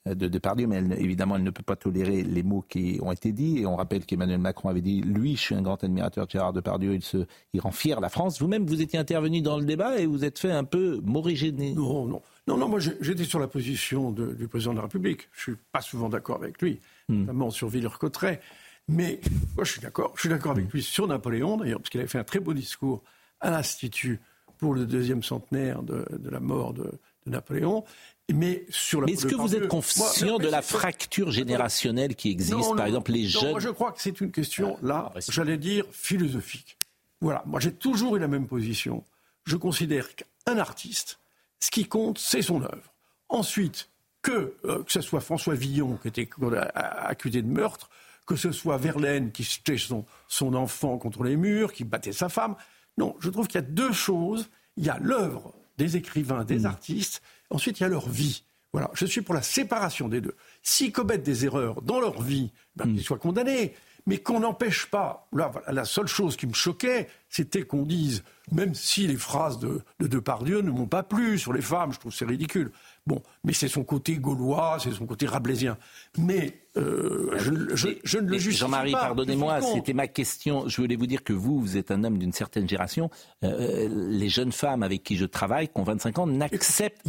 [0.06, 3.58] de Depardieu, mais évidemment, elle ne peut pas tolérer les mots qui ont été dits.
[3.58, 6.54] Et on rappelle qu'Emmanuel Macron avait dit, lui, je suis un grand admirateur de Gérard
[6.54, 8.40] Depardieu, il, se, il rend fier la France.
[8.40, 11.74] Vous-même, vous étiez intervenu dans le débat et vous êtes fait un peu morigéné.
[11.74, 12.22] Non, non.
[12.46, 15.28] Non, non, moi j'étais sur la position du président de la République.
[15.32, 17.20] Je suis pas souvent d'accord avec lui, hmm.
[17.20, 18.40] notamment sur Villers-Cotterêts.
[18.88, 19.20] Mais
[19.54, 20.12] moi je suis d'accord.
[20.16, 22.54] Je suis d'accord avec lui sur Napoléon, d'ailleurs, parce qu'il avait fait un très beau
[22.54, 23.04] discours
[23.40, 24.20] à l'Institut
[24.58, 26.90] pour le deuxième centenaire de, la mort de,
[27.26, 27.84] de Napoléon.
[28.32, 33.12] Mais sur est-ce que vous êtes conscient de la fracture générationnelle qui existe, par exemple
[33.12, 36.76] les jeunes Moi, je crois que c'est une question là, j'allais dire philosophique.
[37.20, 39.04] Voilà, moi j'ai toujours eu la même position.
[39.44, 41.18] Je considère qu'un artiste,
[41.58, 42.94] ce qui compte, c'est son œuvre.
[43.28, 43.88] Ensuite,
[44.22, 46.28] que euh, que ce soit François Villon qui était
[46.74, 47.90] accusé de meurtre,
[48.26, 52.28] que ce soit Verlaine qui jetait son, son enfant contre les murs, qui battait sa
[52.28, 52.54] femme.
[52.98, 54.50] Non, je trouve qu'il y a deux choses.
[54.76, 56.66] Il y a l'œuvre des écrivains, des mmh.
[56.66, 58.44] artistes, Ensuite, il y a leur vie.
[58.72, 60.36] Voilà, je suis pour la séparation des deux.
[60.62, 62.94] S'ils commettent des erreurs dans leur vie, ben, hmm.
[62.94, 63.74] qu'ils soient condamnés.
[64.06, 65.28] Mais qu'on n'empêche pas.
[65.32, 69.82] Là, la seule chose qui me choquait, c'était qu'on dise, même si les phrases de,
[69.98, 72.72] de Depardieu ne m'ont pas plu sur les femmes, je trouve c'est ridicule.
[73.10, 75.76] Bon, mais c'est son côté gaulois, c'est son côté rabelaisien.
[76.16, 80.68] Mais euh, je, ne le justifie Jean-Marie, pardonnez-moi, c'était ma question.
[80.68, 83.10] Je voulais vous dire que vous, vous êtes un homme d'une certaine génération.
[83.42, 87.02] Euh, les jeunes femmes avec qui je travaille, qui ont 25 ans, n'acceptent,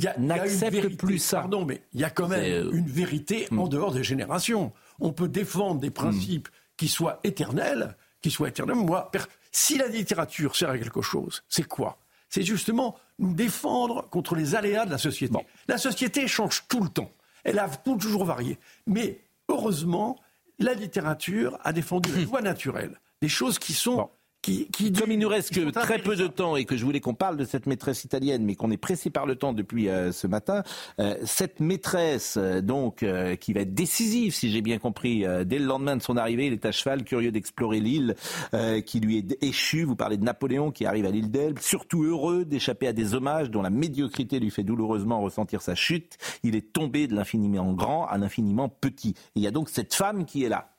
[0.98, 1.42] plus ça.
[1.42, 3.70] Pardon, mais il y a quand même euh, une vérité en hmm.
[3.70, 4.74] dehors des générations.
[5.00, 8.76] On peut défendre des principes qui soient éternels, qui soient éternels.
[8.76, 9.12] Moi,
[9.52, 12.00] si la littérature sert à quelque chose, c'est quoi?
[12.28, 15.38] C'est justement nous défendre contre les aléas de la société.
[15.68, 17.12] La société change tout le temps.
[17.44, 18.60] Elle a toujours varié.
[18.88, 20.20] Mais heureusement,
[20.60, 24.10] la littérature a défendu les lois naturelles, des choses qui sont
[24.42, 27.14] qui, Comme il nous reste que très peu de temps et que je voulais qu'on
[27.14, 30.26] parle de cette maîtresse italienne, mais qu'on est pressé par le temps depuis euh, ce
[30.26, 30.64] matin,
[31.00, 33.06] euh, cette maîtresse euh, donc
[33.40, 36.54] qui va être décisive, si j'ai bien compris, dès le lendemain de son arrivée, il
[36.54, 38.16] est à cheval, curieux d'explorer l'île
[38.86, 39.84] qui lui est échue.
[39.84, 43.50] Vous parlez de Napoléon qui arrive à l'île d'Elbe, surtout heureux d'échapper à des hommages
[43.50, 46.18] dont la médiocrité lui fait douloureusement ressentir sa chute.
[46.44, 49.10] Il est tombé de l'infiniment grand à l'infiniment petit.
[49.10, 50.72] Et il y a donc cette femme qui est là.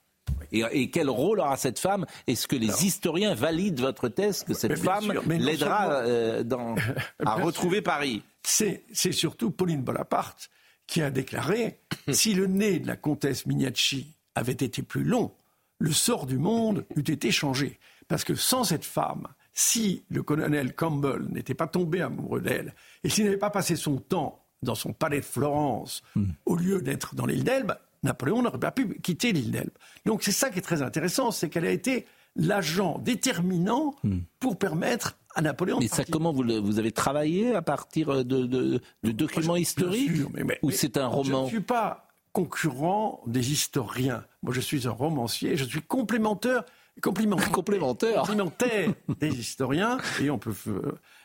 [0.53, 2.05] Et, quel rôle aura cette femme?
[2.27, 6.45] Est-ce que les historiens valident votre thèse que cette femme l'aidera euh,
[7.25, 8.23] à retrouver Paris?
[8.43, 10.51] C'est surtout Pauline Bonaparte
[10.87, 11.79] qui a déclaré
[12.13, 15.33] si le nez de la comtesse Mignacci avait été plus long,
[15.79, 17.79] le sort du monde eût été changé.
[18.09, 22.75] Parce que sans cette femme, si le colonel Campbell n'était pas tombé amoureux d'elle,
[23.05, 26.31] et s'il n'avait pas passé son temps dans son palais de Florence, hmm.
[26.47, 29.71] au lieu d'être dans l'île d'Elbe, Napoléon n'aurait pas pu quitter l'île d'Elbe.
[30.07, 32.07] Donc c'est ça qui est très intéressant, c'est qu'elle a été
[32.37, 34.21] l'agent déterminant hmm.
[34.41, 35.79] pour permettre à Napoléon.
[35.81, 40.23] Mais ça, comment vous, vous avez travaillé à partir de, de, documents historiques
[40.63, 44.25] Ou c'est un roman Je ne suis pas concurrent des historiens.
[44.43, 46.65] Moi, je suis un romancier, je suis complémentaire
[47.03, 48.21] complémentaire, complémentaire.
[48.21, 50.55] complémentaire des historiens, et on peut,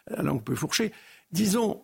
[0.08, 0.94] la langue peut fourcher.
[1.32, 1.84] Disons,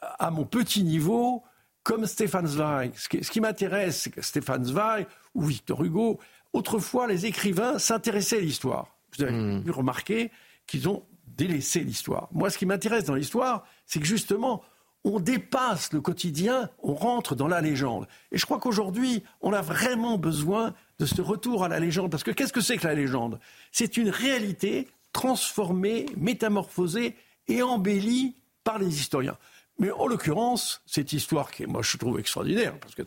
[0.00, 1.42] à mon petit niveau,
[1.82, 2.92] comme Stéphane Zweig.
[2.96, 6.20] Ce qui, m'intéresse, c'est que Stéphane Zweig ou Victor Hugo,
[6.52, 8.96] autrefois, les écrivains s'intéressaient à l'histoire.
[9.16, 9.70] Vous avez hmm.
[9.70, 10.30] remarqué
[10.66, 12.28] qu'ils ont délaissé l'histoire.
[12.32, 14.62] Moi, ce qui m'intéresse dans l'histoire, c'est que justement,
[15.04, 18.06] on dépasse le quotidien, on rentre dans la légende.
[18.30, 22.10] Et je crois qu'aujourd'hui, on a vraiment besoin de ce retour à la légende.
[22.10, 23.40] Parce que qu'est-ce que c'est que la légende?
[23.72, 27.16] C'est une réalité transformée, métamorphosée
[27.48, 29.36] et embellie par les historiens.
[29.78, 33.02] Mais en l'occurrence, cette histoire qui, moi, je trouve extraordinaire, parce que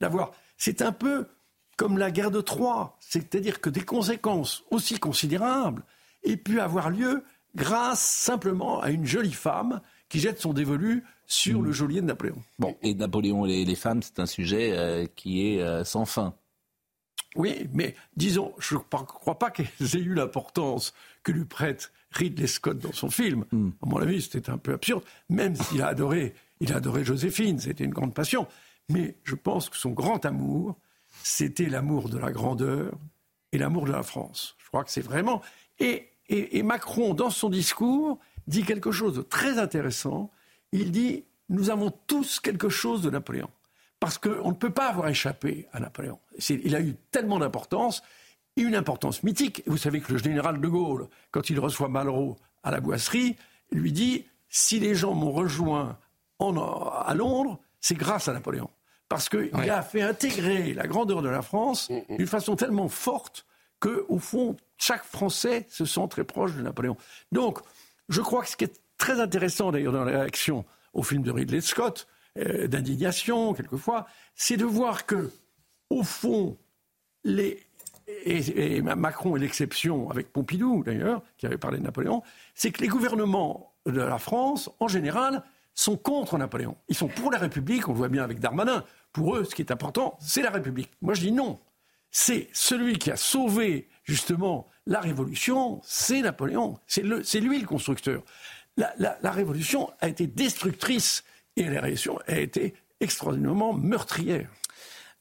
[0.00, 1.26] d'avoir, c'est un peu
[1.76, 5.82] comme la guerre de Troie, c'est-à-dire que des conséquences aussi considérables
[6.24, 7.24] aient pu avoir lieu
[7.54, 12.42] grâce simplement à une jolie femme qui jette son dévolu sur le geôlier de Napoléon.
[12.58, 16.34] Bon, et Napoléon et les femmes, c'est un sujet euh, qui est euh, sans fin.
[17.36, 20.92] Oui, mais disons, je ne crois pas qu'elles aient eu l'importance
[21.22, 23.44] que lui prête Ridley Scott dans son film.
[23.52, 23.70] Hmm.
[23.82, 27.58] À mon avis, c'était un peu absurde, même s'il a adoré, il a adoré Joséphine,
[27.58, 28.46] c'était une grande passion.
[28.88, 30.76] Mais je pense que son grand amour,
[31.22, 32.92] c'était l'amour de la grandeur
[33.52, 34.56] et l'amour de la France.
[34.58, 35.42] Je crois que c'est vraiment.
[35.78, 40.30] Et, et, Macron, dans son discours, dit quelque chose de très intéressant.
[40.72, 43.50] Il dit Nous avons tous quelque chose de Napoléon.
[43.98, 46.18] Parce qu'on ne peut pas avoir échappé à Napoléon.
[46.48, 48.02] Il a eu tellement d'importance
[48.56, 49.62] une importance mythique.
[49.66, 53.36] Vous savez que le général de Gaulle, quand il reçoit Malraux à la boisserie,
[53.72, 55.98] lui dit si les gens m'ont rejoint
[56.38, 58.70] à Londres, c'est grâce à Napoléon.
[59.08, 62.16] Parce qu'il a fait intégrer la grandeur de la France mm, mm.
[62.18, 63.46] d'une façon tellement forte
[63.80, 66.96] que, au fond, chaque Français se sent très proche de Napoléon.
[67.32, 67.58] Donc,
[68.08, 71.30] je crois que ce qui est très intéressant d'ailleurs dans la réaction au film de
[71.30, 72.06] Ridley Scott,
[72.38, 75.30] euh, d'indignation quelquefois, c'est de voir que,
[75.88, 76.56] au fond,
[77.24, 77.60] les,
[78.24, 82.22] et, Macron est l'exception, avec Pompidou d'ailleurs, qui avait parlé de Napoléon,
[82.54, 85.42] c'est que les gouvernements de la France, en général,
[85.74, 86.76] sont contre Napoléon.
[86.88, 88.84] Ils sont pour la République, on le voit bien avec Darmanin.
[89.12, 90.90] Pour eux, ce qui est important, c'est la République.
[91.00, 91.58] Moi, je dis non.
[92.10, 96.78] C'est celui qui a sauvé justement la Révolution, c'est Napoléon.
[96.86, 98.22] C'est lui le constructeur.
[98.76, 101.22] La, la, Révolution a été destructrice
[101.56, 104.48] et la Révolution a été extraordinairement meurtrière.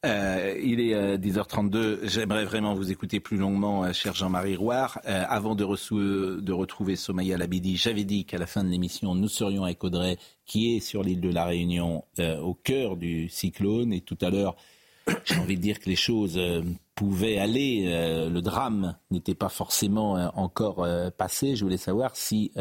[0.05, 1.75] Euh, il est 10h32.
[1.75, 4.99] Euh, J'aimerais vraiment vous écouter plus longuement, euh, cher Jean-Marie Rouard.
[5.03, 9.65] avant de, de, retrouver Somaya Labidi, j'avais dit qu'à la fin de l'émission, nous serions
[9.65, 13.91] avec Audrey, qui est sur l'île de la Réunion, au cœur du cyclone.
[13.91, 14.55] Et tout à l'heure,
[15.25, 16.39] j'ai envie de dire que les choses
[16.95, 17.85] pouvaient aller.
[18.29, 21.55] le drame n'était pas forcément encore passé.
[21.55, 22.51] Je voulais savoir si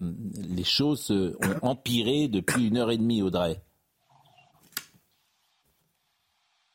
[0.00, 3.60] les choses ont empiré depuis une heure et demie, Audrey.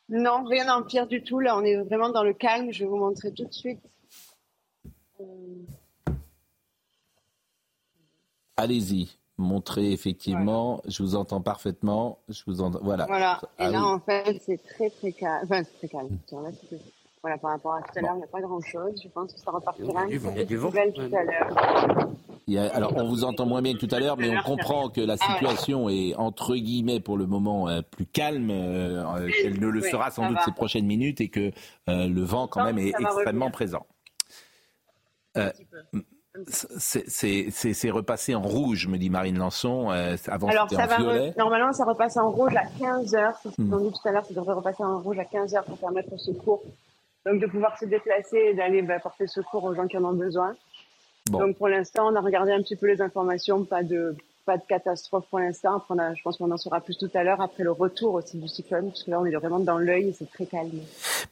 [0.09, 1.39] Non, rien d'empire du tout.
[1.39, 2.71] Là, on est vraiment dans le calme.
[2.71, 3.81] Je vais vous montrer tout de suite.
[5.19, 5.25] Euh.
[8.55, 10.81] Allez-y, montrez effectivement.
[10.87, 12.19] Je vous entends parfaitement.
[12.29, 12.79] Je vous entends.
[12.81, 13.05] Voilà.
[13.05, 13.39] Voilà.
[13.59, 15.41] Et ah là, en fait, c'est très très calme.
[15.43, 16.17] Enfin, c'est très calme.
[17.21, 19.01] Voilà, par rapport à tout à l'heure, il n'y a pas grand-chose.
[19.03, 20.71] Je pense que ça repartira il y a du vent.
[20.71, 22.09] tout à l'heure
[22.55, 25.15] alors, on vous entend moins bien que tout à l'heure, mais on comprend que la
[25.19, 29.67] ah situation est, entre guillemets, pour le moment, euh, plus calme euh, euh, qu'elle ne
[29.67, 31.51] le sera sans doute ces prochaines minutes et que
[31.87, 33.85] le vent, quand même, est extrêmement présent.
[36.45, 39.89] c'est repassé en rouge, me dit Marine Lançon.
[40.27, 40.99] avant, Alors, ça va
[41.37, 43.37] normalement, ça repasse en rouge à 15 heures.
[43.43, 45.65] C'est ce qu'on dit tout à l'heure, ça devrait repasser en rouge à 15 heures
[45.65, 46.63] pour permettre au secours
[47.27, 50.13] donc de pouvoir se déplacer et d'aller bah, porter secours aux gens qui en ont
[50.13, 50.55] besoin.
[51.29, 54.15] Donc pour l'instant, on a regardé un petit peu les informations, pas de
[54.47, 55.83] pas de catastrophe pour l'instant.
[55.89, 58.87] je pense qu'on en saura plus tout à l'heure après le retour aussi du cyclone,
[58.87, 60.71] parce que là, on est vraiment dans l'œil et c'est très calme.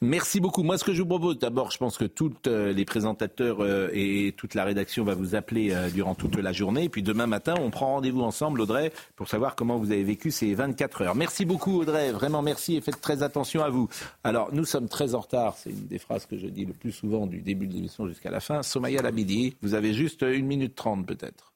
[0.02, 0.64] Merci beaucoup.
[0.64, 3.90] Moi, ce que je vous propose, d'abord, je pense que tous euh, les présentateurs euh,
[3.94, 6.84] et toute la rédaction va vous appeler euh, durant toute la journée.
[6.84, 10.30] Et puis demain matin, on prend rendez-vous ensemble, Audrey, pour savoir comment vous avez vécu
[10.30, 11.16] ces 24 heures.
[11.16, 12.12] Merci beaucoup, Audrey.
[12.12, 13.88] Vraiment merci et faites très attention à vous.
[14.26, 15.56] Alors, nous sommes très en retard.
[15.58, 18.30] C'est une des phrases que je dis le plus souvent du début de l'émission jusqu'à
[18.30, 18.62] la fin.
[18.62, 21.55] Somaya Labidi, vous avez juste une minute trente peut-être.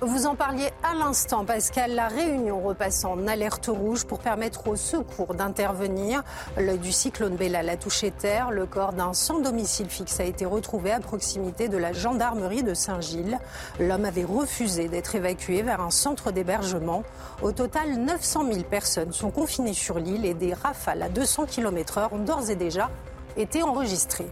[0.00, 1.96] Vous en parliez à l'instant, Pascal.
[1.96, 6.22] La Réunion repasse en alerte rouge pour permettre aux secours d'intervenir.
[6.56, 8.52] L'œil du cyclone Bella l'a touché terre.
[8.52, 12.74] Le corps d'un sans domicile fixe a été retrouvé à proximité de la gendarmerie de
[12.74, 13.40] Saint-Gilles.
[13.80, 17.02] L'homme avait refusé d'être évacué vers un centre d'hébergement.
[17.42, 22.14] Au total, 900 000 personnes sont confinées sur l'île et des rafales à 200 km/h
[22.14, 22.88] ont d'ores et déjà
[23.36, 24.30] été enregistrées.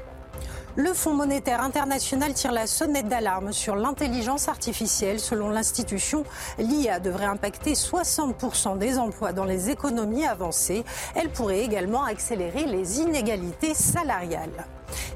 [0.78, 5.20] Le Fonds monétaire international tire la sonnette d'alarme sur l'intelligence artificielle.
[5.20, 6.24] Selon l'institution,
[6.59, 10.85] l'IA devrait impacter 60% des emplois dans les économies avancées.
[11.15, 14.66] Elle pourrait également accélérer les inégalités salariales.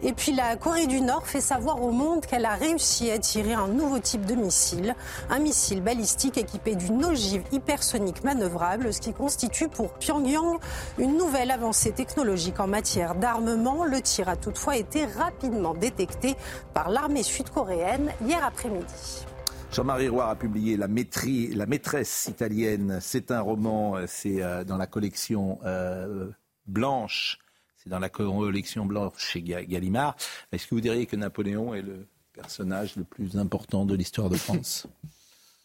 [0.03, 3.55] Et puis la Corée du Nord fait savoir au monde qu'elle a réussi à tirer
[3.55, 4.95] un nouveau type de missile,
[5.29, 10.59] un missile balistique équipé d'une ogive hypersonique manœuvrable, ce qui constitue pour Pyongyang
[10.99, 13.85] une nouvelle avancée technologique en matière d'armement.
[13.85, 16.37] Le tir a toutefois été rapidement détecté
[16.75, 19.27] par l'armée sud-coréenne hier après-midi.
[19.73, 22.99] Jean-Marie Roy a publié la, maîtresse italienne.
[23.01, 26.29] C'est un roman, euh, c'est euh, dans la collection euh,
[26.67, 27.39] Blanche
[27.83, 30.17] c'est dans la collection blanche chez Gallimard.
[30.53, 34.37] Est-ce que vous diriez que Napoléon est le personnage le plus important de l'histoire de
[34.37, 34.87] France?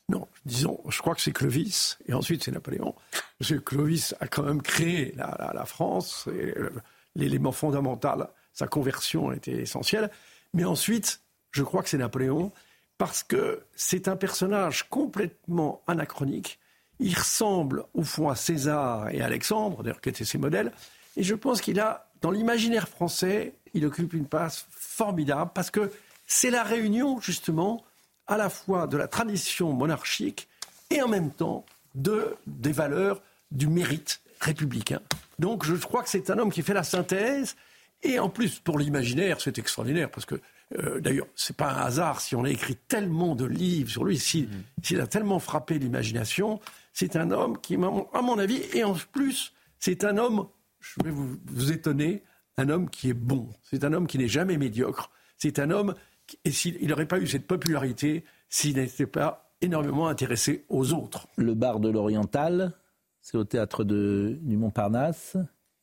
[0.08, 2.94] Non, disons, je crois que c'est Clovis, et ensuite c'est Napoléon.
[3.40, 6.30] Parce Clovis a quand même créé la, France,
[7.16, 10.12] l'élément fondamental, sa conversion était essentielle.
[10.54, 12.52] Mais ensuite, je crois que c'est Napoléon,
[13.00, 16.60] parce que c'est un personnage complètement anachronique.
[17.00, 20.72] Il ressemble au fond à César et Alexandre, d'ailleurs qui étaient ses modèles,
[21.18, 25.92] et je pense qu'il a, dans l'imaginaire français, il occupe une place formidable parce que
[26.28, 27.84] c'est la réunion, justement,
[28.28, 30.48] à la fois de la tradition monarchique
[30.90, 33.22] et en même temps de, des valeurs
[33.52, 35.02] du mérite républicain.
[35.40, 37.56] Donc je crois que c'est un homme qui fait la synthèse.
[38.04, 40.40] Et en plus, pour l'imaginaire, c'est extraordinaire parce que
[40.78, 44.18] euh, d'ailleurs, c'est pas un hasard si on a écrit tellement de livres sur lui,
[44.18, 44.50] s'il
[44.84, 46.60] si, a tellement frappé l'imagination.
[46.94, 50.48] C'est un homme qui, à mon avis, et en plus, c'est un homme
[50.86, 52.24] je vais vous, étonner,
[52.58, 53.50] un homme qui est bon.
[53.64, 55.12] C'est un homme qui n'est jamais médiocre.
[55.38, 55.96] C'est un homme,
[56.28, 61.28] qui, et s'il n'aurait pas eu cette popularité s'il n'était pas énormément intéressé aux autres.
[61.36, 62.74] Le bar de l'Oriental,
[63.22, 65.36] c'est au théâtre de, du Montparnasse,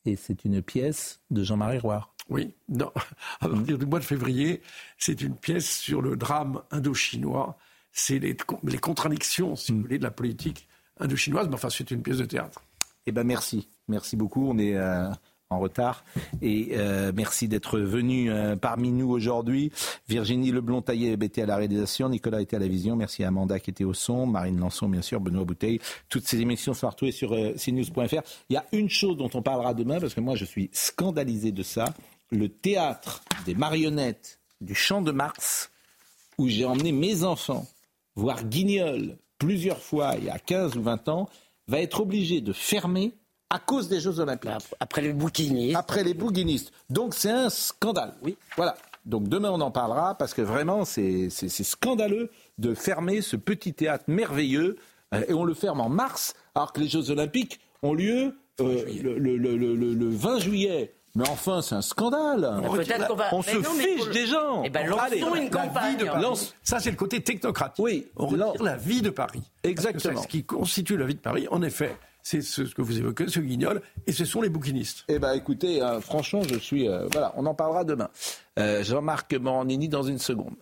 [0.05, 2.09] et c'est une pièce de Jean-Marie Roy.
[2.29, 2.93] Oui, non.
[3.41, 4.63] à partir du mois de février,
[4.97, 7.59] c'est une pièce sur le drame indochinois.
[7.93, 10.69] C'est les, les, contradictions, si vous voulez, de la politique
[10.99, 12.63] indochinoise, mais enfin, c'est une pièce de théâtre.
[13.07, 13.69] Eh bien, merci.
[13.89, 14.49] Merci beaucoup.
[14.49, 15.11] On est euh,
[15.53, 16.05] en retard.
[16.41, 19.71] Et euh, merci d'être venu euh, parmi nous aujourd'hui.
[20.09, 22.97] Virginie Leblond-Taillé était à la réalisation, Nicolas était à la vision.
[22.97, 25.81] Merci à Amanda qui était au son, Marine Lançon bien sûr, Benoît Bouteille.
[26.09, 28.23] Toutes ces émissions sont retrouvées sur cnews.fr.
[28.49, 31.53] Il y a une chose dont on parlera demain parce que moi je suis scandalisé
[31.53, 31.87] de ça.
[32.31, 35.71] Le théâtre des marionnettes du Champ de Mars
[36.39, 37.67] où j'ai emmené mes enfants
[38.15, 41.29] voir Guignol plusieurs fois il y a 15 ou 20 ans
[41.69, 43.13] va être obligé de fermer
[43.51, 44.51] à cause des Jeux Olympiques.
[44.81, 45.77] Après les bouquinistes.
[45.77, 46.73] Après les bouquinistes.
[46.91, 48.15] Donc c'est un scandale.
[48.23, 48.37] Oui.
[48.57, 48.77] Voilà.
[49.05, 54.05] Donc demain on en parlera parce que vraiment c'est scandaleux de fermer ce petit théâtre
[54.07, 54.77] merveilleux
[55.13, 58.85] euh, et on le ferme en mars alors que les Jeux Olympiques ont lieu euh,
[59.03, 60.95] le, le, le, le 20 juillet.
[61.15, 62.51] Mais enfin, c'est un scandale.
[63.33, 64.63] On, se fiche des gens.
[64.65, 65.99] Eh ben, lançons une campagne.
[66.63, 67.85] Ça, c'est le côté technocratique.
[67.85, 68.07] Oui.
[68.17, 69.43] On retire la vie de Paris.
[69.63, 70.23] Exactement.
[70.23, 73.41] Ce qui constitue la vie de Paris, en effet, c'est ce que vous évoquez, ce
[73.41, 75.05] guignol, et ce sont les bouquinistes.
[75.09, 76.89] Eh bien, écoutez, euh, franchement, je suis.
[76.89, 78.09] Euh, voilà, on en parlera demain.
[78.59, 80.55] Euh, Jean-Marc Morandini dans une seconde.